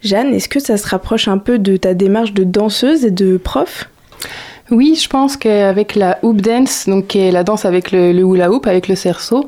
Jeanne, 0.05 0.33
est-ce 0.33 0.47
que 0.47 0.59
ça 0.59 0.77
se 0.77 0.87
rapproche 0.87 1.27
un 1.27 1.39
peu 1.39 1.57
de 1.57 1.77
ta 1.77 1.93
démarche 1.93 2.33
de 2.33 2.43
danseuse 2.43 3.03
et 3.05 3.11
de 3.11 3.37
prof? 3.37 3.89
Oui, 4.71 4.97
je 5.01 5.09
pense 5.09 5.35
qu'avec 5.35 5.95
la 5.95 6.19
hoop 6.23 6.41
dance, 6.41 6.87
donc 6.87 7.07
qui 7.07 7.19
est 7.19 7.31
la 7.31 7.43
danse 7.43 7.65
avec 7.65 7.91
le, 7.91 8.11
le 8.13 8.21
hula 8.21 8.51
hoop, 8.51 8.67
avec 8.67 8.87
le 8.87 8.95
cerceau, 8.95 9.47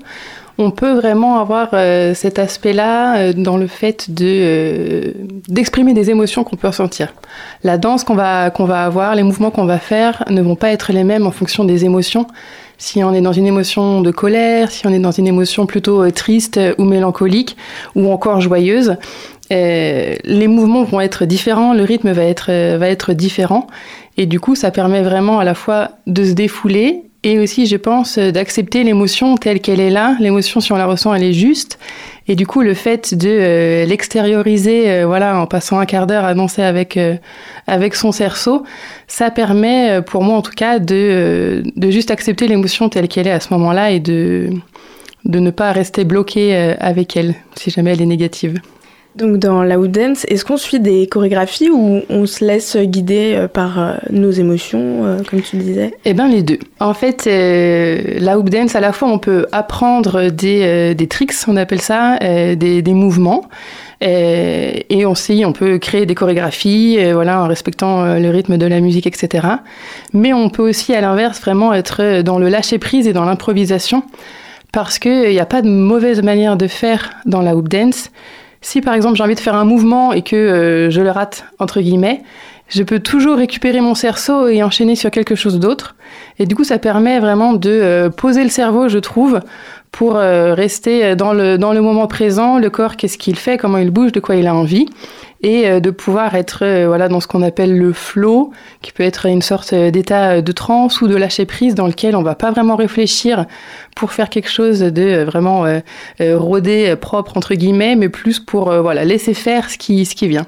on 0.60 0.72
peut 0.72 0.94
vraiment 0.94 1.40
avoir 1.40 1.70
euh, 1.74 2.14
cet 2.14 2.40
aspect-là 2.40 3.18
euh, 3.18 3.34
dans 3.34 3.58
le 3.58 3.68
fait 3.68 4.12
de 4.12 4.26
euh, 4.26 5.12
d'exprimer 5.48 5.94
des 5.94 6.10
émotions 6.10 6.44
qu'on 6.44 6.56
peut 6.56 6.68
ressentir. 6.68 7.14
La 7.64 7.78
danse 7.78 8.04
qu'on 8.04 8.16
va 8.16 8.50
qu'on 8.50 8.66
va 8.66 8.84
avoir, 8.84 9.14
les 9.16 9.24
mouvements 9.24 9.52
qu'on 9.52 9.66
va 9.66 9.78
faire 9.78 10.24
ne 10.30 10.42
vont 10.42 10.56
pas 10.56 10.72
être 10.72 10.92
les 10.92 11.04
mêmes 11.04 11.28
en 11.28 11.32
fonction 11.32 11.64
des 11.64 11.86
émotions. 11.86 12.26
Si 12.80 13.04
on 13.04 13.14
est 13.14 13.22
dans 13.22 13.34
une 13.34 13.48
émotion 13.48 14.02
de 14.02 14.12
colère, 14.12 14.72
si 14.72 14.86
on 14.86 14.92
est 14.92 15.00
dans 15.00 15.12
une 15.12 15.26
émotion 15.28 15.66
plutôt 15.66 16.10
triste 16.12 16.60
ou 16.78 16.84
mélancolique 16.84 17.58
ou 17.96 18.12
encore 18.12 18.40
joyeuse, 18.40 18.98
euh, 19.52 20.16
les 20.24 20.48
mouvements 20.48 20.84
vont 20.84 21.00
être 21.00 21.26
différents, 21.26 21.74
le 21.74 21.84
rythme 21.84 22.12
va 22.12 22.24
être 22.24 22.48
euh, 22.50 22.78
va 22.78 22.90
être 22.90 23.14
différent 23.14 23.68
et 24.18 24.26
du 24.26 24.40
coup 24.40 24.56
ça 24.56 24.72
permet 24.72 25.02
vraiment 25.02 25.40
à 25.40 25.46
la 25.46 25.54
fois 25.54 25.92
de 26.06 26.26
se 26.26 26.34
défouler 26.34 27.04
et 27.24 27.40
aussi, 27.40 27.66
je 27.66 27.78
pense, 27.78 28.18
euh, 28.18 28.32
d'accepter 28.32 28.84
l'émotion 28.84 29.38
telle 29.38 29.60
qu'elle 29.60 29.80
est 29.80 29.90
là. 29.90 30.16
L'émotion, 30.20 30.60
si 30.60 30.72
on 30.72 30.76
la 30.76 30.86
ressent, 30.86 31.14
elle 31.14 31.24
est 31.24 31.34
juste. 31.34 31.80
Et 32.28 32.36
du 32.36 32.46
coup, 32.46 32.62
le 32.62 32.74
fait 32.74 33.16
de 33.16 33.86
l'extérioriser, 33.86 35.04
voilà, 35.06 35.40
en 35.40 35.48
passant 35.48 35.80
un 35.80 35.86
quart 35.86 36.08
d'heure 36.08 36.26
à 36.26 36.34
danser 36.34 36.62
avec 36.62 37.00
avec 37.68 37.96
son 37.96 38.12
cerceau, 38.12 38.64
ça 39.08 39.32
permet, 39.32 40.02
pour 40.02 40.24
moi 40.24 40.36
en 40.36 40.42
tout 40.42 40.52
cas, 40.52 40.80
de 40.80 41.64
de 41.74 41.90
juste 41.90 42.12
accepter 42.12 42.48
l'émotion 42.50 42.90
telle 42.90 43.08
qu'elle 43.08 43.28
est 43.28 43.32
à 43.32 43.40
ce 43.40 43.54
moment-là 43.54 43.92
et 43.92 44.02
de 44.02 44.50
de 45.24 45.40
ne 45.40 45.52
pas 45.52 45.72
rester 45.72 46.04
bloqué 46.04 46.54
avec 46.82 47.16
elle 47.16 47.34
si 47.56 47.70
jamais 47.70 47.94
elle 47.94 48.02
est 48.02 48.06
négative. 48.06 48.60
Donc 49.18 49.38
dans 49.38 49.64
la 49.64 49.80
hoop 49.80 49.88
dance, 49.88 50.26
est-ce 50.28 50.46
qu'on 50.46 50.58
suit 50.58 50.80
des 50.80 51.08
chorégraphies 51.08 51.72
ou 51.72 52.02
on 52.08 52.28
se 52.28 52.46
laisse 52.46 52.78
guider 52.78 53.34
euh, 53.36 53.48
par 53.48 53.80
euh, 53.80 53.94
nos 54.12 54.30
émotions, 54.30 55.06
euh, 55.06 55.18
comme 55.28 55.42
tu 55.42 55.58
disais? 55.58 55.92
Eh 56.06 56.14
bien 56.14 56.28
les 56.28 56.44
deux. 56.44 56.60
En 56.80 56.94
fait, 56.94 57.26
la 57.26 58.38
hoop 58.38 58.50
dance, 58.50 58.76
à 58.76 58.80
la 58.80 58.92
fois 58.94 59.08
on 59.08 59.18
peut 59.18 59.48
apprendre 59.52 60.30
des, 60.30 61.08
tricks, 61.10 61.34
on 61.48 61.58
appelle 61.58 61.82
ça, 61.82 62.20
des, 62.20 62.94
mouvements. 62.94 63.46
Et 64.02 65.06
on 65.06 65.14
on 65.46 65.54
peut 65.54 65.80
créer 65.80 66.06
des 66.06 66.14
chorégraphies, 66.14 67.12
voilà, 67.12 67.42
en 67.42 67.48
respectant 67.48 68.20
le 68.20 68.30
rythme 68.30 68.58
de 68.58 68.68
la 68.68 68.80
musique, 68.80 69.08
etc. 69.08 69.48
Mais 70.14 70.34
on 70.34 70.50
peut 70.50 70.70
aussi, 70.70 70.94
à 70.94 71.02
l'inverse, 71.02 71.42
vraiment 71.42 71.74
être 71.74 72.22
dans 72.22 72.38
le 72.38 72.50
lâcher 72.50 72.78
prise 72.78 73.08
et 73.08 73.14
dans 73.14 73.26
l'improvisation, 73.26 74.04
parce 74.72 75.00
qu'il 75.00 75.30
n'y 75.30 75.40
a 75.40 75.48
pas 75.48 75.64
de 75.64 75.70
mauvaise 75.70 76.22
manière 76.22 76.58
de 76.58 76.68
faire 76.68 77.16
dans 77.26 77.42
la 77.42 77.56
hoop 77.56 77.68
dance. 77.68 78.12
Si 78.68 78.82
par 78.82 78.96
exemple 78.96 79.16
j'ai 79.16 79.24
envie 79.24 79.34
de 79.34 79.40
faire 79.40 79.56
un 79.56 79.64
mouvement 79.64 80.12
et 80.12 80.24
que 80.24 80.36
euh, 80.36 80.90
je 80.90 81.00
le 81.00 81.10
rate, 81.10 81.46
entre 81.58 81.80
guillemets, 81.80 82.22
je 82.68 82.84
peux 82.84 83.00
toujours 83.00 83.38
récupérer 83.38 83.80
mon 83.80 83.96
cerceau 83.96 84.50
et 84.50 84.62
enchaîner 84.62 84.98
sur 84.98 85.10
quelque 85.10 85.36
chose 85.36 85.58
d'autre. 85.58 85.96
Et 86.38 86.46
du 86.46 86.54
coup, 86.54 86.66
ça 86.66 86.78
permet 86.78 87.22
vraiment 87.22 87.54
de 87.54 87.70
euh, 87.70 88.10
poser 88.10 88.44
le 88.44 88.50
cerveau, 88.50 88.90
je 88.90 88.98
trouve, 88.98 89.40
pour 89.94 90.16
rester 90.16 91.16
dans 91.16 91.32
le, 91.32 91.58
dans 91.58 91.72
le 91.72 91.82
moment 91.82 92.08
présent, 92.08 92.60
le 92.60 92.70
corps, 92.70 92.98
qu'est-ce 92.98 93.18
qu'il 93.18 93.38
fait, 93.38 93.58
comment 93.58 93.78
il 93.78 93.90
bouge, 93.90 94.12
de 94.12 94.20
quoi 94.20 94.36
il 94.36 94.46
a 94.46 94.54
envie 94.54 94.86
et 95.42 95.68
euh, 95.68 95.80
de 95.80 95.92
pouvoir 95.92 96.36
être 96.36 96.64
euh, 96.64 96.88
voilà 96.88 97.08
dans 97.08 97.20
ce 97.20 97.28
qu'on 97.28 97.42
appelle 97.42 97.78
le 97.78 97.94
flow, 97.94 98.52
qui 98.82 98.92
peut 98.92 99.04
être 99.04 99.26
une 99.26 99.42
sorte 99.42 99.74
euh, 99.74 99.92
d'état 99.92 100.42
de 100.42 100.52
transe 100.52 101.02
ou 101.02 101.08
de 101.08 101.16
lâcher 101.16 101.46
prise 101.46 101.76
dans 101.76 101.88
lequel 101.88 102.16
on 102.16 102.24
va 102.24 102.36
pas 102.36 102.52
vraiment 102.52 102.76
réfléchir 102.76 103.46
pour 103.96 104.12
faire 104.12 104.30
quelque 104.30 104.50
chose 104.50 104.80
de 104.80 105.24
vraiment 105.24 105.66
rodé, 106.20 106.96
propre 107.00 107.38
entre 107.38 107.56
guillemets, 107.56 107.96
mais 107.96 108.10
plus 108.10 108.40
pour 108.40 108.72
voilà 108.72 109.06
laisser 109.06 109.34
faire 109.34 109.70
ce 109.70 109.78
qui 109.78 110.06
ce 110.06 110.16
qui 110.16 110.28
vient. 110.28 110.46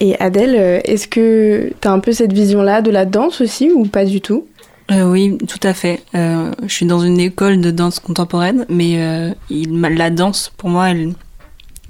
Et 0.00 0.18
Adèle, 0.18 0.82
est-ce 0.84 1.06
que 1.06 1.72
tu 1.80 1.88
as 1.88 1.92
un 1.92 2.00
peu 2.00 2.12
cette 2.12 2.32
vision-là 2.32 2.82
de 2.82 2.90
la 2.90 3.04
danse 3.04 3.40
aussi 3.40 3.70
ou 3.70 3.84
pas 3.84 4.04
du 4.04 4.20
tout? 4.20 4.46
Oui, 4.90 5.38
tout 5.46 5.60
à 5.62 5.74
fait. 5.74 6.02
je 6.14 6.72
suis 6.72 6.86
dans 6.86 7.00
une 7.00 7.20
école 7.20 7.60
de 7.60 7.70
danse 7.70 8.00
contemporaine, 8.00 8.66
mais 8.68 9.32
la 9.48 10.10
danse, 10.10 10.52
pour 10.56 10.68
moi, 10.68 10.90
elle, 10.90 11.12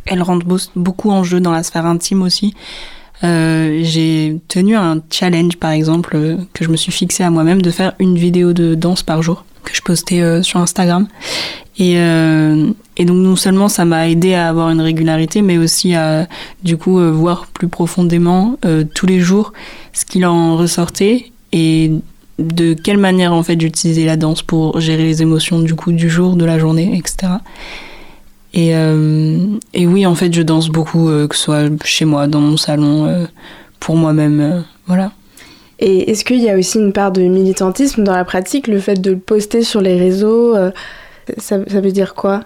elle 0.06 0.22
rentre 0.22 0.46
beaucoup 0.74 1.10
en 1.10 1.24
jeu 1.24 1.40
dans 1.40 1.52
la 1.52 1.62
sphère 1.62 1.86
intime 1.86 2.22
aussi. 2.22 2.54
Euh, 3.24 3.80
j'ai 3.84 4.40
tenu 4.48 4.74
un 4.74 5.00
challenge 5.10 5.56
par 5.56 5.70
exemple 5.70 6.16
euh, 6.16 6.36
que 6.54 6.64
je 6.64 6.70
me 6.70 6.76
suis 6.76 6.90
fixé 6.90 7.22
à 7.22 7.30
moi-même 7.30 7.62
de 7.62 7.70
faire 7.70 7.92
une 8.00 8.18
vidéo 8.18 8.52
de 8.52 8.74
danse 8.74 9.04
par 9.04 9.22
jour 9.22 9.44
que 9.62 9.76
je 9.76 9.80
postais 9.80 10.22
euh, 10.22 10.42
sur 10.42 10.58
Instagram 10.58 11.06
et, 11.78 11.94
donc 11.94 13.16
non 13.16 13.36
seulement 13.36 13.68
ça 13.68 13.84
m'a 13.84 14.08
aidé 14.08 14.34
à 14.34 14.48
avoir 14.48 14.70
une 14.70 14.80
régularité 14.80 15.40
mais 15.40 15.56
aussi 15.56 15.94
à 15.94 16.28
du 16.64 16.76
coup 16.76 17.00
voir 17.12 17.46
plus 17.46 17.66
profondément 17.66 18.56
tous 18.94 19.06
les 19.06 19.18
jours 19.18 19.52
ce 19.92 20.04
qu'il 20.04 20.24
en 20.26 20.56
ressortait 20.56 21.32
et 21.52 21.90
de 22.38 22.74
quelle 22.74 22.98
manière 22.98 23.32
en 23.32 23.42
fait 23.42 23.60
j'utilisais 23.60 24.04
la 24.04 24.16
danse 24.16 24.42
pour 24.42 24.78
gérer 24.80 25.04
les 25.04 25.22
émotions 25.22 25.60
du 25.60 25.74
coup 25.74 25.90
du 25.90 26.08
jour 26.08 26.36
de 26.36 26.44
la 26.44 26.58
journée 26.58 26.96
etc 26.96 27.32
et, 28.54 28.76
euh, 28.76 29.38
et 29.74 29.86
oui, 29.86 30.06
en 30.06 30.14
fait, 30.14 30.32
je 30.32 30.42
danse 30.42 30.68
beaucoup, 30.68 31.08
euh, 31.08 31.26
que 31.26 31.36
ce 31.36 31.42
soit 31.42 31.84
chez 31.84 32.04
moi, 32.04 32.26
dans 32.26 32.40
mon 32.40 32.56
salon, 32.56 33.06
euh, 33.06 33.26
pour 33.80 33.96
moi-même. 33.96 34.64
voilà. 34.86 35.12
Et 35.78 36.10
est-ce 36.10 36.24
qu'il 36.24 36.40
y 36.40 36.48
a 36.48 36.56
aussi 36.56 36.78
une 36.78 36.92
part 36.92 37.10
de 37.10 37.22
militantisme 37.22 38.04
dans 38.04 38.14
la 38.14 38.24
pratique, 38.24 38.68
le 38.68 38.78
fait 38.78 39.00
de 39.00 39.10
le 39.12 39.18
poster 39.18 39.62
sur 39.62 39.80
les 39.80 39.96
réseaux 39.96 40.54
ça, 41.38 41.58
ça 41.66 41.80
veut 41.80 41.92
dire 41.92 42.14
quoi? 42.14 42.42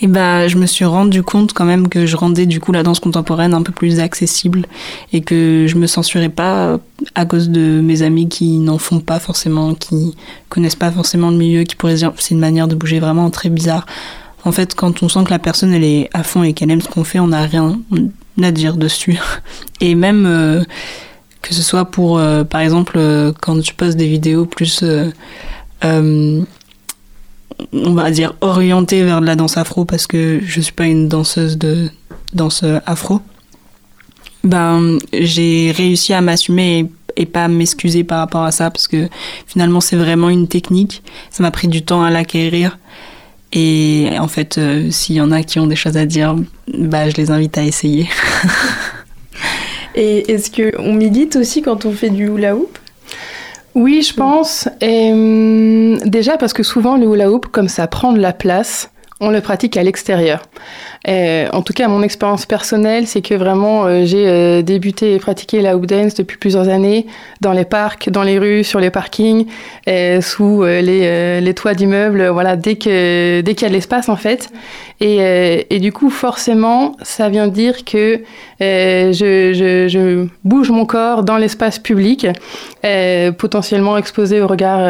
Et 0.00 0.06
bah, 0.06 0.48
je 0.48 0.56
me 0.56 0.66
suis 0.66 0.84
rendu 0.84 1.22
compte 1.22 1.52
quand 1.52 1.64
même 1.64 1.88
que 1.88 2.06
je 2.06 2.16
rendais 2.16 2.46
du 2.46 2.60
coup 2.60 2.72
la 2.72 2.82
danse 2.82 3.00
contemporaine 3.00 3.54
un 3.54 3.62
peu 3.62 3.72
plus 3.72 4.00
accessible 4.00 4.66
et 5.12 5.20
que 5.20 5.66
je 5.68 5.76
me 5.76 5.86
censurais 5.86 6.28
pas 6.28 6.78
à 7.14 7.24
cause 7.24 7.50
de 7.50 7.80
mes 7.80 8.02
amis 8.02 8.28
qui 8.28 8.58
n'en 8.58 8.78
font 8.78 9.00
pas 9.00 9.20
forcément, 9.20 9.74
qui 9.74 10.16
connaissent 10.48 10.74
pas 10.76 10.90
forcément 10.90 11.30
le 11.30 11.36
milieu, 11.36 11.64
qui 11.64 11.76
pourraient 11.76 11.94
dire 11.94 12.12
c'est 12.16 12.34
une 12.34 12.40
manière 12.40 12.68
de 12.68 12.74
bouger 12.74 12.98
vraiment 12.98 13.30
très 13.30 13.48
bizarre. 13.48 13.86
En 14.44 14.52
fait, 14.52 14.74
quand 14.74 15.02
on 15.02 15.08
sent 15.08 15.24
que 15.24 15.30
la 15.30 15.38
personne 15.38 15.72
elle 15.72 15.84
est 15.84 16.08
à 16.12 16.22
fond 16.22 16.42
et 16.42 16.52
qu'elle 16.52 16.70
aime 16.70 16.80
ce 16.80 16.88
qu'on 16.88 17.04
fait, 17.04 17.18
on 17.20 17.28
n'a 17.28 17.42
rien 17.42 17.78
à 18.42 18.50
dire 18.52 18.76
dessus. 18.76 19.18
Et 19.80 19.94
même 19.94 20.24
euh, 20.26 20.62
que 21.42 21.54
ce 21.54 21.62
soit 21.62 21.84
pour, 21.84 22.18
euh, 22.18 22.44
par 22.44 22.60
exemple, 22.60 22.94
euh, 22.96 23.32
quand 23.40 23.60
tu 23.60 23.74
postes 23.74 23.96
des 23.96 24.08
vidéos 24.08 24.46
plus, 24.46 24.84
on 25.82 26.44
va 27.72 28.10
dire, 28.10 28.34
orientées 28.40 29.02
vers 29.04 29.20
de 29.20 29.26
la 29.26 29.36
danse 29.36 29.56
afro, 29.56 29.84
parce 29.84 30.06
que 30.06 30.40
je 30.42 30.60
suis 30.60 30.72
pas 30.72 30.86
une 30.86 31.08
danseuse 31.08 31.58
de 31.58 31.90
danse 32.32 32.64
afro, 32.86 33.20
ben, 34.42 34.98
j'ai 35.12 35.70
réussi 35.76 36.14
à 36.14 36.22
m'assumer 36.22 36.78
et, 36.78 37.22
et 37.22 37.26
pas 37.26 37.48
m'excuser 37.48 38.04
par 38.04 38.20
rapport 38.20 38.44
à 38.44 38.52
ça, 38.52 38.70
parce 38.70 38.88
que 38.88 39.08
finalement 39.46 39.82
c'est 39.82 39.96
vraiment 39.96 40.30
une 40.30 40.48
technique. 40.48 41.02
Ça 41.30 41.42
m'a 41.42 41.50
pris 41.50 41.68
du 41.68 41.82
temps 41.82 42.02
à 42.02 42.08
l'acquérir. 42.08 42.78
Et 43.52 44.10
en 44.18 44.28
fait, 44.28 44.58
euh, 44.58 44.90
s'il 44.90 45.16
y 45.16 45.20
en 45.20 45.32
a 45.32 45.42
qui 45.42 45.58
ont 45.58 45.66
des 45.66 45.76
choses 45.76 45.96
à 45.96 46.06
dire, 46.06 46.36
bah, 46.72 47.08
je 47.10 47.16
les 47.16 47.30
invite 47.30 47.58
à 47.58 47.64
essayer. 47.64 48.08
Et 49.94 50.32
est-ce 50.32 50.50
qu'on 50.50 50.92
milite 50.92 51.36
aussi 51.36 51.62
quand 51.62 51.84
on 51.84 51.92
fait 51.92 52.10
du 52.10 52.28
hula 52.28 52.54
hoop? 52.54 52.78
Oui, 53.74 54.02
je 54.02 54.14
pense. 54.14 54.68
Et, 54.80 55.12
hum, 55.12 55.98
déjà 56.04 56.36
parce 56.36 56.52
que 56.52 56.62
souvent 56.62 56.96
le 56.96 57.06
hula 57.06 57.30
hoop, 57.30 57.46
comme 57.46 57.68
ça 57.68 57.86
prend 57.86 58.12
de 58.12 58.20
la 58.20 58.32
place, 58.32 58.90
on 59.20 59.30
le 59.30 59.40
pratique 59.40 59.76
à 59.76 59.82
l'extérieur. 59.82 60.42
En 61.08 61.62
tout 61.62 61.72
cas, 61.72 61.88
mon 61.88 62.02
expérience 62.02 62.46
personnelle, 62.46 63.06
c'est 63.06 63.22
que 63.22 63.34
vraiment, 63.34 63.86
euh, 63.86 64.04
j'ai 64.04 64.28
euh, 64.28 64.62
débuté 64.62 65.14
et 65.14 65.18
pratiqué 65.18 65.60
la 65.62 65.76
hoop 65.76 65.86
dance 65.86 66.14
depuis 66.14 66.36
plusieurs 66.36 66.68
années 66.68 67.06
dans 67.40 67.52
les 67.52 67.64
parcs, 67.64 68.10
dans 68.10 68.22
les 68.22 68.38
rues, 68.38 68.64
sur 68.64 68.80
les 68.80 68.90
parkings, 68.90 69.46
sous 70.20 70.62
euh, 70.62 71.40
les, 71.40 71.54
toits 71.54 71.74
d'immeubles, 71.74 72.28
voilà, 72.28 72.56
dès 72.56 72.76
que 72.76 73.40
dès 73.40 73.54
qu'il 73.54 73.62
y 73.62 73.66
a 73.66 73.68
de 73.68 73.74
l'espace 73.74 74.08
en 74.08 74.16
fait. 74.16 74.50
Et, 75.02 75.78
du 75.80 75.92
coup, 75.92 76.10
forcément, 76.10 76.94
ça 77.02 77.30
vient 77.30 77.48
dire 77.48 77.86
que 77.86 78.20
je, 78.60 80.26
bouge 80.44 80.70
mon 80.70 80.84
corps 80.84 81.22
dans 81.24 81.38
l'espace 81.38 81.78
public, 81.78 82.26
potentiellement 83.38 83.96
exposé 83.96 84.42
au 84.42 84.46
regard 84.46 84.80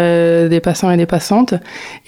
des 0.48 0.60
passants 0.60 0.90
et 0.90 0.96
des 0.96 1.06
passantes. 1.06 1.54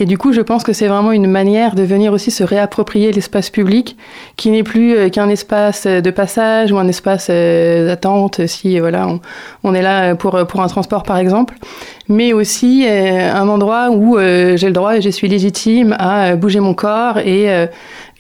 Et 0.01 0.05
du 0.05 0.19
coup, 0.19 0.33
je 0.33 0.41
pense 0.41 0.65
que 0.65 0.73
c'est 0.73 0.89
vraiment 0.89 1.13
une 1.13 1.29
manière 1.29 1.77
de 1.77 1.85
venir 1.85 2.13
aussi 2.13 2.33
se 2.33 2.43
réapproprier 2.43 3.13
l'espace 3.13 3.51
public, 3.51 3.92
qui 4.37 4.51
n'est 4.51 4.63
plus 4.63 4.95
euh, 4.95 5.09
qu'un 5.09 5.29
espace 5.29 5.87
de 5.87 6.11
passage 6.11 6.73
ou 6.73 6.79
un 6.79 6.89
espace 6.89 7.29
euh, 7.31 7.87
d'attente 7.87 8.47
si 8.47 8.79
voilà 8.79 9.09
on, 9.65 9.75
est 9.75 9.83
là 9.83 10.15
pour, 10.15 10.47
pour 10.47 10.63
un 10.63 10.69
transport 10.69 11.03
par 11.03 11.19
exemple, 11.19 11.55
mais 12.09 12.33
aussi 12.33 12.87
euh, 12.89 13.33
un 13.33 13.49
endroit 13.49 13.91
où 13.91 14.19
j'ai 14.19 14.67
le 14.67 14.73
droit 14.73 14.97
et 14.97 15.01
je 15.01 15.11
suis 15.11 15.29
légitime 15.29 15.95
à 15.99 16.37
bouger 16.37 16.61
mon 16.61 16.75
corps 16.75 17.19
et, 17.19 17.49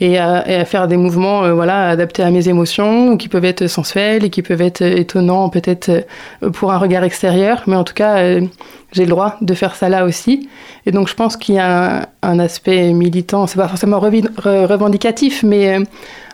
et, 0.02 0.18
à, 0.18 0.64
faire 0.64 0.88
des 0.88 0.96
mouvements 0.96 1.52
voilà 1.54 1.88
adaptés 1.88 2.22
à 2.22 2.30
mes 2.30 2.48
émotions, 2.48 3.16
qui 3.16 3.28
peuvent 3.28 3.44
être 3.44 3.66
sensuels 3.66 4.24
et 4.24 4.30
qui 4.30 4.42
peuvent 4.42 4.60
être 4.60 4.82
étonnants 4.82 5.48
peut-être 5.48 6.06
pour 6.52 6.72
un 6.72 6.78
regard 6.78 7.04
extérieur, 7.04 7.62
mais 7.66 7.76
en 7.76 7.84
tout 7.84 7.94
cas 7.94 8.38
j'ai 8.92 9.04
le 9.04 9.10
droit 9.10 9.36
de 9.40 9.54
faire 9.54 9.74
ça 9.74 9.88
là 9.88 10.04
aussi. 10.04 10.48
Et 10.86 10.92
donc 10.92 11.08
je 11.08 11.14
pense 11.14 11.36
qu'il 11.36 11.56
y 11.56 11.58
a 11.58 12.08
un, 12.22 12.38
aspect 12.38 12.92
militant, 12.92 13.46
c'est 13.46 13.58
pas 13.58 13.68
forcément 13.68 13.98
revendicatif, 13.98 15.42
mais 15.42 15.78
euh, 15.78 15.84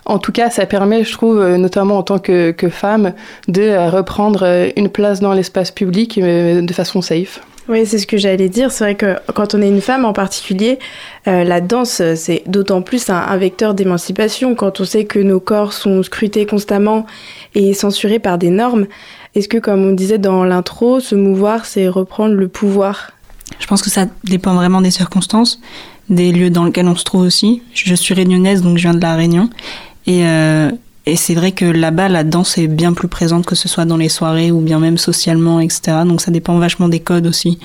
en 0.09 0.19
tout 0.19 0.33
cas 0.33 0.51
ça 0.51 0.67
permet, 0.67 1.05
je 1.05 1.13
trouve, 1.13 1.39
euh, 1.39 1.57
notamment 1.57 1.99
en 1.99 2.03
tant 2.03 2.19
que, 2.19 2.55
femme, 2.71 3.13
de 3.47 3.63
euh, 3.63 3.91
reprendre 3.91 4.71
une 4.77 4.89
place 4.89 5.21
dans 5.21 5.33
l'espace 5.33 5.71
public 5.71 6.19
de 6.19 6.73
façon 6.73 7.01
safe. 7.01 7.41
Oui, 7.69 7.85
c'est 7.85 7.99
ce 7.99 8.07
que 8.07 8.17
j'allais 8.17 8.49
dire. 8.49 8.73
C'est 8.73 8.85
vrai 8.85 8.95
que 8.95 9.17
quand 9.35 9.55
on 9.55 9.61
est 9.61 9.69
une 9.69 9.83
femme 9.83 10.07
en 10.07 10.15
particulier, 10.15 10.79
la 11.27 11.61
danse, 11.61 12.01
c'est 12.15 12.43
d'autant 12.47 12.81
plus 12.81 13.11
un, 13.11 13.37
vecteur 13.37 13.75
d'émancipation 13.75 14.55
quand 14.55 14.81
on 14.81 14.85
sait 14.85 15.05
que 15.05 15.19
nos 15.19 15.39
corps 15.39 15.75
sont 15.75 16.03
scrutés 16.03 16.47
constamment 16.47 17.05
et 17.55 17.75
censurés 17.75 18.21
par 18.21 18.39
des 18.39 18.49
normes. 18.49 18.87
Est-ce 19.35 19.49
que, 19.49 19.59
comme 19.59 19.85
on 19.85 19.93
disait 19.93 20.17
dans 20.17 20.45
l'intro, 20.45 21.01
se 21.01 21.15
mouvoir, 21.15 21.67
c'est 21.67 21.89
reprendre 21.89 22.35
le 22.35 22.49
pouvoir? 22.49 23.13
Je 23.59 23.67
pense 23.67 23.83
que 23.83 23.91
ça 23.91 24.07
dépend 24.25 24.55
vraiment 24.55 24.81
des 24.81 24.91
circonstances, 24.91 25.61
des 26.09 26.33
lieux 26.33 26.51
dans 26.51 26.65
lesquels 26.65 26.87
on 26.87 26.97
se 26.97 27.05
trouve 27.05 27.23
aussi. 27.23 27.63
Je 27.75 27.95
suis 27.95 28.15
réunionnaise, 28.15 28.63
donc 28.63 28.79
je 28.79 28.83
viens 28.83 28.95
de 28.95 29.01
la 29.01 29.15
Réunion. 29.15 29.51
Et, 30.09 30.27
euh, 30.27 30.71
et 31.07 31.17
c'est 31.17 31.35
vrai 31.35 31.53
que 31.53 31.67
là-bas, 31.67 32.09
la 32.09 32.25
danse 32.25 32.57
est 32.59 32.67
bien 32.67 32.95
plus 32.95 33.09
présente 33.09 33.47
que 33.47 33.55
ce 33.55 33.69
soit 33.69 33.85
dans 33.85 33.99
les 33.99 34.09
soirées 34.09 34.51
ou 34.51 34.61
bien 34.61 34.81
même 34.81 34.99
socialement, 34.99 35.61
etc. 35.61 35.99
Donc 36.07 36.23
ça 36.23 36.31
dépend 36.31 36.59
vachement 36.59 36.89
des 36.89 36.99
codes 36.99 37.27
aussi. 37.27 37.59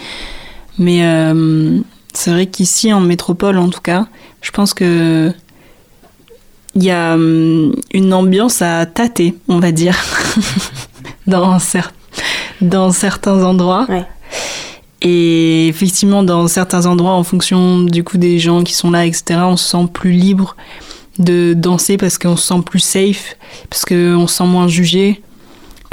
Mais 0.78 1.06
euh, 1.06 1.80
c'est 2.14 2.32
vrai 2.32 2.46
qu'ici, 2.48 2.92
en 2.94 3.00
métropole 3.00 3.58
en 3.58 3.70
tout 3.70 3.82
cas, 3.82 4.08
je 4.42 4.52
pense 4.52 4.74
que 4.74 5.32
il 6.76 6.84
y 6.84 6.92
a 6.92 7.14
hum, 7.14 7.74
une 7.94 8.14
ambiance 8.14 8.62
à 8.62 8.86
tâter, 8.86 9.36
on 9.48 9.60
va 9.60 9.72
dire. 9.72 9.98
dans, 11.28 11.58
dans 12.62 12.92
certains 12.92 13.44
endroits. 13.44 13.88
Et 15.02 15.68
effectivement, 15.68 16.24
dans 16.24 16.48
certains 16.48 16.88
endroits, 16.88 17.12
en 17.12 17.24
fonction 17.24 17.82
du 17.82 18.04
coup 18.04 18.18
des 18.18 18.40
gens 18.40 18.64
qui 18.64 18.74
sont 18.74 18.92
là, 18.92 19.06
etc., 19.06 19.42
on 19.44 19.56
se 19.56 19.70
sent 19.70 19.88
plus 19.94 20.12
libre 20.12 20.58
de 21.20 21.54
danser 21.54 21.98
parce 21.98 22.18
qu'on 22.18 22.36
se 22.36 22.48
sent 22.48 22.62
plus 22.66 22.80
safe, 22.80 23.38
parce 23.70 23.86
qu'on 23.86 24.28
se 24.28 24.36
sent 24.36 24.46
moins 24.46 24.68
jugé, 24.68 25.22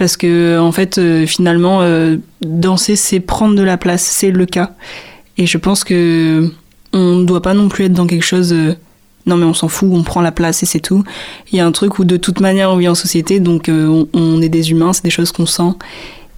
parce 0.01 0.16
que 0.16 0.59
en 0.59 0.73
fait, 0.73 0.97
euh, 0.97 1.27
finalement, 1.27 1.83
euh, 1.83 2.16
danser, 2.41 2.97
c'est 2.97 3.21
prendre 3.21 3.55
de 3.55 3.62
la 3.62 3.77
place, 3.77 4.03
c'est 4.03 4.31
le 4.31 4.47
cas. 4.47 4.73
Et 5.37 5.47
je 5.47 5.59
pense 5.59 5.85
que 5.85 6.51
on 6.93 7.16
ne 7.16 7.25
doit 7.25 7.43
pas 7.43 7.55
non 7.55 7.68
plus 7.68 7.85
être 7.85 7.93
dans 7.93 8.07
quelque 8.07 8.25
chose. 8.25 8.53
Euh, 8.53 8.75
non 9.27 9.37
mais 9.37 9.45
on 9.45 9.53
s'en 9.53 9.68
fout, 9.68 9.91
on 9.93 10.03
prend 10.03 10.23
la 10.23 10.33
place 10.33 10.62
et 10.62 10.66
c'est 10.66 10.81
tout. 10.81 11.05
Il 11.53 11.59
y 11.59 11.61
a 11.61 11.66
un 11.66 11.73
truc 11.73 11.99
où 11.99 12.05
de 12.05 12.16
toute 12.16 12.41
manière 12.41 12.71
on 12.71 12.79
vit 12.79 12.89
en 12.89 12.95
société, 12.95 13.39
donc 13.39 13.71
on, 13.71 14.41
est 14.41 14.49
des 14.49 14.71
humains, 14.71 14.95
c'est 14.95 15.05
des 15.05 15.11
choses 15.11 15.31
qu'on 15.31 15.45
sent. 15.45 15.75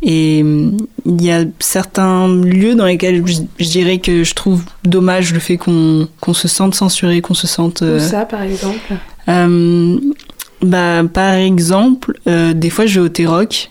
Et 0.03 0.43
euh, 0.45 0.71
il 1.07 1.23
y 1.23 1.31
a 1.31 1.45
certains 1.61 2.29
lieux 2.29 2.75
dans 2.75 2.87
lesquels 2.87 3.25
je, 3.27 3.65
dirais 3.65 3.99
que 3.99 4.25
je 4.25 4.35
trouve 4.35 4.65
dommage 4.85 5.33
le 5.33 5.39
fait 5.39 5.57
qu'on 5.57 6.09
se 6.33 6.49
sente 6.49 6.75
censuré, 6.75 7.21
qu'on 7.21 7.35
se 7.35 7.47
sente... 7.47 7.83
Euh, 7.83 8.01
ça 8.01 8.25
par 8.25 8.43
exemple? 8.43 8.95
bah, 9.27 11.03
Par 11.13 11.35
exemple, 11.35 12.19
des 12.27 12.71
fois 12.71 12.87
je 12.87 13.01
vais 13.01 13.07
au 13.07 13.09
T-Rock 13.09 13.71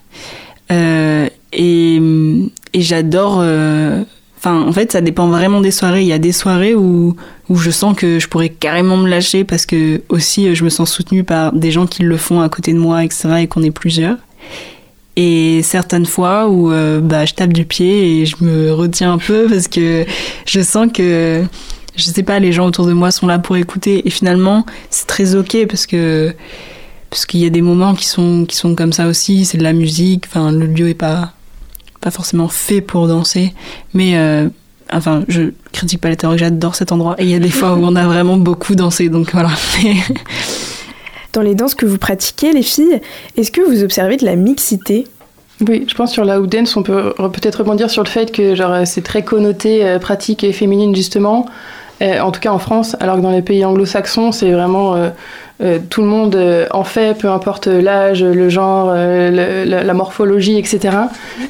et, 0.69 2.01
et 2.73 2.81
j'adore... 2.81 3.43
Enfin, 4.43 4.59
en 4.63 4.71
fait, 4.73 4.91
ça 4.91 5.01
dépend 5.01 5.27
vraiment 5.27 5.61
des 5.61 5.69
soirées. 5.69 6.01
Il 6.01 6.07
y 6.07 6.13
a 6.13 6.17
des 6.17 6.31
soirées 6.31 6.73
où, 6.73 7.15
où 7.47 7.57
je 7.57 7.69
sens 7.69 7.95
que 7.95 8.17
je 8.17 8.27
pourrais 8.27 8.49
carrément 8.49 8.97
me 8.97 9.07
lâcher 9.07 9.43
parce 9.43 9.67
que 9.67 10.01
aussi 10.09 10.55
je 10.55 10.63
me 10.63 10.69
sens 10.69 10.91
soutenue 10.91 11.23
par 11.23 11.53
des 11.53 11.69
gens 11.69 11.85
qui 11.85 12.01
le 12.01 12.17
font 12.17 12.41
à 12.41 12.49
côté 12.49 12.73
de 12.73 12.79
moi, 12.79 13.03
etc. 13.03 13.29
et 13.41 13.47
qu'on 13.47 13.61
est 13.61 13.69
plusieurs. 13.69 14.17
Et 15.15 15.61
certaines 15.63 16.05
fois 16.05 16.49
où 16.49 16.69
bah, 17.01 17.25
je 17.25 17.33
tape 17.33 17.53
du 17.53 17.65
pied 17.65 18.21
et 18.21 18.25
je 18.25 18.37
me 18.41 18.71
retiens 18.73 19.13
un 19.13 19.17
peu 19.17 19.47
parce 19.49 19.67
que 19.67 20.05
je 20.45 20.61
sens 20.61 20.87
que, 20.93 21.43
je 21.95 22.03
sais 22.03 22.23
pas, 22.23 22.39
les 22.39 22.53
gens 22.53 22.65
autour 22.67 22.85
de 22.85 22.93
moi 22.93 23.11
sont 23.11 23.27
là 23.27 23.37
pour 23.37 23.57
écouter. 23.57 24.07
Et 24.07 24.09
finalement, 24.09 24.65
c'est 24.89 25.07
très 25.07 25.35
ok 25.35 25.65
parce 25.67 25.85
que 25.85 26.33
parce 27.09 27.25
qu'il 27.25 27.41
y 27.41 27.45
a 27.45 27.49
des 27.49 27.61
moments 27.61 27.93
qui 27.93 28.05
sont 28.05 28.45
qui 28.47 28.55
sont 28.55 28.73
comme 28.73 28.93
ça 28.93 29.07
aussi. 29.07 29.43
C'est 29.43 29.57
de 29.57 29.63
la 29.63 29.73
musique. 29.73 30.25
Enfin, 30.27 30.51
le 30.51 30.65
lieu 30.65 30.87
est 30.89 30.93
pas 30.93 31.33
pas 31.99 32.11
forcément 32.11 32.47
fait 32.47 32.81
pour 32.81 33.07
danser, 33.07 33.53
mais 33.93 34.15
enfin, 34.91 35.23
je 35.27 35.51
critique 35.71 36.01
pas 36.01 36.09
les 36.09 36.17
théories, 36.17 36.37
j'adore 36.37 36.75
cet 36.75 36.91
endroit. 36.91 37.15
Et 37.17 37.23
il 37.23 37.29
y 37.29 37.35
a 37.35 37.39
des 37.39 37.49
fois 37.49 37.73
où 37.73 37.83
on 37.83 37.95
a 37.95 38.05
vraiment 38.05 38.37
beaucoup 38.37 38.75
dansé, 38.75 39.09
donc 39.09 39.31
voilà. 39.31 39.51
Dans 41.33 41.41
les 41.41 41.55
danses 41.55 41.75
que 41.75 41.85
vous 41.85 41.97
pratiquez, 41.97 42.51
les 42.51 42.61
filles, 42.61 42.99
est-ce 43.37 43.51
que 43.51 43.61
vous 43.61 43.83
observez 43.83 44.17
de 44.17 44.25
la 44.25 44.35
mixité? 44.35 45.05
Oui, 45.67 45.85
je 45.87 45.93
pense 45.93 46.11
sur 46.11 46.25
la 46.25 46.39
hoop 46.39 46.47
dance, 46.47 46.75
on 46.75 46.83
peut 46.83 47.13
peut-être 47.17 47.59
rebondir 47.59 47.89
sur 47.89 48.03
le 48.03 48.09
fait 48.09 48.31
que 48.31 48.55
genre 48.55 48.75
c'est 48.85 49.03
très 49.03 49.21
connoté 49.21 49.85
euh, 49.85 49.99
pratique 49.99 50.43
et 50.43 50.53
féminine 50.53 50.95
justement, 50.95 51.45
euh, 52.01 52.19
en 52.19 52.31
tout 52.31 52.39
cas 52.39 52.51
en 52.51 52.57
France, 52.57 52.97
alors 52.99 53.17
que 53.17 53.21
dans 53.21 53.31
les 53.31 53.43
pays 53.43 53.63
anglo-saxons, 53.63 54.31
c'est 54.31 54.51
vraiment 54.51 54.95
euh, 54.95 55.77
tout 55.91 56.01
le 56.01 56.07
monde 56.07 56.35
en 56.71 56.83
fait, 56.83 57.15
peu 57.15 57.29
importe 57.29 57.67
l'âge, 57.67 58.23
le 58.23 58.49
genre, 58.49 58.91
la, 58.91 59.93
morphologie, 59.93 60.57
etc. 60.57 60.97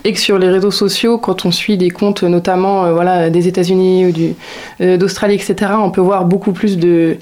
Et 0.03 0.11
que 0.11 0.19
sur 0.19 0.37
les 0.37 0.49
réseaux 0.49 0.71
sociaux, 0.71 1.17
quand 1.17 1.45
on 1.45 1.51
suit 1.51 1.77
des 1.77 1.89
comptes 1.89 2.23
notamment 2.23 2.91
voilà 2.91 3.29
des 3.29 3.47
États-Unis 3.47 4.35
ou 4.81 4.97
d'Australie, 4.97 5.35
etc., 5.35 5.71
on 5.81 5.91
peut 5.91 6.01
voir 6.01 6.25
beaucoup 6.25 6.51
plus 6.51 6.77
de 6.77 7.17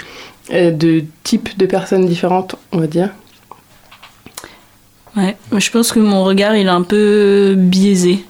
de 0.52 1.04
types 1.24 1.58
de 1.58 1.66
personnes 1.66 2.06
différentes, 2.06 2.56
on 2.72 2.80
va 2.80 2.88
dire. 2.88 3.10
Ouais, 5.16 5.36
je 5.58 5.70
pense 5.72 5.92
que 5.92 6.00
mon 6.00 6.24
regard 6.24 6.56
il 6.56 6.68
est 6.68 6.70
un 6.70 6.84
peu 6.84 7.56
biaisé. 7.58 8.24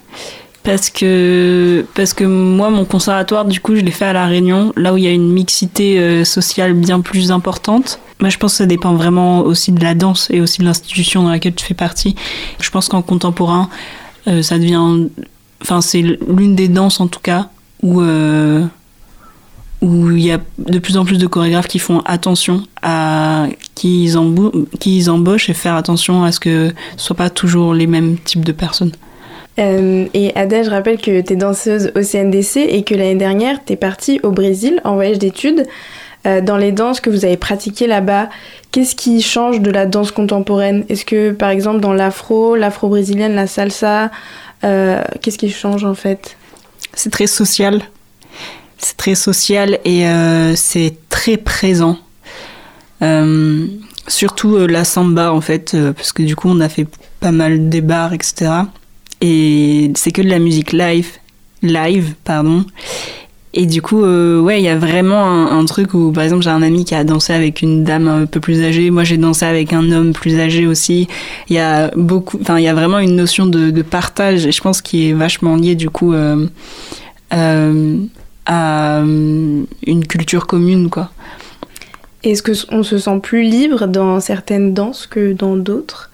Parce 0.64 0.90
que, 0.90 1.86
parce 1.96 2.14
que 2.14 2.26
moi, 2.26 2.70
mon 2.70 2.84
conservatoire, 2.84 3.46
du 3.46 3.62
coup, 3.62 3.76
je 3.76 3.82
l'ai 3.82 3.92
fait 3.92 4.06
à 4.06 4.14
La 4.14 4.28
Réunion, 4.28 4.74
là 4.76 4.94
où 4.94 4.98
il 4.98 5.06
y 5.06 5.08
a 5.08 5.12
une 5.12 5.32
mixité 5.32 6.00
euh, 6.00 6.26
sociale 6.26 6.74
bien 6.74 7.00
plus 7.00 7.32
importante. 7.32 8.00
Moi, 8.20 8.30
je 8.30 8.38
pense 8.38 8.52
que 8.52 8.58
ça 8.58 8.66
dépend 8.66 8.94
vraiment 8.94 9.40
aussi 9.40 9.72
de 9.72 9.82
la 9.82 9.96
danse 9.96 10.28
et 10.30 10.42
aussi 10.42 10.60
de 10.60 10.66
l'institution 10.66 11.24
dans 11.24 11.30
laquelle 11.30 11.56
tu 11.56 11.66
fais 11.66 11.74
partie. 11.74 12.16
Je 12.60 12.70
pense 12.70 12.90
qu'en 12.90 13.02
contemporain, 13.02 13.70
euh, 14.28 14.42
ça 14.42 14.60
devient. 14.60 15.08
Enfin, 15.62 15.80
c'est 15.80 16.02
l'une 16.02 16.56
des 16.56 16.68
danses, 16.68 17.00
en 17.00 17.08
tout 17.08 17.22
cas, 17.22 17.50
où. 17.82 18.02
Euh, 18.02 18.66
où 19.82 20.12
il 20.12 20.26
y 20.26 20.32
a 20.32 20.40
de 20.58 20.80
plus 20.80 20.98
en 20.98 21.06
plus 21.06 21.18
de 21.18 21.28
chorégraphes 21.28 21.68
qui 21.68 21.80
font 21.80 22.02
attention 22.06 22.64
à 22.82 23.48
qui 23.76 24.04
ils, 24.04 24.18
embauchent 25.10 25.50
et 25.50 25.54
faire 25.54 25.76
attention 25.76 26.24
à 26.24 26.32
ce 26.32 26.40
que 26.40 26.74
ce 26.98 27.06
soit 27.06 27.16
pas 27.16 27.30
toujours 27.30 27.74
les 27.74 27.88
mêmes 27.88 28.18
types 28.18 28.44
de 28.44 28.52
personnes. 28.52 28.92
Euh, 29.58 30.06
et 30.14 30.36
Ada, 30.36 30.64
je 30.64 30.70
rappelle 30.70 30.98
que 30.98 31.22
tu 31.22 31.34
es 31.34 31.36
danseuse 31.36 31.92
au 31.96 32.02
CNDC 32.02 32.58
et 32.58 32.84
que 32.84 32.94
l'année 32.94 33.16
dernière, 33.16 33.64
tu 33.64 33.74
es 33.74 33.76
partie 33.76 34.20
au 34.24 34.32
Brésil 34.32 34.82
en 34.84 34.96
voyage 34.96 35.20
d'études. 35.20 35.66
Euh, 36.28 36.42
dans 36.42 36.58
les 36.58 36.74
danses 36.74 37.00
que 37.00 37.10
vous 37.10 37.24
avez 37.24 37.38
pratiquées 37.38 37.88
là-bas, 37.88 38.30
qu'est-ce 38.72 38.96
qui 38.96 39.22
change 39.22 39.62
de 39.62 39.72
la 39.72 39.86
danse 39.86 40.12
contemporaine? 40.12 40.84
Est-ce 40.90 41.06
que, 41.06 41.32
par 41.32 41.50
exemple, 41.50 41.80
dans 41.80 41.94
l'afro, 41.94 42.58
l'afro-brésilienne, 42.58 43.36
la 43.36 43.48
salsa, 43.48 44.12
euh, 44.66 45.02
qu'est-ce 45.22 45.38
qui 45.38 45.50
change 45.50 45.86
en 45.86 45.96
fait? 45.96 46.36
C'est 46.94 47.10
très 47.10 47.28
social 47.28 47.82
c'est 48.80 48.98
très 48.98 49.16
social 49.16 49.78
et 49.86 50.08
euh, 50.08 50.56
c'est 50.56 50.96
très 51.10 51.38
présent. 51.38 51.98
Euh, 53.02 53.68
surtout 54.08 54.56
euh, 54.56 54.68
la 54.68 54.84
samba 54.84 55.32
en 55.32 55.42
fait, 55.42 55.78
parce 55.96 56.12
que 56.12 56.24
du 56.24 56.36
coup 56.36 56.50
on 56.50 56.60
a 56.60 56.70
fait 56.70 56.88
pas 57.20 57.32
mal 57.32 57.70
des 57.70 57.82
bars, 57.82 58.14
etc. 58.14 58.52
Et 59.22 59.92
c'est 59.96 60.12
que 60.12 60.22
de 60.22 60.30
la 60.30 60.40
musique 60.40 60.72
live, 60.72 61.10
live, 61.62 62.16
pardon. 62.24 62.66
Et 63.54 63.66
du 63.66 63.82
coup, 63.82 64.04
ouais, 64.04 64.62
il 64.62 64.64
y 64.64 64.70
a 64.70 64.78
vraiment 64.78 65.52
un, 65.52 65.66
truc 65.66 65.96
où, 65.96 66.12
par 66.12 66.24
exemple, 66.24 66.44
j'ai 66.44 66.52
un 66.52 66.62
ami 66.62 66.86
qui 66.86 66.94
a 66.94 67.04
dansé 67.04 67.34
avec 67.34 67.64
une 67.64 67.84
dame 67.84 68.08
un 68.08 68.26
peu 68.28 68.40
plus 68.40 68.62
âgée. 68.64 68.92
Moi, 68.92 69.04
j'ai 69.04 69.18
dansé 69.18 69.44
avec 69.44 69.74
un 69.74 69.92
homme 69.92 70.14
plus 70.14 70.40
âgé 70.40 70.68
aussi. 70.68 71.08
Il 71.50 71.56
y 71.56 71.60
a 71.60 71.90
beaucoup, 71.96 72.38
enfin, 72.40 72.60
il 72.60 72.64
y 72.64 72.68
a 72.68 72.76
vraiment 72.76 73.00
une 73.00 73.16
notion 73.16 73.48
de, 73.48 73.82
partage. 73.82 74.46
Et 74.46 74.52
je 74.52 74.62
pense 74.62 74.84
qui 74.84 75.10
est 75.10 75.14
vachement 75.14 75.56
liée, 75.56 75.74
du 75.74 75.90
coup, 75.90 76.14
à 78.50 78.98
euh, 78.98 79.64
une 79.86 80.08
culture 80.08 80.48
commune, 80.48 80.90
quoi. 80.90 81.12
Est-ce 82.24 82.42
qu'on 82.44 82.84
se 82.84 82.98
sent 82.98 83.20
plus 83.22 83.44
libre 83.44 83.88
dans 83.88 84.20
certaines 84.20 84.74
danses 84.74 85.06
que 85.06 85.34
dans 85.34 85.56
d'autres? 85.56 86.10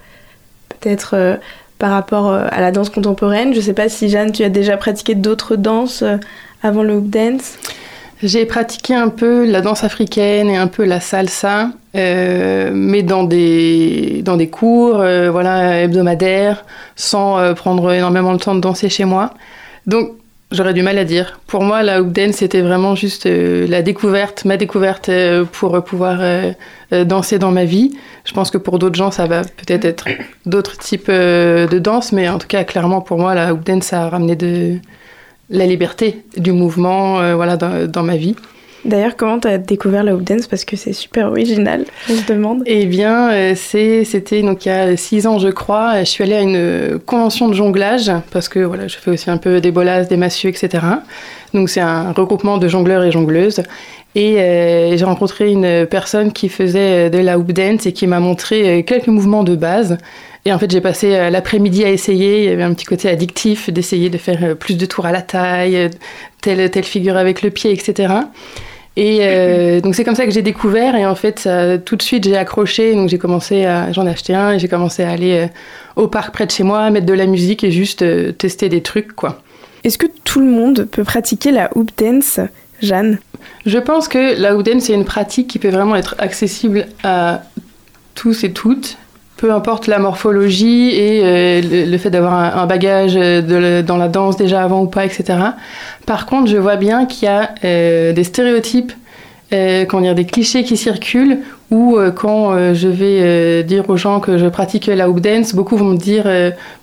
Peut-être 0.68 1.12
euh, 1.14 1.38
par 1.80 1.92
rapport 1.92 2.32
euh, 2.32 2.48
à 2.52 2.60
la 2.60 2.72
danse 2.72 2.90
contemporaine. 2.90 3.54
Je 3.54 3.62
sais 3.62 3.74
pas 3.74 3.88
si 3.88 4.10
Jeanne, 4.10 4.34
tu 4.34 4.44
as 4.44 4.50
déjà 4.50 4.76
pratiqué 4.76 5.16
d'autres 5.16 5.56
danses 5.56 6.04
avant 6.62 6.84
le 6.84 6.96
hoop 6.96 7.10
dance? 7.10 7.58
J'ai 8.22 8.46
pratiqué 8.46 8.94
un 8.94 9.10
peu 9.10 9.50
la 9.50 9.62
danse 9.62 9.86
africaine 9.86 10.50
et 10.50 10.58
un 10.58 10.68
peu 10.68 10.84
la 10.84 11.00
salsa, 11.00 11.70
mais 11.94 13.04
dans 13.04 13.24
des, 13.24 14.22
dans 14.24 14.38
des 14.38 14.48
cours 14.48 14.98
voilà, 14.98 15.82
hebdomadaires, 15.82 16.66
sans 16.96 17.54
prendre 17.56 17.92
énormément 17.92 18.32
le 18.32 18.40
temps 18.40 18.56
de 18.56 18.62
danser 18.62 18.88
chez 18.88 19.04
moi. 19.04 19.34
Donc 19.86 20.14
J'aurais 20.56 20.74
du 20.74 20.84
mal 20.84 20.98
à 20.98 21.04
dire. 21.04 21.38
Pour 21.48 21.64
moi, 21.64 21.84
la 21.84 22.02
dance, 22.02 22.36
c'était 22.36 22.62
vraiment 22.62 22.96
juste 22.96 23.26
euh, 23.26 23.68
la 23.68 23.82
découverte, 23.82 24.46
ma 24.46 24.56
découverte 24.56 25.10
euh, 25.10 25.44
pour 25.44 25.84
pouvoir 25.84 26.20
euh, 26.22 26.54
danser 27.04 27.40
dans 27.40 27.52
ma 27.52 27.66
vie. 27.66 27.92
Je 28.24 28.32
pense 28.32 28.52
que 28.52 28.58
pour 28.58 28.80
d'autres 28.80 28.96
gens, 28.96 29.12
ça 29.12 29.26
va 29.26 29.42
peut-être 29.42 29.84
être, 29.84 30.08
d'autres 30.46 30.78
types 30.78 31.12
de 31.12 31.80
danse, 31.80 32.14
mais 32.14 32.30
en 32.30 32.38
tout 32.38 32.48
cas, 32.48 32.64
clairement, 32.64 33.02
pour 33.02 33.18
moi, 33.20 33.36
la 33.36 33.54
dance, 33.54 33.84
ça 33.84 34.04
a 34.04 34.10
ramené 34.10 34.38
de 34.38 34.78
la 35.50 35.66
liberté 35.66 36.24
du 36.38 36.54
mouvement 36.54 37.36
voilà, 37.36 37.58
dans 37.58 38.04
ma 38.04 38.16
vie. 38.16 38.36
D'ailleurs, 38.86 39.16
comment 39.18 39.40
tu 39.40 39.48
as 39.48 39.58
découvert 39.58 40.04
la 40.04 40.14
hoop 40.14 40.22
dance 40.22 40.46
Parce 40.46 40.64
que 40.64 40.76
c'est 40.76 40.94
super 40.94 41.30
original, 41.30 41.86
je 42.08 42.14
me 42.14 42.28
demande. 42.28 42.62
Eh 42.68 42.86
bien, 42.86 43.32
euh, 43.32 43.56
c'était 43.56 44.40
il 44.40 44.58
y 44.64 44.70
a 44.70 44.96
six 44.96 45.26
ans, 45.26 45.40
je 45.40 45.48
crois. 45.48 46.00
Je 46.02 46.10
suis 46.10 46.24
allée 46.24 46.36
à 46.36 46.42
une 46.42 47.00
convention 47.00 47.50
de 47.50 47.56
jonglage 47.56 48.12
parce 48.30 48.48
que 48.48 48.60
voilà, 48.60 48.88
je 48.88 48.98
fais 48.98 49.10
aussi 49.10 49.32
un 49.32 49.38
peu 49.38 49.60
des 49.60 49.72
bolas, 49.72 50.04
des 50.04 50.18
massieux, 50.18 50.52
etc. 50.52 50.84
Donc 51.56 51.70
c'est 51.70 51.82
un 51.82 52.12
regroupement 52.12 52.60
de 52.60 52.68
jongleurs 52.68 53.04
et 53.04 53.12
jongleuses. 53.12 53.64
Et 54.14 54.40
euh, 54.40 54.96
j'ai 54.96 55.04
rencontré 55.04 55.52
une 55.52 55.88
personne 55.88 56.32
qui 56.32 56.48
faisait 56.48 57.10
de 57.10 57.18
la 57.18 57.40
hoop 57.40 57.52
dance 57.54 57.88
et 57.88 57.92
qui 57.92 58.06
m'a 58.06 58.20
montré 58.20 58.70
euh, 58.70 58.84
quelques 58.84 59.08
mouvements 59.08 59.44
de 59.44 59.56
base. 59.56 59.98
Et 60.46 60.54
en 60.54 60.60
fait, 60.60 60.70
j'ai 60.70 60.80
passé 60.80 61.32
l'après-midi 61.32 61.84
à 61.84 61.90
essayer. 61.90 62.44
Il 62.44 62.46
y 62.52 62.54
avait 62.54 62.62
un 62.62 62.76
petit 62.76 62.86
côté 62.86 63.10
addictif 63.10 63.72
d'essayer 63.72 64.12
de 64.12 64.20
faire 64.20 64.56
plus 64.56 64.78
de 64.78 64.86
tours 64.86 65.08
à 65.08 65.12
la 65.12 65.24
taille, 65.24 65.90
telle, 66.40 66.70
telle 66.70 66.84
figure 66.84 67.18
avec 67.18 67.42
le 67.42 67.50
pied, 67.50 67.72
etc. 67.72 68.14
Et 68.96 69.20
euh, 69.22 69.82
donc 69.84 69.96
c'est 69.96 70.04
comme 70.04 70.16
ça 70.16 70.26
que 70.26 70.32
j'ai 70.32 70.42
découvert. 70.42 70.96
Et 70.96 71.06
en 71.06 71.16
fait 71.16 71.50
tout 71.86 71.96
de 71.96 72.02
suite 72.02 72.26
j'ai 72.26 72.38
accroché. 72.38 72.94
Donc 72.96 73.10
j'ai 73.10 73.18
commencé 73.18 73.66
à 73.66 73.92
j'en 73.92 74.06
ai 74.08 74.12
acheté 74.12 74.34
un 74.34 74.54
et 74.54 74.60
j'ai 74.60 74.68
commencé 74.68 75.04
à 75.04 75.12
aller 75.12 75.46
euh, 75.46 75.48
au 75.96 76.08
parc 76.08 76.34
près 76.34 76.46
de 76.46 76.52
chez 76.52 76.64
moi 76.64 76.90
mettre 76.90 77.06
de 77.06 77.14
la 77.14 77.26
musique 77.26 77.64
et 77.64 77.72
juste 77.72 78.02
euh, 78.02 78.32
tester 78.32 78.70
des 78.70 78.82
trucs 78.82 79.14
quoi. 79.14 79.42
Est-ce 79.84 79.98
que 79.98 80.08
tout 80.24 80.40
le 80.40 80.48
monde 80.48 80.88
peut 80.92 81.04
pratiquer 81.04 81.52
la 81.52 81.70
hoop 81.76 81.92
dance, 81.98 82.40
Jeanne? 82.82 83.20
Je 83.68 83.78
pense 83.78 84.08
que 84.08 84.40
la 84.40 84.56
hoop 84.56 84.64
dance 84.64 84.84
c'est 84.84 84.94
une 84.94 85.06
pratique 85.06 85.48
qui 85.48 85.60
peut 85.60 85.70
vraiment 85.70 85.96
être 85.96 86.16
accessible 86.18 86.88
à 87.04 87.44
tous 88.16 88.44
et 88.44 88.52
toutes 88.52 88.98
peu 89.38 89.52
importe 89.52 89.88
la 89.88 90.00
morphologie 90.00 90.92
et 90.92 91.62
le, 91.62 91.98
fait 91.98 92.10
d'avoir 92.10 92.58
un, 92.58 92.66
bagage 92.68 93.16
dans 93.16 93.98
la 93.98 94.08
danse 94.08 94.38
déjà 94.38 94.64
avant 94.64 94.84
ou 94.84 94.88
pas, 94.88 95.06
etc. 95.06 95.38
Par 96.06 96.26
contre, 96.26 96.50
je 96.50 96.58
vois 96.58 96.76
bien 96.76 97.06
qu'il 97.06 97.26
y 97.26 97.30
a 97.30 97.54
euh, 97.64 98.14
des 98.14 98.24
stéréotypes, 98.24 98.94
euh, 99.54 99.86
dire, 99.86 100.16
des 100.16 100.26
clichés 100.26 100.64
qui 100.64 100.78
circulent, 100.78 101.40
ou 101.72 101.98
euh, 101.98 102.12
quand 102.12 102.54
euh, 102.54 102.74
je 102.74 102.88
vais 102.88 103.64
dire 103.64 103.90
aux 103.90 103.98
gens 103.98 104.20
que 104.20 104.38
je 104.38 104.46
pratique 104.48 104.88
la 104.88 105.10
hoop 105.10 105.20
dance, 105.20 105.56
beaucoup 105.56 105.78
vont 105.78 105.92
me 105.92 105.98
dire, 105.98 106.26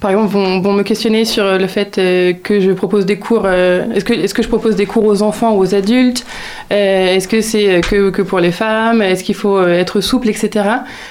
par 0.00 0.10
exemple, 0.10 0.32
vont, 0.32 0.72
me 0.72 0.82
questionner 0.82 1.24
sur 1.24 1.58
le 1.58 1.66
fait 1.66 1.96
que 2.42 2.60
je 2.60 2.72
propose 2.72 3.06
des 3.06 3.18
cours, 3.18 3.46
est-ce 3.48 4.04
que, 4.04 4.42
je 4.42 4.48
propose 4.48 4.76
des 4.76 4.86
cours 4.86 5.04
aux 5.04 5.22
enfants 5.22 5.54
ou 5.54 5.60
aux 5.60 5.74
adultes 5.74 6.24
Est-ce 6.70 7.28
que 7.28 7.40
c'est 7.40 7.80
que, 7.82 8.22
pour 8.22 8.40
les 8.40 8.52
femmes 8.52 9.02
Est-ce 9.02 9.24
qu'il 9.24 9.34
faut 9.34 9.62
être 9.66 10.00
souple, 10.00 10.28
etc. 10.28 10.64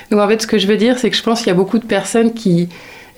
Donc 0.10 0.20
en 0.20 0.28
fait, 0.28 0.42
ce 0.42 0.48
que 0.48 0.58
je 0.58 0.68
veux 0.68 0.78
dire, 0.78 0.98
c'est 1.00 1.10
que 1.10 1.16
je 1.16 1.24
pense 1.24 1.40
qu'il 1.40 1.48
y 1.48 1.52
a 1.52 1.56
beaucoup 1.56 1.80
de 1.80 1.86
personnes 1.86 2.34
qui 2.34 2.70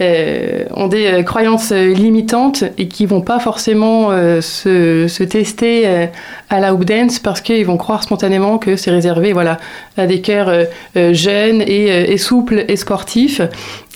euh, 0.01 0.65
ont 0.71 0.87
des 0.87 1.05
euh, 1.05 1.23
croyances 1.23 1.71
euh, 1.71 1.93
limitantes 1.93 2.63
et 2.79 2.87
qui 2.87 3.05
vont 3.05 3.21
pas 3.21 3.39
forcément 3.39 4.09
se, 4.41 5.23
tester 5.23 6.09
à 6.49 6.59
la 6.59 6.73
hoop 6.73 6.83
dance 6.83 7.19
parce 7.19 7.41
qu'ils 7.41 7.65
vont 7.65 7.77
croire 7.77 8.03
spontanément 8.03 8.57
que 8.57 8.75
c'est 8.75 8.91
réservé 8.91 9.33
voilà, 9.33 9.57
à 9.97 10.05
des 10.07 10.21
cœurs 10.21 10.51
jeunes 10.95 11.61
et, 11.61 12.17
souples 12.17 12.65
et 12.67 12.75
sportifs, 12.75 13.41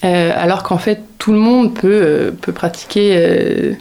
alors 0.01 0.63
qu'en 0.63 0.77
fait 0.77 1.01
tout 1.17 1.33
le 1.33 1.39
monde 1.39 1.73
peut, 1.73 2.33
pratiquer, 2.53 3.75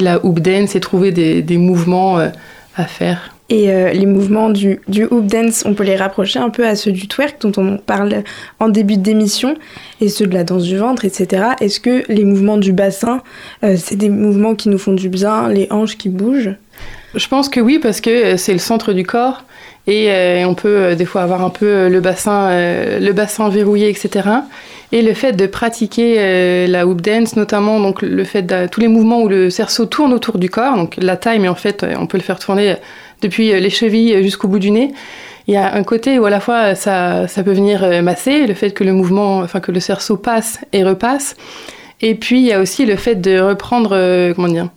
la 0.00 0.24
hoop 0.24 0.40
dance 0.40 0.76
et 0.76 0.80
trouver 0.80 1.12
des 1.12 1.56
mouvements 1.56 2.18
à 2.18 2.84
faire. 2.84 3.37
Et 3.50 3.70
euh, 3.70 3.92
les 3.92 4.04
mouvements 4.04 4.50
du, 4.50 4.78
hoop 5.10 5.26
dance, 5.26 5.64
on 5.66 5.72
peut 5.72 5.84
les 5.84 5.96
rapprocher 5.96 6.38
un 6.38 6.50
peu 6.50 6.66
à 6.66 6.76
ceux 6.76 6.92
du 6.92 7.08
twerk 7.08 7.40
dont 7.40 7.52
on 7.56 7.78
parle 7.78 8.22
en 8.60 8.68
début 8.68 8.98
d'émission, 8.98 9.56
et 10.02 10.10
ceux 10.10 10.26
de 10.26 10.34
la 10.34 10.44
danse 10.44 10.64
du 10.64 10.76
ventre, 10.76 11.06
etc. 11.06 11.44
Est-ce 11.60 11.80
que 11.80 12.04
les 12.08 12.24
mouvements 12.24 12.58
du 12.58 12.74
bassin, 12.74 13.22
euh, 13.64 13.76
c'est 13.78 13.96
des 13.96 14.10
mouvements 14.10 14.54
qui 14.54 14.68
nous 14.68 14.76
font 14.76 14.92
du 14.92 15.08
bien, 15.08 15.48
les 15.48 15.66
hanches 15.70 15.96
qui 15.96 16.10
bougent? 16.10 16.54
Je 17.14 17.26
pense 17.26 17.48
que 17.48 17.58
oui, 17.58 17.78
parce 17.78 18.02
que 18.02 18.10
euh, 18.10 18.36
c'est 18.36 18.52
le 18.52 18.58
centre 18.58 18.92
du 18.92 19.04
corps, 19.04 19.44
et 19.86 20.44
on 20.44 20.54
peut 20.54 20.94
des 20.96 21.06
fois 21.06 21.22
avoir 21.22 21.42
un 21.42 21.48
peu 21.48 21.88
le 21.88 22.00
bassin, 22.00 22.50
le 23.00 23.10
bassin 23.12 23.48
verrouillé, 23.48 23.88
etc. 23.88 24.28
Et 24.92 25.00
le 25.00 25.14
fait 25.14 25.32
de 25.32 25.46
pratiquer 25.46 26.66
la 26.66 26.86
hoop 26.86 27.00
dance, 27.00 27.36
notamment 27.36 27.80
donc 27.80 28.02
le 28.02 28.24
fait 28.24 28.42
de 28.42 28.66
tous 28.66 28.82
les 28.82 28.88
mouvements 28.88 29.22
où 29.22 29.28
le 29.28 29.48
cerceau 29.48 29.86
tourne 29.86 30.12
autour 30.12 30.36
du 30.36 30.50
corps, 30.50 30.76
donc 30.76 30.96
la 30.98 31.16
taille, 31.16 31.38
mais 31.38 31.48
en 31.48 31.54
fait 31.54 31.86
on 31.98 32.06
peut 32.06 32.18
le 32.18 32.22
faire 32.22 32.38
tourner 32.38 32.76
depuis 33.22 33.48
les 33.48 33.70
chevilles 33.70 34.22
jusqu'au 34.22 34.48
bout 34.48 34.58
du 34.58 34.70
nez. 34.70 34.92
Il 35.48 35.54
y 35.54 35.56
a 35.56 35.74
un 35.74 35.82
côté 35.82 36.18
où 36.18 36.26
à 36.26 36.30
la 36.30 36.40
fois 36.40 36.74
ça, 36.74 37.26
ça 37.26 37.42
peut 37.42 37.54
venir 37.54 37.82
euh, 37.82 38.02
masser, 38.02 38.46
le 38.46 38.52
fait 38.52 38.72
que 38.72 38.84
le 38.84 38.92
mouvement, 38.92 39.38
enfin 39.38 39.60
que 39.60 39.72
le 39.72 39.80
cerceau 39.80 40.18
passe 40.18 40.60
et 40.74 40.84
repasse. 40.84 41.36
Et 42.02 42.14
puis 42.14 42.40
il 42.40 42.44
y 42.44 42.52
a 42.52 42.60
aussi 42.60 42.84
le 42.84 42.96
fait 42.96 43.14
de 43.14 43.40
reprendre, 43.40 43.92
euh, 43.94 44.34
comment 44.34 44.48
dire, 44.48 44.68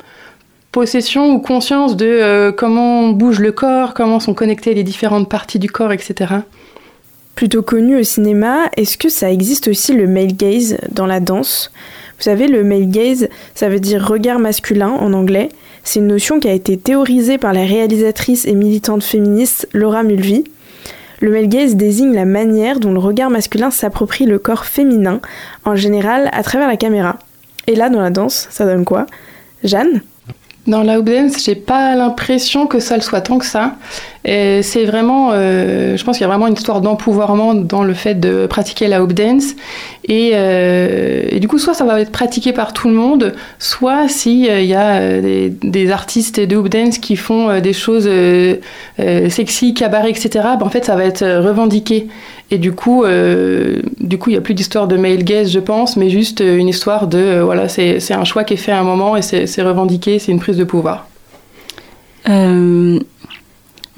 possession 0.72 1.34
ou 1.34 1.40
conscience 1.40 1.98
de 1.98 2.06
euh, 2.06 2.52
comment 2.54 3.10
bouge 3.10 3.40
le 3.40 3.52
corps, 3.52 3.94
comment 3.94 4.22
sont 4.22 4.34
connectées 4.34 4.74
les 4.74 4.84
différentes 4.84 5.28
parties 5.28 5.60
du 5.60 5.70
corps, 5.70 5.92
etc. 5.92 6.36
Plutôt 7.36 7.64
connu 7.64 8.00
au 8.00 8.04
cinéma, 8.04 8.70
est-ce 8.78 8.98
que 8.98 9.10
ça 9.10 9.30
existe 9.30 9.68
aussi 9.68 9.92
le 9.92 10.08
male 10.08 10.38
gaze 10.38 10.78
dans 10.90 11.06
la 11.06 11.20
danse? 11.20 11.74
Vous 12.18 12.24
savez, 12.24 12.48
le 12.48 12.64
male 12.64 12.90
gaze, 12.90 13.28
ça 13.56 13.68
veut 13.68 13.82
dire 13.82 14.08
regard 14.08 14.40
masculin 14.40 14.92
en 14.92 15.12
anglais. 15.12 15.50
C'est 15.84 16.00
une 16.00 16.08
notion 16.08 16.40
qui 16.40 16.48
a 16.48 16.54
été 16.54 16.78
théorisée 16.78 17.38
par 17.38 17.54
la 17.54 17.66
réalisatrice 17.66 18.46
et 18.46 18.54
militante 18.54 19.04
féministe 19.04 19.68
Laura 19.74 20.04
Mulvey. 20.04 20.44
Le 21.20 21.32
male 21.32 21.48
gaze 21.48 21.76
désigne 21.76 22.14
la 22.14 22.26
manière 22.26 22.80
dont 22.80 22.94
le 22.94 23.00
regard 23.00 23.30
masculin 23.30 23.72
s'approprie 23.72 24.26
le 24.26 24.40
corps 24.40 24.66
féminin, 24.66 25.22
en 25.66 25.76
général 25.76 26.30
à 26.34 26.44
travers 26.44 26.68
la 26.68 26.78
caméra. 26.78 27.20
Et 27.68 27.76
là, 27.76 27.90
dans 27.90 28.02
la 28.02 28.10
danse, 28.10 28.48
ça 28.50 28.66
donne 28.66 28.86
quoi? 28.86 29.06
Jeanne? 29.64 30.02
Dans 30.68 30.84
la 30.84 31.00
hoop 31.00 31.06
dance, 31.06 31.44
j'ai 31.44 31.56
pas 31.56 31.96
l'impression 31.96 32.68
que 32.68 32.80
ça 32.80 32.96
le 32.96 33.02
soit 33.02 33.22
tant 33.22 33.40
que 33.40 33.46
ça. 33.46 33.76
C'est 34.24 34.86
vraiment, 34.86 35.32
euh, 35.34 35.98
je 35.98 36.04
pense 36.04 36.18
qu'il 36.18 36.24
y 36.24 36.26
a 36.26 36.28
vraiment 36.28 36.46
une 36.46 36.54
histoire 36.54 36.82
d'empouvoirment 36.82 37.56
dans 37.56 37.84
le 37.84 37.96
fait 37.96 38.20
de 38.20 38.46
pratiquer 38.46 38.88
la 38.88 39.02
hoop 39.02 39.14
dance. 39.14 39.56
Et, 40.08 40.32
euh, 40.34 41.24
et, 41.30 41.40
du 41.40 41.48
coup, 41.48 41.58
soit 41.58 41.74
ça 41.74 41.84
va 41.84 42.00
être 42.00 42.12
pratiqué 42.12 42.54
par 42.54 42.74
tout 42.74 42.88
le 42.88 42.94
monde, 42.94 43.34
soit 43.58 44.08
s'il 44.08 44.48
euh, 44.48 44.62
y 44.62 44.76
a 44.76 45.20
des, 45.20 45.50
des, 45.50 45.92
artistes 45.92 46.40
de 46.40 46.56
hoop 46.56 46.70
dance 46.70 47.00
qui 47.00 47.16
font 47.16 47.60
des 47.60 47.74
choses 47.74 48.10
sexy, 49.00 49.74
cabaret, 49.74 50.12
etc. 50.12 50.30
Ben, 50.60 50.66
en 50.66 50.70
fait, 50.70 50.86
ça 50.86 50.96
va 50.96 51.06
être 51.06 51.26
revendiqué. 51.26 52.08
Et 52.52 52.58
du 52.58 52.74
coup, 52.74 53.06
du 53.06 54.18
coup, 54.18 54.30
il 54.30 54.34
n'y 54.34 54.38
a 54.38 54.42
plus 54.42 54.54
d'histoire 54.54 54.88
de 54.88 54.98
male 54.98 55.24
gaze, 55.24 55.52
je 55.52 55.60
pense, 55.60 55.96
mais 55.96 56.10
juste 56.10 56.42
une 56.42 56.68
histoire 56.68 57.08
de, 57.08 57.40
voilà, 57.40 57.70
c'est 57.70 58.14
un 58.14 58.26
choix 58.26 58.44
qui 58.44 58.56
est 58.56 58.58
fait 58.58 58.74
à 58.74 58.80
un 58.80 58.84
moment 58.84 59.16
et 59.16 59.22
c'est 59.22 59.62
revendiqué, 59.62 60.20
c'est 60.20 60.34
une 60.34 60.40
prise 60.40 60.58
de 60.58 60.66
pouvoir. 60.66 61.08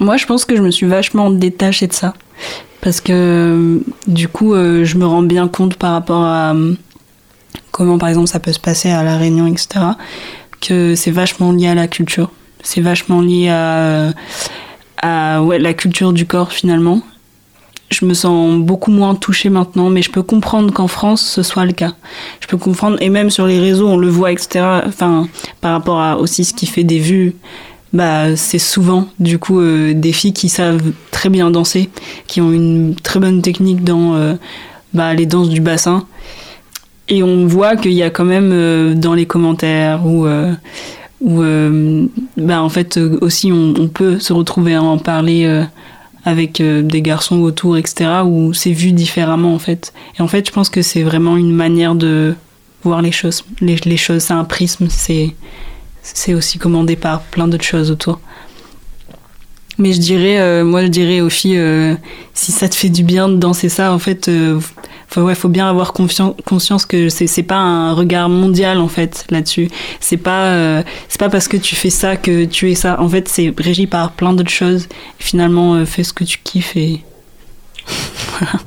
Moi, 0.04 0.16
je 0.16 0.26
pense 0.26 0.44
que 0.44 0.54
je 0.56 0.62
me 0.62 0.70
suis 0.70 0.86
vachement 0.86 1.30
détachée 1.30 1.86
de 1.86 1.92
ça. 1.92 2.14
Parce 2.80 3.00
que 3.00 3.80
du 4.06 4.28
coup, 4.28 4.52
euh, 4.52 4.84
je 4.84 4.98
me 4.98 5.06
rends 5.06 5.22
bien 5.22 5.48
compte 5.48 5.76
par 5.76 5.92
rapport 5.92 6.22
à 6.22 6.54
euh, 6.54 6.74
comment, 7.70 7.96
par 7.96 8.10
exemple, 8.10 8.28
ça 8.28 8.40
peut 8.40 8.52
se 8.52 8.60
passer 8.60 8.90
à 8.90 9.02
La 9.02 9.16
Réunion, 9.16 9.46
etc., 9.46 9.66
que 10.60 10.94
c'est 10.94 11.10
vachement 11.10 11.52
lié 11.52 11.68
à 11.68 11.74
la 11.74 11.88
culture. 11.88 12.30
C'est 12.62 12.82
vachement 12.82 13.22
lié 13.22 13.48
à, 13.48 14.10
à 15.00 15.42
ouais, 15.42 15.58
la 15.58 15.72
culture 15.72 16.12
du 16.12 16.26
corps, 16.26 16.52
finalement. 16.52 17.00
Je 17.94 18.04
me 18.04 18.14
sens 18.14 18.58
beaucoup 18.58 18.90
moins 18.90 19.14
touchée 19.14 19.50
maintenant, 19.50 19.88
mais 19.88 20.02
je 20.02 20.10
peux 20.10 20.22
comprendre 20.22 20.72
qu'en 20.72 20.88
France, 20.88 21.22
ce 21.22 21.42
soit 21.42 21.64
le 21.64 21.72
cas. 21.72 21.94
Je 22.40 22.48
peux 22.48 22.56
comprendre, 22.56 22.96
et 23.00 23.08
même 23.08 23.30
sur 23.30 23.46
les 23.46 23.60
réseaux, 23.60 23.88
on 23.88 23.96
le 23.96 24.08
voit, 24.08 24.32
etc., 24.32 24.64
enfin, 24.86 25.28
par 25.60 25.72
rapport 25.72 26.00
à 26.00 26.18
aussi 26.18 26.44
ce 26.44 26.52
qui 26.54 26.66
fait 26.66 26.84
des 26.84 26.98
vues 26.98 27.34
bah, 27.94 28.34
c'est 28.34 28.58
souvent 28.58 29.06
du 29.20 29.38
coup 29.38 29.60
euh, 29.60 29.94
des 29.94 30.12
filles 30.12 30.32
qui 30.32 30.48
savent 30.48 30.92
très 31.12 31.28
bien 31.28 31.50
danser, 31.52 31.88
qui 32.26 32.40
ont 32.40 32.52
une 32.52 32.96
très 32.96 33.20
bonne 33.20 33.40
technique 33.40 33.84
dans 33.84 34.16
euh, 34.16 34.34
bah, 34.92 35.14
les 35.14 35.26
danses 35.26 35.48
du 35.48 35.60
bassin. 35.60 36.04
Et 37.08 37.22
on 37.22 37.46
voit 37.46 37.76
qu'il 37.76 37.92
y 37.92 38.02
a 38.02 38.10
quand 38.10 38.24
même 38.24 38.50
euh, 38.52 38.94
dans 38.94 39.14
les 39.14 39.26
commentaires 39.26 40.04
ou 40.04 40.26
où, 41.20 41.42
bah, 42.36 42.62
en 42.62 42.68
fait 42.68 42.98
aussi 42.98 43.52
on, 43.52 43.72
on, 43.78 43.88
peut 43.88 44.18
se 44.18 44.32
retrouver 44.32 44.74
à 44.74 44.82
en 44.82 44.98
parler 44.98 45.64
avec 46.24 46.62
des 46.62 47.02
garçons 47.02 47.40
autour, 47.40 47.76
etc., 47.76 48.22
où 48.24 48.54
c'est 48.54 48.72
vu 48.72 48.92
différemment 48.92 49.54
en 49.54 49.58
fait. 49.58 49.92
Et 50.18 50.22
en 50.22 50.28
fait, 50.28 50.46
je 50.46 50.52
pense 50.52 50.70
que 50.70 50.80
c'est 50.80 51.02
vraiment 51.02 51.36
une 51.36 51.52
manière 51.52 51.94
de 51.94 52.34
voir 52.82 53.02
les 53.02 53.12
choses. 53.12 53.44
Les, 53.60 53.96
choses, 53.96 54.22
c'est 54.22 54.32
un 54.32 54.44
prisme, 54.44 54.88
c'est 54.88 55.34
c'est 56.02 56.34
aussi 56.34 56.58
commandé 56.58 56.96
par 56.96 57.22
plein 57.22 57.48
d'autres 57.48 57.64
choses 57.64 57.90
autour. 57.90 58.20
Mais 59.78 59.92
je 59.92 59.98
dirais, 59.98 60.38
euh, 60.38 60.64
moi 60.64 60.82
je 60.82 60.88
dirais 60.88 61.20
aux 61.20 61.30
filles, 61.30 61.58
euh, 61.58 61.94
si 62.32 62.52
ça 62.52 62.68
te 62.68 62.74
fait 62.74 62.90
du 62.90 63.02
bien 63.02 63.28
de 63.28 63.36
danser 63.36 63.68
ça, 63.68 63.92
en 63.92 63.98
fait, 63.98 64.28
euh, 64.28 64.60
faut, 65.08 65.22
ouais, 65.22 65.34
faut 65.34 65.48
bien 65.48 65.68
avoir 65.68 65.92
conscience 65.92 66.86
que 66.86 67.08
c'est, 67.08 67.26
c'est 67.26 67.42
pas 67.42 67.56
un 67.56 67.92
regard 67.92 68.28
mondial 68.28 68.78
en 68.78 68.88
fait 68.88 69.24
là-dessus. 69.30 69.68
C'est 70.00 70.16
pas, 70.16 70.82
c'est 71.08 71.18
pas 71.18 71.28
parce 71.28 71.48
que 71.48 71.56
tu 71.56 71.74
fais 71.74 71.90
ça 71.90 72.16
que 72.16 72.44
tu 72.44 72.70
es 72.70 72.74
ça. 72.74 73.00
En 73.00 73.08
fait, 73.08 73.28
c'est 73.28 73.52
régi 73.58 73.86
par 73.86 74.12
plein 74.12 74.32
d'autres 74.32 74.50
choses. 74.50 74.88
finalement, 75.18 75.84
fais 75.86 76.04
ce 76.04 76.12
que 76.12 76.24
tu 76.24 76.38
kiffes 76.42 76.76
et 76.76 77.02
voilà. 78.38 78.60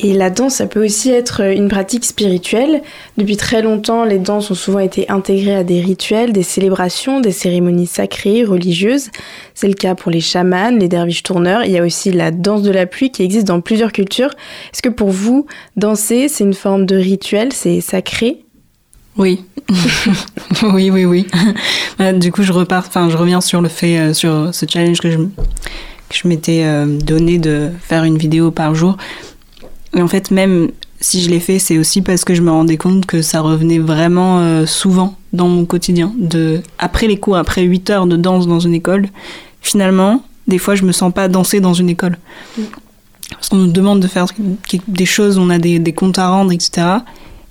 Et 0.00 0.12
la 0.12 0.28
danse, 0.28 0.56
ça 0.56 0.66
peut 0.66 0.84
aussi 0.84 1.10
être 1.10 1.40
une 1.40 1.68
pratique 1.68 2.04
spirituelle. 2.04 2.82
Depuis 3.16 3.36
très 3.36 3.62
longtemps, 3.62 4.04
les 4.04 4.18
danses 4.18 4.50
ont 4.50 4.54
souvent 4.54 4.80
été 4.80 5.08
intégrées 5.08 5.54
à 5.54 5.62
des 5.62 5.80
rituels, 5.80 6.32
des 6.32 6.42
célébrations, 6.42 7.20
des 7.20 7.30
cérémonies 7.30 7.86
sacrées, 7.86 8.44
religieuses. 8.44 9.10
C'est 9.54 9.68
le 9.68 9.74
cas 9.74 9.94
pour 9.94 10.10
les 10.10 10.20
chamans, 10.20 10.70
les 10.70 10.88
derviches 10.88 11.22
tourneurs. 11.22 11.64
Il 11.64 11.70
y 11.70 11.78
a 11.78 11.84
aussi 11.84 12.10
la 12.10 12.32
danse 12.32 12.62
de 12.62 12.72
la 12.72 12.86
pluie 12.86 13.10
qui 13.10 13.22
existe 13.22 13.46
dans 13.46 13.60
plusieurs 13.60 13.92
cultures. 13.92 14.30
Est-ce 14.72 14.82
que 14.82 14.88
pour 14.88 15.10
vous, 15.10 15.46
danser, 15.76 16.28
c'est 16.28 16.44
une 16.44 16.54
forme 16.54 16.86
de 16.86 16.96
rituel, 16.96 17.52
c'est 17.52 17.80
sacré? 17.80 18.44
Oui, 19.16 19.44
oui, 20.64 20.90
oui, 20.90 21.04
oui. 21.04 21.26
Bah, 21.98 22.12
du 22.12 22.32
coup, 22.32 22.42
je 22.42 22.52
repars, 22.52 22.84
enfin, 22.88 23.08
je 23.10 23.16
reviens 23.16 23.40
sur 23.40 23.62
le 23.62 23.68
fait, 23.68 23.98
euh, 23.98 24.12
sur 24.12 24.52
ce 24.52 24.66
challenge 24.68 25.00
que 25.00 25.08
je, 25.08 25.18
que 25.18 26.14
je 26.14 26.26
m'étais 26.26 26.64
euh, 26.64 26.98
donné 26.98 27.38
de 27.38 27.70
faire 27.80 28.02
une 28.02 28.18
vidéo 28.18 28.50
par 28.50 28.74
jour. 28.74 28.96
Et 29.94 30.02
en 30.02 30.08
fait, 30.08 30.30
même 30.30 30.70
si 31.00 31.22
je 31.22 31.30
l'ai 31.30 31.40
fait, 31.40 31.58
c'est 31.58 31.78
aussi 31.78 32.02
parce 32.02 32.24
que 32.24 32.34
je 32.34 32.42
me 32.42 32.50
rendais 32.50 32.76
compte 32.76 33.06
que 33.06 33.22
ça 33.22 33.40
revenait 33.40 33.78
vraiment 33.78 34.40
euh, 34.40 34.66
souvent 34.66 35.16
dans 35.32 35.48
mon 35.48 35.64
quotidien. 35.66 36.12
De, 36.18 36.62
après 36.78 37.06
les 37.06 37.18
cours, 37.18 37.36
après 37.36 37.62
8 37.62 37.90
heures 37.90 38.06
de 38.06 38.16
danse 38.16 38.46
dans 38.46 38.60
une 38.60 38.74
école, 38.74 39.08
finalement, 39.60 40.22
des 40.48 40.58
fois, 40.58 40.74
je 40.74 40.84
me 40.84 40.92
sens 40.92 41.12
pas 41.12 41.28
danser 41.28 41.60
dans 41.60 41.74
une 41.74 41.88
école. 41.88 42.16
Parce 43.30 43.48
qu'on 43.48 43.56
nous 43.56 43.72
demande 43.72 44.00
de 44.00 44.08
faire 44.08 44.26
des 44.88 45.06
choses, 45.06 45.38
on 45.38 45.50
a 45.50 45.58
des, 45.58 45.92
comptes 45.92 46.18
à 46.18 46.28
rendre, 46.28 46.52
etc. 46.52 46.86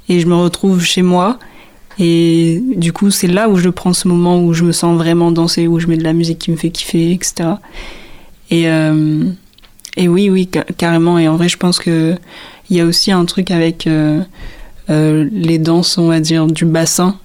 Et 0.09 0.19
je 0.19 0.27
me 0.27 0.35
retrouve 0.35 0.83
chez 0.83 1.01
moi. 1.01 1.39
Et 1.99 2.61
du 2.75 2.91
coup, 2.91 3.11
c'est 3.11 3.27
là 3.27 3.49
où 3.49 3.57
je 3.57 3.69
prends 3.69 3.93
ce 3.93 4.07
moment 4.07 4.43
où 4.43 4.53
je 4.53 4.63
me 4.63 4.71
sens 4.71 4.97
vraiment 4.97 5.31
danser, 5.31 5.67
où 5.67 5.79
je 5.79 5.87
mets 5.87 5.97
de 5.97 6.03
la 6.03 6.13
musique 6.13 6.39
qui 6.39 6.51
me 6.51 6.55
fait 6.55 6.71
kiffer, 6.71 7.11
etc. 7.11 7.51
Et, 8.49 8.67
et 9.97 10.07
oui, 10.07 10.29
oui, 10.29 10.49
carrément. 10.77 11.19
Et 11.19 11.27
en 11.27 11.35
vrai, 11.35 11.49
je 11.49 11.57
pense 11.57 11.79
que 11.79 12.15
il 12.69 12.77
y 12.77 12.81
a 12.81 12.85
aussi 12.85 13.11
un 13.11 13.25
truc 13.25 13.51
avec 13.51 13.87
euh, 13.87 14.21
euh, 14.89 15.27
les 15.31 15.59
danses, 15.59 15.97
on 15.97 16.07
va 16.07 16.19
dire, 16.19 16.47
du 16.47 16.65
bassin. 16.65 17.17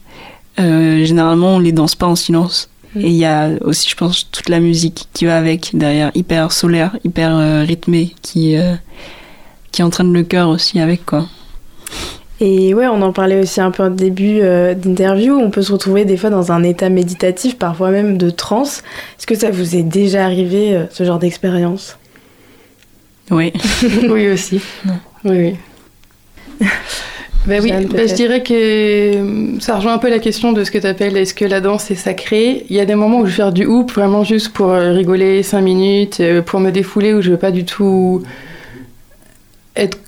Euh, 0.58 1.04
généralement, 1.04 1.56
on 1.56 1.58
les 1.58 1.72
danse 1.72 1.94
pas 1.94 2.06
en 2.06 2.16
silence. 2.16 2.68
Mm. 2.94 3.00
Et 3.00 3.08
il 3.08 3.14
y 3.14 3.24
a 3.24 3.50
aussi, 3.62 3.88
je 3.88 3.96
pense, 3.96 4.30
toute 4.30 4.48
la 4.48 4.60
musique 4.60 5.06
qui 5.12 5.24
va 5.24 5.38
avec, 5.38 5.70
derrière, 5.74 6.10
hyper 6.14 6.52
solaire, 6.52 6.96
hyper 7.04 7.64
rythmée, 7.66 8.14
qui, 8.22 8.56
qui 9.72 9.82
entraîne 9.82 10.12
le 10.12 10.22
cœur 10.22 10.48
aussi 10.48 10.80
avec, 10.80 11.06
quoi. 11.06 11.26
Et 12.40 12.72
ouais, 12.72 12.86
on 12.86 13.02
en 13.02 13.12
parlait 13.12 13.40
aussi 13.40 13.60
un 13.60 13.72
peu 13.72 13.86
au 13.86 13.88
début 13.88 14.40
d'interview. 14.40 15.34
On 15.34 15.50
peut 15.50 15.62
se 15.62 15.72
retrouver 15.72 16.04
des 16.04 16.16
fois 16.16 16.30
dans 16.30 16.52
un 16.52 16.62
état 16.62 16.88
méditatif, 16.88 17.58
parfois 17.58 17.90
même 17.90 18.16
de 18.16 18.30
transe. 18.30 18.82
Est-ce 19.18 19.26
que 19.26 19.34
ça 19.34 19.50
vous 19.50 19.74
est 19.74 19.82
déjà 19.82 20.24
arrivé, 20.24 20.84
ce 20.90 21.04
genre 21.04 21.18
d'expérience? 21.18 21.96
Oui. 23.30 23.52
oui 24.08 24.28
aussi. 24.28 24.60
Oui, 25.24 25.54
oui. 26.60 26.68
Ben 27.48 27.62
oui, 27.62 27.72
ben 27.72 28.06
je 28.06 28.14
dirais 28.14 28.42
que 28.42 28.52
euh, 28.52 29.58
ça 29.60 29.76
rejoint 29.76 29.94
un 29.94 29.98
peu 29.98 30.10
la 30.10 30.18
question 30.18 30.52
de 30.52 30.64
ce 30.64 30.70
que 30.70 30.76
tu 30.76 30.86
appelles 30.86 31.16
est-ce 31.16 31.32
que 31.32 31.46
la 31.46 31.62
danse 31.62 31.90
est 31.90 31.94
sacrée? 31.94 32.66
Il 32.68 32.76
y 32.76 32.80
a 32.80 32.84
des 32.84 32.94
moments 32.94 33.20
où 33.20 33.24
je 33.24 33.30
vais 33.30 33.36
faire 33.36 33.52
du 33.52 33.64
hoop 33.64 33.90
vraiment 33.92 34.22
juste 34.22 34.52
pour 34.52 34.70
euh, 34.70 34.92
rigoler 34.92 35.42
5 35.42 35.62
minutes, 35.62 36.20
euh, 36.20 36.42
pour 36.42 36.60
me 36.60 36.70
défouler, 36.70 37.14
où 37.14 37.22
je 37.22 37.30
veux 37.30 37.38
pas 37.38 37.50
du 37.50 37.64
tout 37.64 38.22
être 39.76 39.98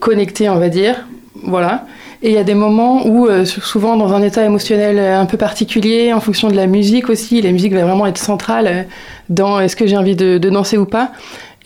connectée, 0.00 0.48
on 0.48 0.58
va 0.58 0.68
dire. 0.68 1.06
Voilà. 1.44 1.86
Et 2.22 2.30
il 2.30 2.34
y 2.34 2.38
a 2.38 2.44
des 2.44 2.54
moments 2.54 3.06
où, 3.06 3.28
euh, 3.28 3.44
souvent 3.44 3.96
dans 3.96 4.12
un 4.12 4.22
état 4.22 4.44
émotionnel 4.44 4.98
un 4.98 5.26
peu 5.26 5.36
particulier, 5.36 6.12
en 6.12 6.20
fonction 6.20 6.48
de 6.48 6.56
la 6.56 6.66
musique 6.66 7.08
aussi, 7.08 7.40
la 7.40 7.52
musique 7.52 7.72
va 7.72 7.84
vraiment 7.84 8.06
être 8.06 8.18
centrale 8.18 8.86
dans 9.28 9.60
est-ce 9.60 9.76
que 9.76 9.86
j'ai 9.86 9.96
envie 9.96 10.16
de, 10.16 10.38
de, 10.38 10.50
danser 10.50 10.76
ou 10.76 10.86
pas. 10.86 11.12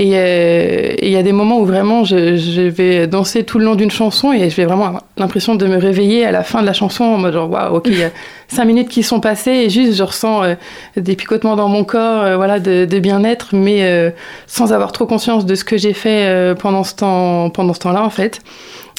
Euh, 0.01 0.95
et 0.97 1.09
il 1.09 1.13
y 1.13 1.17
a 1.17 1.25
des 1.25 1.33
moments 1.33 1.59
où 1.59 1.65
vraiment 1.65 2.05
je, 2.05 2.37
je, 2.37 2.63
vais 2.63 3.09
danser 3.09 3.43
tout 3.43 3.59
le 3.59 3.65
long 3.65 3.75
d'une 3.75 3.91
chanson 3.91 4.33
et 4.33 4.49
je 4.49 4.55
vais 4.55 4.65
vraiment 4.65 4.87
avoir 4.87 5.03
l'impression 5.17 5.57
de 5.57 5.67
me 5.67 5.77
réveiller 5.77 6.25
à 6.25 6.31
la 6.31 6.45
fin 6.45 6.61
de 6.61 6.67
la 6.67 6.73
chanson 6.73 7.03
en 7.03 7.19
mode 7.19 7.33
genre 7.33 7.51
waouh, 7.51 7.77
ok, 7.77 7.89
il 7.89 7.99
y 7.99 8.05
a 8.05 8.11
cinq 8.49 8.67
minutes 8.67 8.89
qui 8.89 9.03
sont 9.03 9.19
passées 9.19 9.51
et 9.51 9.71
juste 9.71 9.95
je 9.95 10.03
ressens 10.05 10.45
euh, 10.45 10.55
des 10.97 11.17
picotements 11.17 11.57
dans 11.57 11.69
mon 11.69 11.83
corps, 11.83 12.23
euh, 12.23 12.37
voilà, 12.37 12.61
de, 12.61 12.85
de 12.85 12.99
bien-être, 13.01 13.49
mais 13.57 13.83
euh, 13.83 14.11
sans 14.47 14.73
avoir 14.73 14.93
trop 14.93 15.05
conscience 15.05 15.45
de 15.47 15.57
ce 15.57 15.65
que 15.65 15.77
j'ai 15.77 15.95
fait 15.95 16.27
euh, 16.27 16.55
pendant 16.55 16.85
ce 16.85 16.95
temps, 16.95 17.51
pendant 17.51 17.75
ce 17.75 17.81
temps-là 17.81 18.05
en 18.05 18.11
fait. 18.11 18.41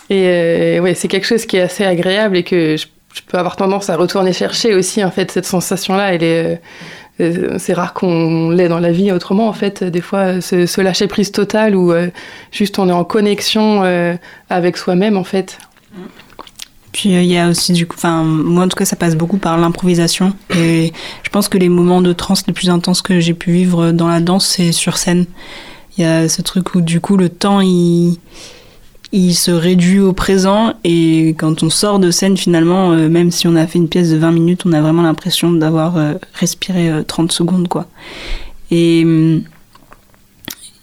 Et 0.09 0.79
ouais, 0.79 0.95
c'est 0.95 1.07
quelque 1.07 1.27
chose 1.27 1.45
qui 1.45 1.57
est 1.57 1.61
assez 1.61 1.85
agréable 1.85 2.35
et 2.35 2.41
que 2.41 2.77
je, 2.77 2.87
je, 3.13 3.21
peux 3.27 3.37
avoir 3.37 3.55
tendance 3.55 3.91
à 3.91 3.95
retourner 3.95 4.33
chercher 4.33 4.73
aussi 4.73 5.03
en 5.03 5.11
fait 5.11 5.29
cette 5.29 5.45
sensation-là. 5.45 6.15
Elle 6.15 6.23
est 6.23 6.61
c'est 7.19 7.73
rare 7.73 7.93
qu'on 7.93 8.49
l'ait 8.49 8.69
dans 8.69 8.79
la 8.79 8.91
vie 8.91 9.11
autrement 9.11 9.49
en 9.49 9.53
fait 9.53 9.83
des 9.83 10.01
fois 10.01 10.39
ce, 10.41 10.81
lâcher 10.81 11.07
prise 11.07 11.31
total 11.31 11.75
où 11.75 11.91
euh, 11.91 12.09
juste 12.51 12.79
on 12.79 12.87
est 12.87 12.93
en 12.93 13.03
connexion 13.03 13.83
euh, 13.83 14.15
avec 14.49 14.77
soi-même 14.77 15.17
en 15.17 15.23
fait. 15.23 15.57
Puis 16.93 17.09
il 17.09 17.17
euh, 17.17 17.21
y 17.21 17.37
a 17.37 17.49
aussi 17.49 17.73
du 17.73 17.85
coup 17.87 17.95
enfin 17.97 18.23
moi 18.23 18.63
en 18.63 18.67
tout 18.69 18.77
cas 18.77 18.85
ça 18.85 18.95
passe 18.95 19.15
beaucoup 19.15 19.37
par 19.37 19.57
l'improvisation. 19.57 20.33
Et 20.55 20.93
je 21.23 21.29
pense 21.29 21.49
que 21.49 21.57
les 21.57 21.69
moments 21.69 22.01
de 22.01 22.13
trance 22.13 22.47
les 22.47 22.53
plus 22.53 22.69
intenses 22.69 23.01
que 23.01 23.19
j'ai 23.19 23.33
pu 23.33 23.51
vivre 23.51 23.91
dans 23.91 24.07
la 24.07 24.21
danse 24.21 24.47
c'est 24.47 24.71
sur 24.71 24.97
scène. 24.97 25.25
Il 25.97 26.03
y 26.03 26.07
a 26.07 26.29
ce 26.29 26.41
truc 26.41 26.75
où 26.75 26.81
du 26.81 27.01
coup 27.01 27.17
le 27.17 27.27
temps 27.27 27.59
il 27.59 28.17
il 29.11 29.33
se 29.33 29.51
réduit 29.51 29.99
au 29.99 30.13
présent 30.13 30.73
et 30.83 31.29
quand 31.37 31.63
on 31.63 31.69
sort 31.69 31.99
de 31.99 32.11
scène 32.11 32.37
finalement 32.37 32.91
euh, 32.91 33.09
même 33.09 33.31
si 33.31 33.47
on 33.47 33.55
a 33.55 33.65
fait 33.65 33.79
une 33.79 33.89
pièce 33.89 34.11
de 34.11 34.17
20 34.17 34.31
minutes 34.31 34.63
on 34.65 34.73
a 34.73 34.81
vraiment 34.81 35.01
l'impression 35.01 35.51
d'avoir 35.51 35.97
euh, 35.97 36.13
respiré 36.33 36.89
euh, 36.89 37.03
30 37.03 37.31
secondes 37.31 37.67
quoi. 37.67 37.87
Et 38.69 39.05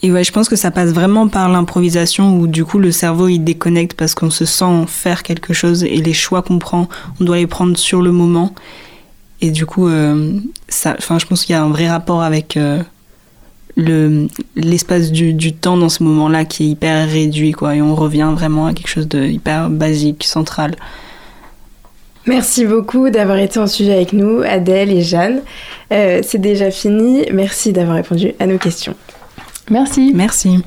et 0.03 0.13
ouais 0.13 0.25
je 0.25 0.33
pense 0.33 0.49
que 0.49 0.57
ça 0.57 0.73
passe 0.73 0.91
vraiment 0.91 1.29
par 1.29 1.49
l'improvisation 1.49 2.39
où 2.39 2.49
du 2.49 2.65
coup 2.65 2.81
le 2.81 2.91
cerveau 2.91 3.29
il 3.29 3.41
déconnecte 3.41 3.97
parce 3.97 4.15
qu'on 4.15 4.31
se 4.31 4.45
sent 4.45 4.85
faire 4.89 5.23
quelque 5.23 5.53
chose 5.53 5.85
et 5.85 5.97
les 5.97 6.13
choix 6.13 6.43
qu'on 6.43 6.59
prend 6.59 6.89
on 7.21 7.25
doit 7.25 7.37
les 7.37 7.47
prendre 7.47 7.77
sur 7.77 8.03
le 8.03 8.11
moment. 8.11 8.55
Et 9.41 9.51
du 9.51 9.67
coup 9.67 9.87
euh, 9.87 10.33
ça 10.69 10.97
je 10.99 11.27
pense 11.27 11.45
qu'il 11.45 11.53
y 11.53 11.57
a 11.57 11.63
un 11.63 11.69
vrai 11.69 11.89
rapport 11.89 12.23
avec 12.23 12.59
le 13.77 14.29
l'espace 14.55 15.13
du, 15.13 15.35
du 15.35 15.53
temps 15.53 15.77
dans 15.77 15.89
ce 15.91 16.03
moment 16.03 16.29
là 16.29 16.45
qui 16.45 16.65
est 16.65 16.69
hyper 16.69 17.09
réduit 17.09 17.53
quoi 17.53 17.77
et 17.77 17.83
on 17.83 17.95
revient 17.95 18.31
vraiment 18.35 18.67
à 18.67 18.73
quelque 18.73 18.89
chose 18.89 19.09
de 19.09 19.25
hyper 19.25 19.69
basique 19.71 20.25
central 20.25 20.75
Merci 22.27 22.65
beaucoup 22.67 23.09
d'avoir 23.09 23.39
été 23.39 23.61
en 23.61 23.69
sujet 23.69 23.95
avec 23.95 24.13
nous, 24.13 24.43
Adèle 24.43 24.91
et 24.91 25.01
Jeanne. 25.03 25.43
Euh, 25.93 26.23
C'est 26.25 26.41
déjà 26.41 26.73
fini. 26.73 27.25
Merci 27.33 27.73
d'avoir 27.73 27.97
répondu 27.97 28.33
à 28.41 28.47
nos 28.47 28.59
questions. 28.59 28.95
Merci. 29.71 30.13
Merci. 30.13 30.59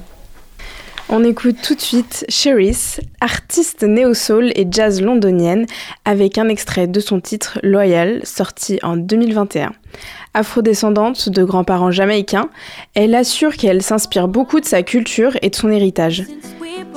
On 1.11 1.23
écoute 1.23 1.55
tout 1.63 1.73
de 1.73 1.81
suite 1.81 2.23
Cherise, 2.29 2.99
artiste 3.19 3.81
néo-soul 3.81 4.51
et 4.55 4.67
jazz 4.69 5.01
londonienne, 5.01 5.65
avec 6.05 6.37
un 6.37 6.49
extrait 6.49 6.85
de 6.85 6.99
son 6.99 7.19
titre 7.19 7.57
Loyal, 7.63 8.21
sorti 8.25 8.77
en 8.83 8.95
2021. 8.95 9.71
Afrodescendante 10.35 11.29
de 11.29 11.43
grands-parents 11.43 11.89
jamaïcains, 11.89 12.49
elle 12.93 13.15
assure 13.15 13.57
qu'elle 13.57 13.81
s'inspire 13.81 14.27
beaucoup 14.27 14.59
de 14.59 14.65
sa 14.65 14.83
culture 14.83 15.35
et 15.41 15.49
de 15.49 15.55
son 15.55 15.71
héritage. 15.71 16.25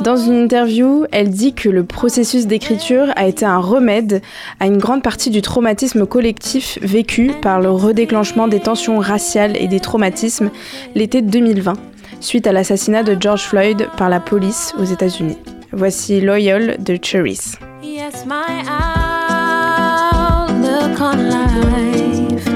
Dans 0.03 0.17
une 0.17 0.45
interview, 0.45 1.07
elle 1.11 1.31
dit 1.31 1.55
que 1.55 1.71
le 1.71 1.85
processus 1.85 2.47
d'écriture 2.47 3.07
a 3.17 3.27
été 3.27 3.47
un 3.47 3.61
remède 3.61 4.21
à 4.61 4.67
une 4.67 4.77
grande 4.77 5.03
partie 5.03 5.31
du 5.31 5.41
traumatisme 5.41 6.05
collectif 6.05 6.79
vécu 6.83 7.33
par 7.41 7.63
le 7.63 7.71
redéclenchement 7.71 8.47
des 8.47 8.61
tensions 8.61 8.99
raciales 8.99 9.57
et 9.57 9.69
des 9.69 9.81
traumatismes 9.81 10.51
l'été 10.95 11.23
2020, 11.23 11.75
suite 12.23 12.47
à 12.47 12.53
l'assassinat 12.53 13.03
de 13.03 13.17
George 13.19 13.43
Floyd 13.43 13.89
par 13.97 14.09
la 14.09 14.21
police 14.21 14.75
aux 14.79 14.85
États-Unis. 14.85 15.39
Voici 15.73 16.21
Loyal 16.21 16.77
de 16.83 16.99
Cherise. 17.03 17.59
Yes, 17.83 18.25
my 18.27 18.63
outlook 20.29 21.01
on 21.01 21.31
life 21.31 22.47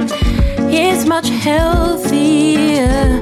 is 0.70 1.06
much 1.06 1.28
healthier. 1.44 3.20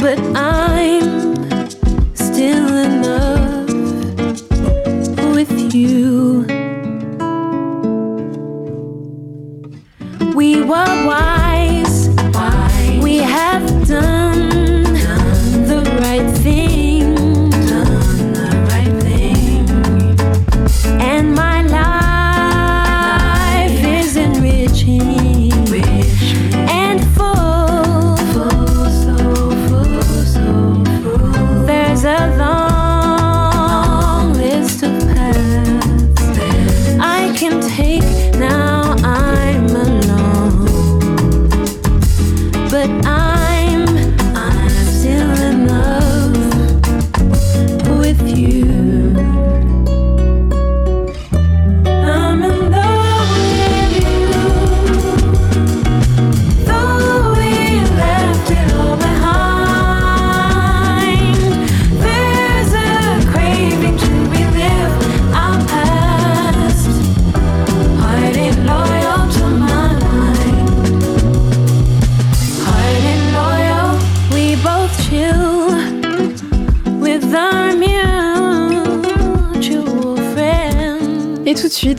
But 0.00 0.18
I'm 0.34 1.36
still 2.14 2.76
in 2.76 3.02
love 3.02 3.68
with 5.34 5.74
you. 5.74 6.46
We 10.34 10.62
were 10.62 11.06
we 11.06 11.37
have 13.38 13.86
done 13.86 14.17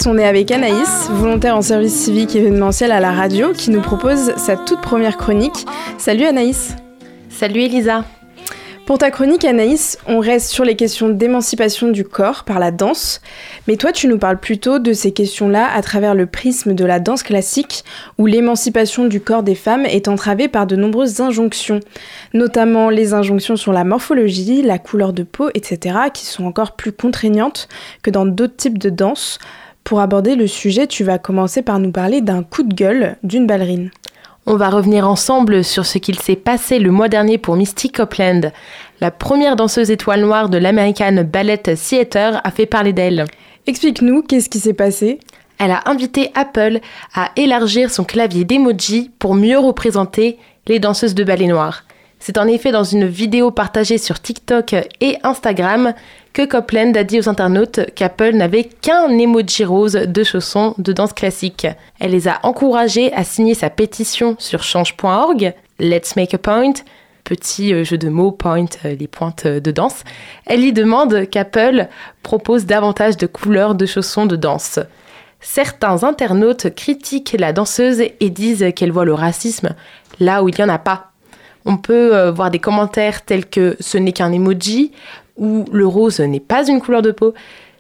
On 0.06 0.18
est 0.18 0.26
avec 0.26 0.50
Anaïs, 0.50 1.10
volontaire 1.12 1.58
en 1.58 1.62
service 1.62 1.94
civique 1.94 2.34
événementiel 2.34 2.92
à 2.92 3.02
la 3.02 3.12
radio, 3.12 3.52
qui 3.52 3.70
nous 3.70 3.82
propose 3.82 4.34
sa 4.38 4.56
toute 4.56 4.80
première 4.82 5.18
chronique. 5.18 5.66
Salut 5.98 6.24
Anaïs 6.24 6.76
Salut 7.30 7.62
Elisa 7.62 8.06
Pour 8.86 8.98
ta 8.98 9.12
chronique 9.12 9.44
Anaïs, 9.44 9.98
on 10.08 10.20
reste 10.20 10.52
sur 10.52 10.64
les 10.64 10.78
questions 10.78 11.10
d'émancipation 11.10 11.90
du 11.90 12.06
corps 12.06 12.46
par 12.46 12.60
la 12.60 12.72
danse, 12.72 13.20
mais 13.68 13.76
toi 13.76 13.92
tu 13.92 14.08
nous 14.08 14.18
parles 14.18 14.40
plutôt 14.40 14.80
de 14.80 14.94
ces 14.94 15.12
questions-là 15.12 15.68
à 15.74 15.82
travers 15.82 16.16
le 16.16 16.28
prisme 16.28 16.74
de 16.74 16.86
la 16.86 17.02
danse 17.02 17.22
classique, 17.22 17.84
où 18.18 18.26
l'émancipation 18.26 19.06
du 19.06 19.20
corps 19.20 19.44
des 19.44 19.56
femmes 19.56 19.86
est 19.86 20.08
entravée 20.08 20.48
par 20.48 20.66
de 20.66 20.78
nombreuses 20.78 21.20
injonctions, 21.20 21.82
notamment 22.34 22.90
les 22.90 23.14
injonctions 23.14 23.58
sur 23.58 23.74
la 23.74 23.84
morphologie, 23.84 24.62
la 24.62 24.80
couleur 24.80 25.12
de 25.12 25.24
peau, 25.24 25.50
etc., 25.54 25.98
qui 26.14 26.26
sont 26.26 26.46
encore 26.46 26.78
plus 26.78 26.94
contraignantes 26.94 27.68
que 28.02 28.12
dans 28.12 28.26
d'autres 28.26 28.56
types 28.56 28.78
de 28.78 28.90
danse. 28.90 29.40
Pour 29.90 30.02
aborder 30.02 30.36
le 30.36 30.46
sujet, 30.46 30.86
tu 30.86 31.04
vas 31.04 31.18
commencer 31.18 31.64
par 31.64 31.80
nous 31.80 31.92
parler 31.92 32.22
d'un 32.22 32.44
coup 32.44 32.62
de 32.62 32.76
gueule 32.76 33.18
d'une 33.24 33.48
ballerine. 33.48 33.90
On 34.46 34.56
va 34.56 34.70
revenir 34.70 35.10
ensemble 35.10 35.64
sur 35.64 35.88
ce 35.88 35.98
qu'il 35.98 36.20
s'est 36.20 36.36
passé 36.36 36.78
le 36.78 36.92
mois 36.92 37.10
dernier 37.10 37.40
pour 37.40 37.56
Misty 37.56 37.92
Copeland. 37.92 38.52
La 39.02 39.10
première 39.10 39.56
danseuse 39.56 39.90
étoile 39.90 40.22
noire 40.22 40.48
de 40.48 40.60
l'American 40.60 41.24
Ballet 41.24 41.58
Theatre 41.58 42.40
a 42.44 42.52
fait 42.52 42.68
parler 42.68 42.94
d'elle. 42.94 43.26
Explique-nous, 43.66 44.22
qu'est-ce 44.22 44.50
qui 44.50 44.60
s'est 44.60 44.76
passé? 44.76 45.20
Elle 45.58 45.72
a 45.72 45.82
invité 45.88 46.30
Apple 46.36 46.82
à 47.16 47.32
élargir 47.36 47.90
son 47.90 48.04
clavier 48.04 48.46
d'emoji 48.46 49.10
pour 49.18 49.34
mieux 49.34 49.58
représenter 49.58 50.38
les 50.68 50.78
danseuses 50.78 51.16
de 51.16 51.24
ballet 51.24 51.48
noir. 51.48 51.82
C'est 52.20 52.38
en 52.38 52.48
effet 52.48 52.72
dans 52.72 52.84
une 52.84 53.08
vidéo 53.08 53.50
partagée 53.50 53.98
sur 53.98 54.20
TikTok 54.22 54.76
et 55.00 55.18
Instagram 55.24 55.94
que 56.34 56.46
Copland 56.46 56.96
a 56.96 57.04
dit 57.04 57.20
aux 57.20 57.30
internautes 57.30 57.80
qu'Apple 57.96 58.34
n'avait 58.34 58.66
qu'un 58.66 59.10
emoji 59.18 59.64
rose 59.64 59.94
de 59.94 60.24
chaussons 60.24 60.76
de 60.78 60.92
danse 60.92 61.14
classique. 61.14 61.66
Elle 62.00 62.12
les 62.12 62.28
a 62.28 62.40
encouragés 62.44 63.14
à 63.14 63.24
signer 63.24 63.54
sa 63.54 63.70
pétition 63.70 64.36
sur 64.38 64.64
change.org, 64.64 65.54
Let's 65.80 66.18
Make 66.18 66.34
a 66.34 66.38
Point, 66.38 66.74
petit 67.24 67.74
euh, 67.74 67.84
jeu 67.84 67.98
de 67.98 68.10
mots, 68.10 68.32
point, 68.32 68.66
euh, 68.86 68.96
les 68.96 69.08
pointes 69.08 69.46
euh, 69.46 69.60
de 69.60 69.72
danse. 69.72 70.04
Elle 70.46 70.66
y 70.66 70.74
demande 70.74 71.30
qu'Apple 71.30 71.88
propose 72.22 72.66
davantage 72.66 73.18
de 73.18 73.28
couleurs 73.28 73.76
de 73.76 73.86
chaussons 73.86 74.26
de 74.26 74.36
danse. 74.36 74.80
Certains 75.40 76.04
internautes 76.04 76.76
critiquent 76.76 77.38
la 77.40 77.54
danseuse 77.54 78.02
et 78.02 78.30
disent 78.30 78.74
qu'elle 78.76 78.92
voit 78.92 79.06
le 79.06 79.14
racisme 79.14 79.70
là 80.20 80.44
où 80.44 80.50
il 80.50 80.56
n'y 80.56 80.64
en 80.64 80.70
a 80.70 80.80
pas. 80.80 81.09
On 81.66 81.78
peut 81.78 82.16
euh, 82.16 82.32
voir 82.32 82.52
des 82.52 82.60
commentaires 82.60 83.24
tels 83.26 83.46
que 83.46 83.76
ce 83.80 83.98
n'est 83.98 84.14
qu'un 84.14 84.32
emoji 84.32 84.92
ou 85.38 85.66
le 85.72 85.88
rose 85.88 86.20
n'est 86.20 86.40
pas 86.40 86.68
une 86.68 86.82
couleur 86.82 87.02
de 87.02 87.12
peau. 87.12 87.34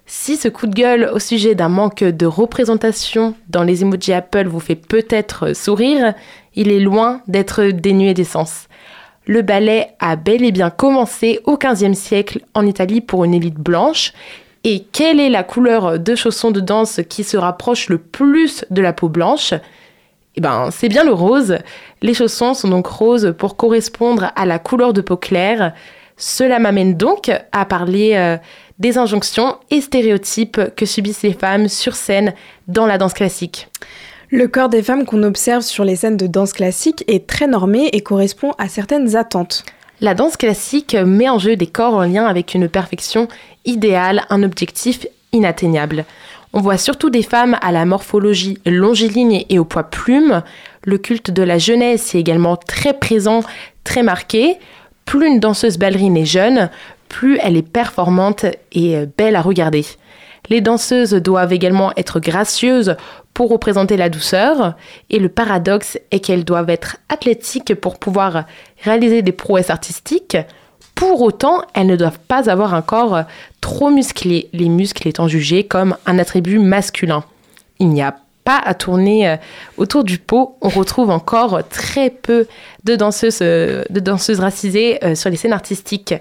Si 0.05 0.37
ce 0.37 0.47
coup 0.47 0.65
de 0.65 0.73
gueule 0.73 1.09
au 1.13 1.19
sujet 1.19 1.53
d'un 1.53 1.69
manque 1.69 2.03
de 2.03 2.25
représentation 2.25 3.35
dans 3.47 3.63
les 3.63 3.83
emojis 3.83 4.13
Apple 4.13 4.47
vous 4.47 4.59
fait 4.59 4.75
peut-être 4.75 5.55
sourire, 5.55 6.15
il 6.55 6.71
est 6.71 6.79
loin 6.79 7.21
d'être 7.27 7.65
dénué 7.65 8.15
d'essence. 8.15 8.67
Le 9.27 9.43
ballet 9.43 9.89
a 9.99 10.15
bel 10.15 10.43
et 10.43 10.51
bien 10.51 10.71
commencé 10.71 11.39
au 11.43 11.57
XVe 11.57 11.93
siècle 11.93 12.39
en 12.55 12.65
Italie 12.65 13.01
pour 13.01 13.23
une 13.23 13.35
élite 13.35 13.59
blanche. 13.59 14.13
Et 14.63 14.85
quelle 14.91 15.19
est 15.19 15.29
la 15.29 15.43
couleur 15.43 15.99
de 15.99 16.15
chaussons 16.15 16.49
de 16.49 16.59
danse 16.59 17.01
qui 17.07 17.23
se 17.23 17.37
rapproche 17.37 17.89
le 17.89 17.99
plus 17.99 18.65
de 18.71 18.81
la 18.81 18.93
peau 18.93 19.07
blanche? 19.07 19.53
Eh 20.39 20.41
ben, 20.41 20.69
c'est 20.71 20.87
bien 20.87 21.03
le 21.03 21.11
rose. 21.11 21.57
Les 22.01 22.13
chaussons 22.13 22.53
sont 22.53 22.69
donc 22.69 22.87
roses 22.87 23.35
pour 23.37 23.57
correspondre 23.57 24.31
à 24.37 24.45
la 24.45 24.57
couleur 24.57 24.93
de 24.93 25.01
peau 25.01 25.17
claire. 25.17 25.73
Cela 26.15 26.59
m'amène 26.59 26.95
donc 26.95 27.29
à 27.51 27.65
parler 27.65 28.13
euh, 28.15 28.37
des 28.77 28.97
injonctions 28.97 29.57
et 29.69 29.81
stéréotypes 29.81 30.73
que 30.77 30.85
subissent 30.85 31.23
les 31.23 31.33
femmes 31.33 31.67
sur 31.67 31.93
scène 31.93 32.33
dans 32.69 32.85
la 32.85 32.97
danse 32.97 33.15
classique. 33.15 33.67
Le 34.29 34.47
corps 34.47 34.69
des 34.69 34.81
femmes 34.81 35.05
qu'on 35.05 35.23
observe 35.23 35.61
sur 35.61 35.83
les 35.83 35.97
scènes 35.97 36.15
de 36.15 36.27
danse 36.27 36.53
classique 36.53 37.03
est 37.09 37.27
très 37.27 37.47
normé 37.47 37.89
et 37.91 37.99
correspond 37.99 38.53
à 38.57 38.69
certaines 38.69 39.17
attentes. 39.17 39.65
La 39.99 40.13
danse 40.13 40.37
classique 40.37 40.95
met 40.95 41.27
en 41.27 41.37
jeu 41.37 41.57
des 41.57 41.67
corps 41.67 41.95
en 41.95 42.03
lien 42.03 42.25
avec 42.25 42.53
une 42.53 42.69
perfection 42.69 43.27
idéale, 43.65 44.23
un 44.29 44.43
objectif 44.43 45.05
inatteignable. 45.33 46.05
On 46.51 46.61
voit 46.61 46.77
surtout 46.77 47.11
des 47.11 47.21
femmes 47.21 47.57
à 47.61 47.71
la 47.71 47.85
morphologie 47.85 48.57
longiligne 48.65 49.45
et 49.49 49.59
au 49.59 49.65
poids 49.65 49.83
plume. 49.83 50.41
Le 50.83 50.97
culte 50.97 51.29
de 51.29 51.43
la 51.43 51.59
jeunesse 51.59 52.15
est 52.15 52.19
également 52.19 52.57
très 52.57 52.93
présent, 52.93 53.41
très 53.83 54.01
marqué. 54.01 54.57
Plus 55.05 55.27
une 55.27 55.39
danseuse 55.39 55.77
ballerine 55.77 56.17
est 56.17 56.25
jeune, 56.25 56.69
plus 57.07 57.37
elle 57.41 57.55
est 57.55 57.61
performante 57.61 58.45
et 58.71 58.95
euh, 58.95 59.05
belle 59.17 59.35
à 59.35 59.41
regarder. 59.41 59.85
Les 60.49 60.61
danseuses 60.61 61.13
doivent 61.13 61.53
également 61.53 61.91
être 61.97 62.19
gracieuses 62.19 62.95
pour 63.35 63.51
représenter 63.51 63.95
la 63.97 64.09
douceur, 64.09 64.75
et 65.09 65.19
le 65.19 65.29
paradoxe 65.29 65.99
est 66.11 66.19
qu'elles 66.19 66.45
doivent 66.45 66.69
être 66.69 66.97
athlétiques 67.09 67.75
pour 67.75 67.99
pouvoir 67.99 68.45
réaliser 68.83 69.21
des 69.21 69.31
prouesses 69.31 69.69
artistiques. 69.69 70.37
Pour 70.99 71.21
autant, 71.21 71.61
elles 71.73 71.87
ne 71.87 71.95
doivent 71.95 72.19
pas 72.19 72.49
avoir 72.49 72.73
un 72.73 72.81
corps 72.81 73.23
trop 73.61 73.89
musclé, 73.89 74.49
les 74.51 74.67
muscles 74.67 75.07
étant 75.07 75.29
jugés 75.29 75.63
comme 75.63 75.95
un 76.05 76.19
attribut 76.19 76.59
masculin. 76.59 77.23
Il 77.79 77.87
n'y 77.87 78.01
a 78.01 78.17
pas 78.43 78.57
à 78.57 78.73
tourner 78.73 79.29
euh, 79.29 79.37
autour 79.77 80.03
du 80.03 80.17
pot, 80.17 80.57
on 80.59 80.67
retrouve 80.67 81.09
encore 81.09 81.61
très 81.69 82.09
peu 82.09 82.47
de 82.83 82.97
danseuses, 82.97 83.39
euh, 83.41 83.85
racisées 84.39 85.01
euh, 85.05 85.15
sur 85.15 85.29
les 85.29 85.37
scènes 85.37 85.53
artistiques. 85.53 86.15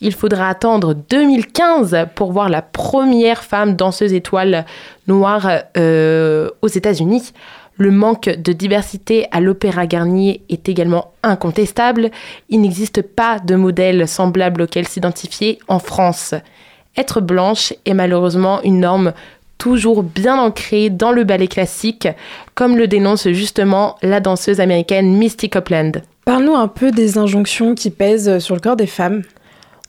Il 0.00 0.12
faudra 0.12 0.48
attendre 0.48 0.92
2015 0.92 2.08
pour 2.16 2.32
voir 2.32 2.48
la 2.48 2.62
première 2.62 3.44
femme 3.44 3.76
danseuse 3.76 4.12
étoile 4.12 4.66
noire 5.06 5.48
euh, 5.76 6.50
aux 6.62 6.68
États-Unis. 6.68 7.32
Le 7.78 7.90
manque 7.90 8.30
de 8.30 8.52
diversité 8.52 9.26
à 9.32 9.40
l'Opéra 9.40 9.86
Garnier 9.86 10.40
est 10.48 10.68
également 10.68 11.12
incontestable. 11.22 12.10
Il 12.48 12.62
n'existe 12.62 13.02
pas 13.02 13.38
de 13.38 13.54
modèle 13.54 14.08
semblable 14.08 14.62
auquel 14.62 14.88
s'identifier 14.88 15.58
en 15.68 15.78
France. 15.78 16.34
Être 16.96 17.20
blanche 17.20 17.74
est 17.84 17.92
malheureusement 17.92 18.62
une 18.62 18.80
norme 18.80 19.12
toujours 19.58 20.02
bien 20.02 20.38
ancrée 20.38 20.88
dans 20.88 21.12
le 21.12 21.24
ballet 21.24 21.48
classique, 21.48 22.08
comme 22.54 22.78
le 22.78 22.88
dénonce 22.88 23.28
justement 23.28 23.96
la 24.02 24.20
danseuse 24.20 24.60
américaine 24.60 25.14
Misty 25.14 25.50
Copeland. 25.50 25.92
Parle-nous 26.24 26.54
un 26.54 26.68
peu 26.68 26.90
des 26.90 27.18
injonctions 27.18 27.74
qui 27.74 27.90
pèsent 27.90 28.38
sur 28.38 28.54
le 28.54 28.60
corps 28.60 28.76
des 28.76 28.86
femmes. 28.86 29.22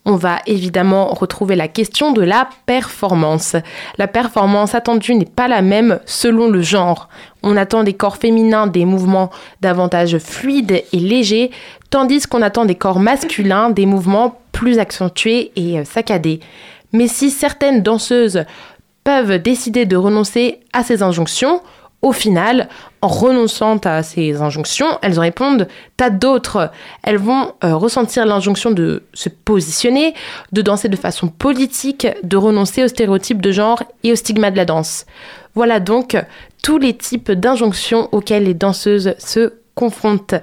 On 0.09 0.15
va 0.15 0.39
évidemment 0.45 1.07
retrouver 1.07 1.57
la 1.57 1.67
question 1.67 2.13
de 2.13 2.21
la 2.21 2.47
performance. 2.65 3.57
La 3.97 4.07
performance 4.07 4.73
attendue 4.73 5.15
n'est 5.15 5.25
pas 5.25 5.49
la 5.49 5.61
même 5.61 5.99
selon 6.05 6.49
le 6.49 6.61
genre. 6.61 7.09
On 7.43 7.57
attend 7.57 7.83
des 7.83 7.93
corps 7.93 8.17
féminins 8.17 8.67
des 8.67 8.85
mouvements 8.85 9.29
davantage 9.61 10.17
fluides 10.17 10.83
et 10.91 10.99
légers, 10.99 11.51
tandis 11.89 12.25
qu'on 12.27 12.41
attend 12.41 12.65
des 12.65 12.75
corps 12.75 12.99
masculins 12.99 13.69
des 13.69 13.85
mouvements 13.85 14.39
plus 14.51 14.79
accentués 14.79 15.51
et 15.55 15.79
euh, 15.79 15.85
saccadés. 15.85 16.39
Mais 16.93 17.07
si 17.07 17.29
certaines 17.29 17.83
danseuses 17.83 18.45
peuvent 19.03 19.37
décider 19.39 19.85
de 19.85 19.95
renoncer 19.95 20.59
à 20.73 20.83
ces 20.83 21.03
injonctions, 21.03 21.61
au 22.01 22.11
final, 22.11 22.69
en 23.01 23.07
renonçant 23.07 23.77
à 23.83 24.03
ces 24.03 24.41
injonctions, 24.41 24.87
elles 25.01 25.17
en 25.17 25.23
répondent 25.23 25.67
à 25.99 26.09
d'autres. 26.09 26.71
Elles 27.03 27.17
vont 27.17 27.53
euh, 27.63 27.75
ressentir 27.75 28.25
l'injonction 28.25 28.69
de 28.69 29.03
se 29.13 29.29
positionner, 29.29 30.13
de 30.51 30.61
danser 30.61 30.89
de 30.89 30.95
façon 30.95 31.27
politique, 31.27 32.07
de 32.23 32.37
renoncer 32.37 32.83
aux 32.83 32.87
stéréotypes 32.87 33.41
de 33.41 33.51
genre 33.51 33.81
et 34.03 34.11
aux 34.11 34.15
stigmas 34.15 34.51
de 34.51 34.57
la 34.57 34.65
danse. 34.65 35.05
Voilà 35.57 35.79
donc 35.79 36.15
tous 36.61 36.77
les 36.77 36.95
types 36.95 37.31
d'injonctions 37.31 38.09
auxquelles 38.11 38.43
les 38.43 38.53
danseuses 38.53 39.15
se 39.17 39.53
confrontent. 39.73 40.35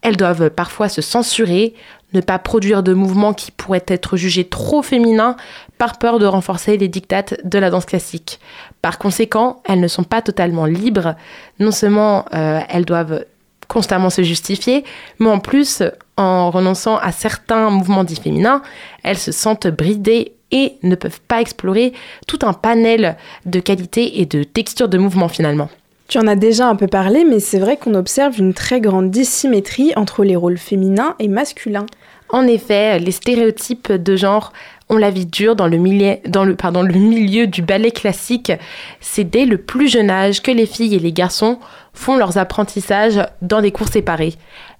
Elles 0.00 0.16
doivent 0.16 0.48
parfois 0.48 0.88
se 0.88 1.02
censurer, 1.02 1.74
ne 2.12 2.20
pas 2.20 2.38
produire 2.38 2.84
de 2.84 2.94
mouvements 2.94 3.34
qui 3.34 3.50
pourraient 3.50 3.84
être 3.88 4.16
jugés 4.16 4.44
trop 4.44 4.80
féminins 4.80 5.34
par 5.76 5.98
peur 5.98 6.20
de 6.20 6.26
renforcer 6.26 6.76
les 6.76 6.86
dictates 6.86 7.44
de 7.44 7.58
la 7.58 7.68
danse 7.68 7.84
classique. 7.84 8.38
Par 8.80 8.98
conséquent, 8.98 9.60
elles 9.64 9.80
ne 9.80 9.88
sont 9.88 10.04
pas 10.04 10.22
totalement 10.22 10.66
libres. 10.66 11.16
Non 11.58 11.72
seulement 11.72 12.26
euh, 12.32 12.60
elles 12.68 12.84
doivent 12.84 13.24
constamment 13.66 14.08
se 14.08 14.22
justifier, 14.22 14.84
mais 15.18 15.30
en 15.30 15.40
plus, 15.40 15.82
en 16.16 16.52
renonçant 16.52 16.96
à 16.96 17.10
certains 17.10 17.70
mouvements 17.70 18.04
dits 18.04 18.20
féminins, 18.20 18.62
elles 19.02 19.18
se 19.18 19.32
sentent 19.32 19.66
bridées 19.66 20.34
et 20.52 20.74
ne 20.82 20.94
peuvent 20.94 21.20
pas 21.26 21.40
explorer 21.40 21.92
tout 22.26 22.38
un 22.42 22.52
panel 22.52 23.16
de 23.46 23.60
qualités 23.60 24.20
et 24.20 24.26
de 24.26 24.42
textures 24.42 24.88
de 24.88 24.98
mouvement 24.98 25.28
finalement. 25.28 25.68
Tu 26.08 26.18
en 26.18 26.26
as 26.26 26.36
déjà 26.36 26.66
un 26.66 26.74
peu 26.74 26.88
parlé, 26.88 27.24
mais 27.24 27.38
c'est 27.38 27.60
vrai 27.60 27.76
qu'on 27.76 27.94
observe 27.94 28.38
une 28.40 28.52
très 28.52 28.80
grande 28.80 29.10
dissymétrie 29.10 29.92
entre 29.94 30.24
les 30.24 30.34
rôles 30.34 30.58
féminins 30.58 31.14
et 31.20 31.28
masculins. 31.28 31.86
En 32.30 32.46
effet, 32.46 32.98
les 32.98 33.12
stéréotypes 33.12 33.92
de 33.92 34.16
genre 34.16 34.52
ont 34.90 34.98
la 34.98 35.10
vie 35.10 35.26
dure 35.26 35.56
dans 35.56 35.68
le, 35.68 35.78
milieu, 35.78 36.16
le 36.24 36.98
milieu 36.98 37.46
du 37.46 37.62
ballet 37.62 37.92
classique. 37.92 38.52
C'est 39.00 39.24
dès 39.24 39.46
le 39.46 39.56
plus 39.56 39.88
jeune 39.88 40.10
âge 40.10 40.42
que 40.42 40.50
les 40.50 40.66
filles 40.66 40.96
et 40.96 40.98
les 40.98 41.12
garçons 41.12 41.58
font 41.94 42.16
leurs 42.16 42.38
apprentissages 42.38 43.20
dans 43.40 43.62
des 43.62 43.72
cours 43.72 43.88
séparés. 43.88 44.34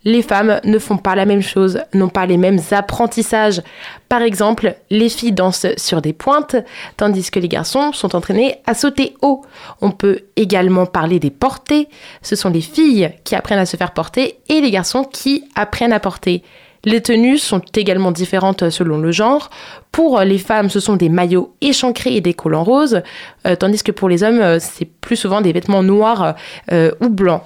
Les 0.04 0.22
femmes 0.22 0.60
ne 0.64 0.78
font 0.78 0.96
pas 0.96 1.14
la 1.14 1.26
même 1.26 1.42
chose, 1.42 1.80
n'ont 1.92 2.08
pas 2.08 2.26
les 2.26 2.36
mêmes 2.36 2.60
apprentissages. 2.70 3.62
Par 4.08 4.22
exemple, 4.22 4.76
les 4.90 5.08
filles 5.08 5.32
dansent 5.32 5.66
sur 5.76 6.00
des 6.00 6.12
pointes, 6.12 6.56
tandis 6.96 7.30
que 7.30 7.38
les 7.38 7.48
garçons 7.48 7.92
sont 7.92 8.16
entraînés 8.16 8.56
à 8.66 8.74
sauter 8.74 9.14
haut. 9.22 9.44
On 9.80 9.90
peut 9.90 10.20
également 10.36 10.86
parler 10.86 11.18
des 11.18 11.30
portées. 11.30 11.88
Ce 12.22 12.36
sont 12.36 12.50
les 12.50 12.62
filles 12.62 13.12
qui 13.24 13.34
apprennent 13.34 13.58
à 13.58 13.66
se 13.66 13.76
faire 13.76 13.92
porter 13.92 14.40
et 14.48 14.60
les 14.60 14.70
garçons 14.70 15.04
qui 15.04 15.44
apprennent 15.54 15.92
à 15.92 16.00
porter. 16.00 16.42
Les 16.84 17.02
tenues 17.02 17.38
sont 17.38 17.60
également 17.76 18.10
différentes 18.10 18.70
selon 18.70 18.98
le 18.98 19.12
genre. 19.12 19.50
Pour 19.92 20.20
les 20.20 20.38
femmes, 20.38 20.70
ce 20.70 20.80
sont 20.80 20.96
des 20.96 21.08
maillots 21.08 21.54
échancrés 21.60 22.16
et 22.16 22.20
des 22.20 22.32
collants 22.32 22.64
roses, 22.64 23.02
euh, 23.46 23.54
tandis 23.54 23.82
que 23.82 23.92
pour 23.92 24.08
les 24.08 24.22
hommes, 24.22 24.40
euh, 24.40 24.58
c'est 24.60 24.86
plus 24.86 25.16
souvent 25.16 25.42
des 25.42 25.52
vêtements 25.52 25.82
noirs 25.82 26.36
euh, 26.72 26.92
ou 27.00 27.08
blancs. 27.08 27.42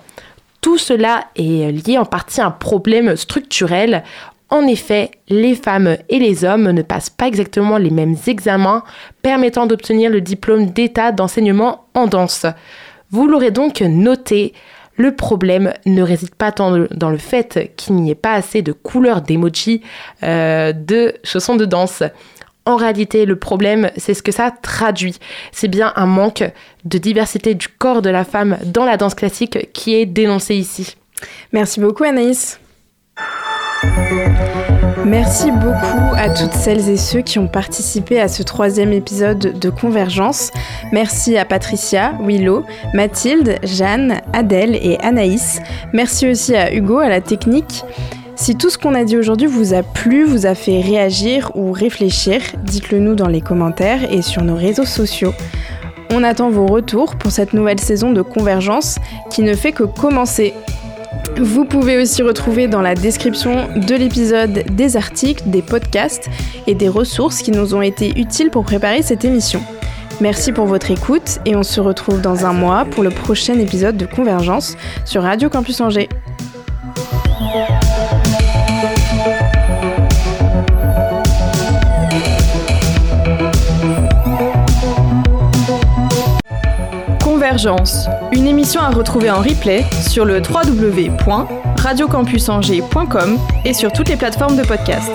Tout 0.60 0.78
cela 0.78 1.24
est 1.36 1.72
lié 1.72 1.98
en 1.98 2.04
partie 2.04 2.40
à 2.40 2.46
un 2.46 2.50
problème 2.50 3.16
structurel. 3.16 4.04
En 4.50 4.66
effet, 4.66 5.10
les 5.28 5.54
femmes 5.54 5.96
et 6.08 6.18
les 6.18 6.44
hommes 6.44 6.70
ne 6.70 6.82
passent 6.82 7.10
pas 7.10 7.26
exactement 7.26 7.76
les 7.76 7.90
mêmes 7.90 8.16
examens 8.26 8.84
permettant 9.20 9.66
d'obtenir 9.66 10.10
le 10.10 10.20
diplôme 10.20 10.70
d'état 10.70 11.10
d'enseignement 11.10 11.86
en 11.94 12.06
danse. 12.06 12.46
Vous 13.10 13.26
l'aurez 13.26 13.50
donc 13.50 13.80
noté, 13.80 14.54
le 14.96 15.14
problème 15.14 15.72
ne 15.86 16.02
réside 16.02 16.34
pas 16.34 16.52
tant 16.52 16.86
dans 16.90 17.10
le 17.10 17.18
fait 17.18 17.72
qu'il 17.76 17.96
n'y 17.96 18.10
ait 18.10 18.14
pas 18.14 18.34
assez 18.34 18.62
de 18.62 18.72
couleurs 18.72 19.22
d'emoji 19.22 19.82
euh, 20.22 20.72
de 20.72 21.14
chaussons 21.24 21.56
de 21.56 21.64
danse. 21.64 22.02
En 22.66 22.76
réalité, 22.76 23.26
le 23.26 23.36
problème, 23.36 23.90
c'est 23.96 24.14
ce 24.14 24.22
que 24.22 24.32
ça 24.32 24.50
traduit. 24.50 25.18
C'est 25.52 25.68
bien 25.68 25.92
un 25.96 26.06
manque 26.06 26.44
de 26.84 26.98
diversité 26.98 27.54
du 27.54 27.68
corps 27.68 28.00
de 28.00 28.10
la 28.10 28.24
femme 28.24 28.56
dans 28.64 28.86
la 28.86 28.96
danse 28.96 29.14
classique 29.14 29.70
qui 29.72 29.94
est 29.94 30.06
dénoncé 30.06 30.54
ici. 30.54 30.96
Merci 31.52 31.80
beaucoup 31.80 32.04
Anaïs. 32.04 32.58
Merci 35.04 35.50
beaucoup 35.50 36.14
à 36.16 36.30
toutes 36.30 36.54
celles 36.54 36.88
et 36.88 36.96
ceux 36.96 37.20
qui 37.20 37.38
ont 37.38 37.46
participé 37.46 38.20
à 38.20 38.28
ce 38.28 38.42
troisième 38.42 38.92
épisode 38.92 39.58
de 39.58 39.70
Convergence. 39.70 40.50
Merci 40.92 41.36
à 41.36 41.44
Patricia, 41.44 42.14
Willow, 42.20 42.64
Mathilde, 42.94 43.58
Jeanne, 43.62 44.20
Adèle 44.32 44.74
et 44.74 44.98
Anaïs. 45.00 45.60
Merci 45.92 46.28
aussi 46.28 46.56
à 46.56 46.74
Hugo 46.74 46.98
à 46.98 47.08
la 47.08 47.20
technique. 47.20 47.84
Si 48.34 48.56
tout 48.56 48.70
ce 48.70 48.78
qu'on 48.78 48.94
a 48.94 49.04
dit 49.04 49.16
aujourd'hui 49.16 49.46
vous 49.46 49.74
a 49.74 49.82
plu, 49.82 50.24
vous 50.24 50.46
a 50.46 50.54
fait 50.54 50.80
réagir 50.80 51.52
ou 51.54 51.70
réfléchir, 51.70 52.40
dites-le 52.64 52.98
nous 52.98 53.14
dans 53.14 53.28
les 53.28 53.40
commentaires 53.40 54.12
et 54.12 54.22
sur 54.22 54.42
nos 54.42 54.56
réseaux 54.56 54.84
sociaux. 54.84 55.32
On 56.10 56.22
attend 56.24 56.50
vos 56.50 56.66
retours 56.66 57.16
pour 57.16 57.30
cette 57.30 57.52
nouvelle 57.52 57.80
saison 57.80 58.10
de 58.10 58.22
Convergence 58.22 58.98
qui 59.30 59.42
ne 59.42 59.54
fait 59.54 59.72
que 59.72 59.84
commencer. 59.84 60.54
Vous 61.36 61.64
pouvez 61.64 62.00
aussi 62.00 62.22
retrouver 62.22 62.68
dans 62.68 62.80
la 62.80 62.94
description 62.94 63.68
de 63.76 63.94
l'épisode 63.94 64.64
des 64.72 64.96
articles, 64.96 65.42
des 65.46 65.62
podcasts 65.62 66.28
et 66.66 66.74
des 66.74 66.88
ressources 66.88 67.42
qui 67.42 67.50
nous 67.50 67.74
ont 67.74 67.82
été 67.82 68.18
utiles 68.18 68.50
pour 68.50 68.64
préparer 68.64 69.02
cette 69.02 69.24
émission. 69.24 69.60
Merci 70.20 70.52
pour 70.52 70.66
votre 70.66 70.90
écoute 70.90 71.40
et 71.44 71.56
on 71.56 71.64
se 71.64 71.80
retrouve 71.80 72.20
dans 72.20 72.46
un 72.46 72.52
mois 72.52 72.84
pour 72.84 73.02
le 73.02 73.10
prochain 73.10 73.58
épisode 73.58 73.96
de 73.96 74.06
Convergence 74.06 74.76
sur 75.04 75.22
Radio 75.22 75.50
Campus 75.50 75.80
Angers. 75.80 76.08
Une 88.32 88.48
émission 88.48 88.80
à 88.80 88.90
retrouver 88.90 89.30
en 89.30 89.38
replay 89.38 89.84
sur 90.08 90.24
le 90.24 90.42
www.radiocampusangers.com 90.42 93.38
et 93.64 93.72
sur 93.72 93.92
toutes 93.92 94.08
les 94.08 94.16
plateformes 94.16 94.56
de 94.56 94.64
podcast. 94.64 95.12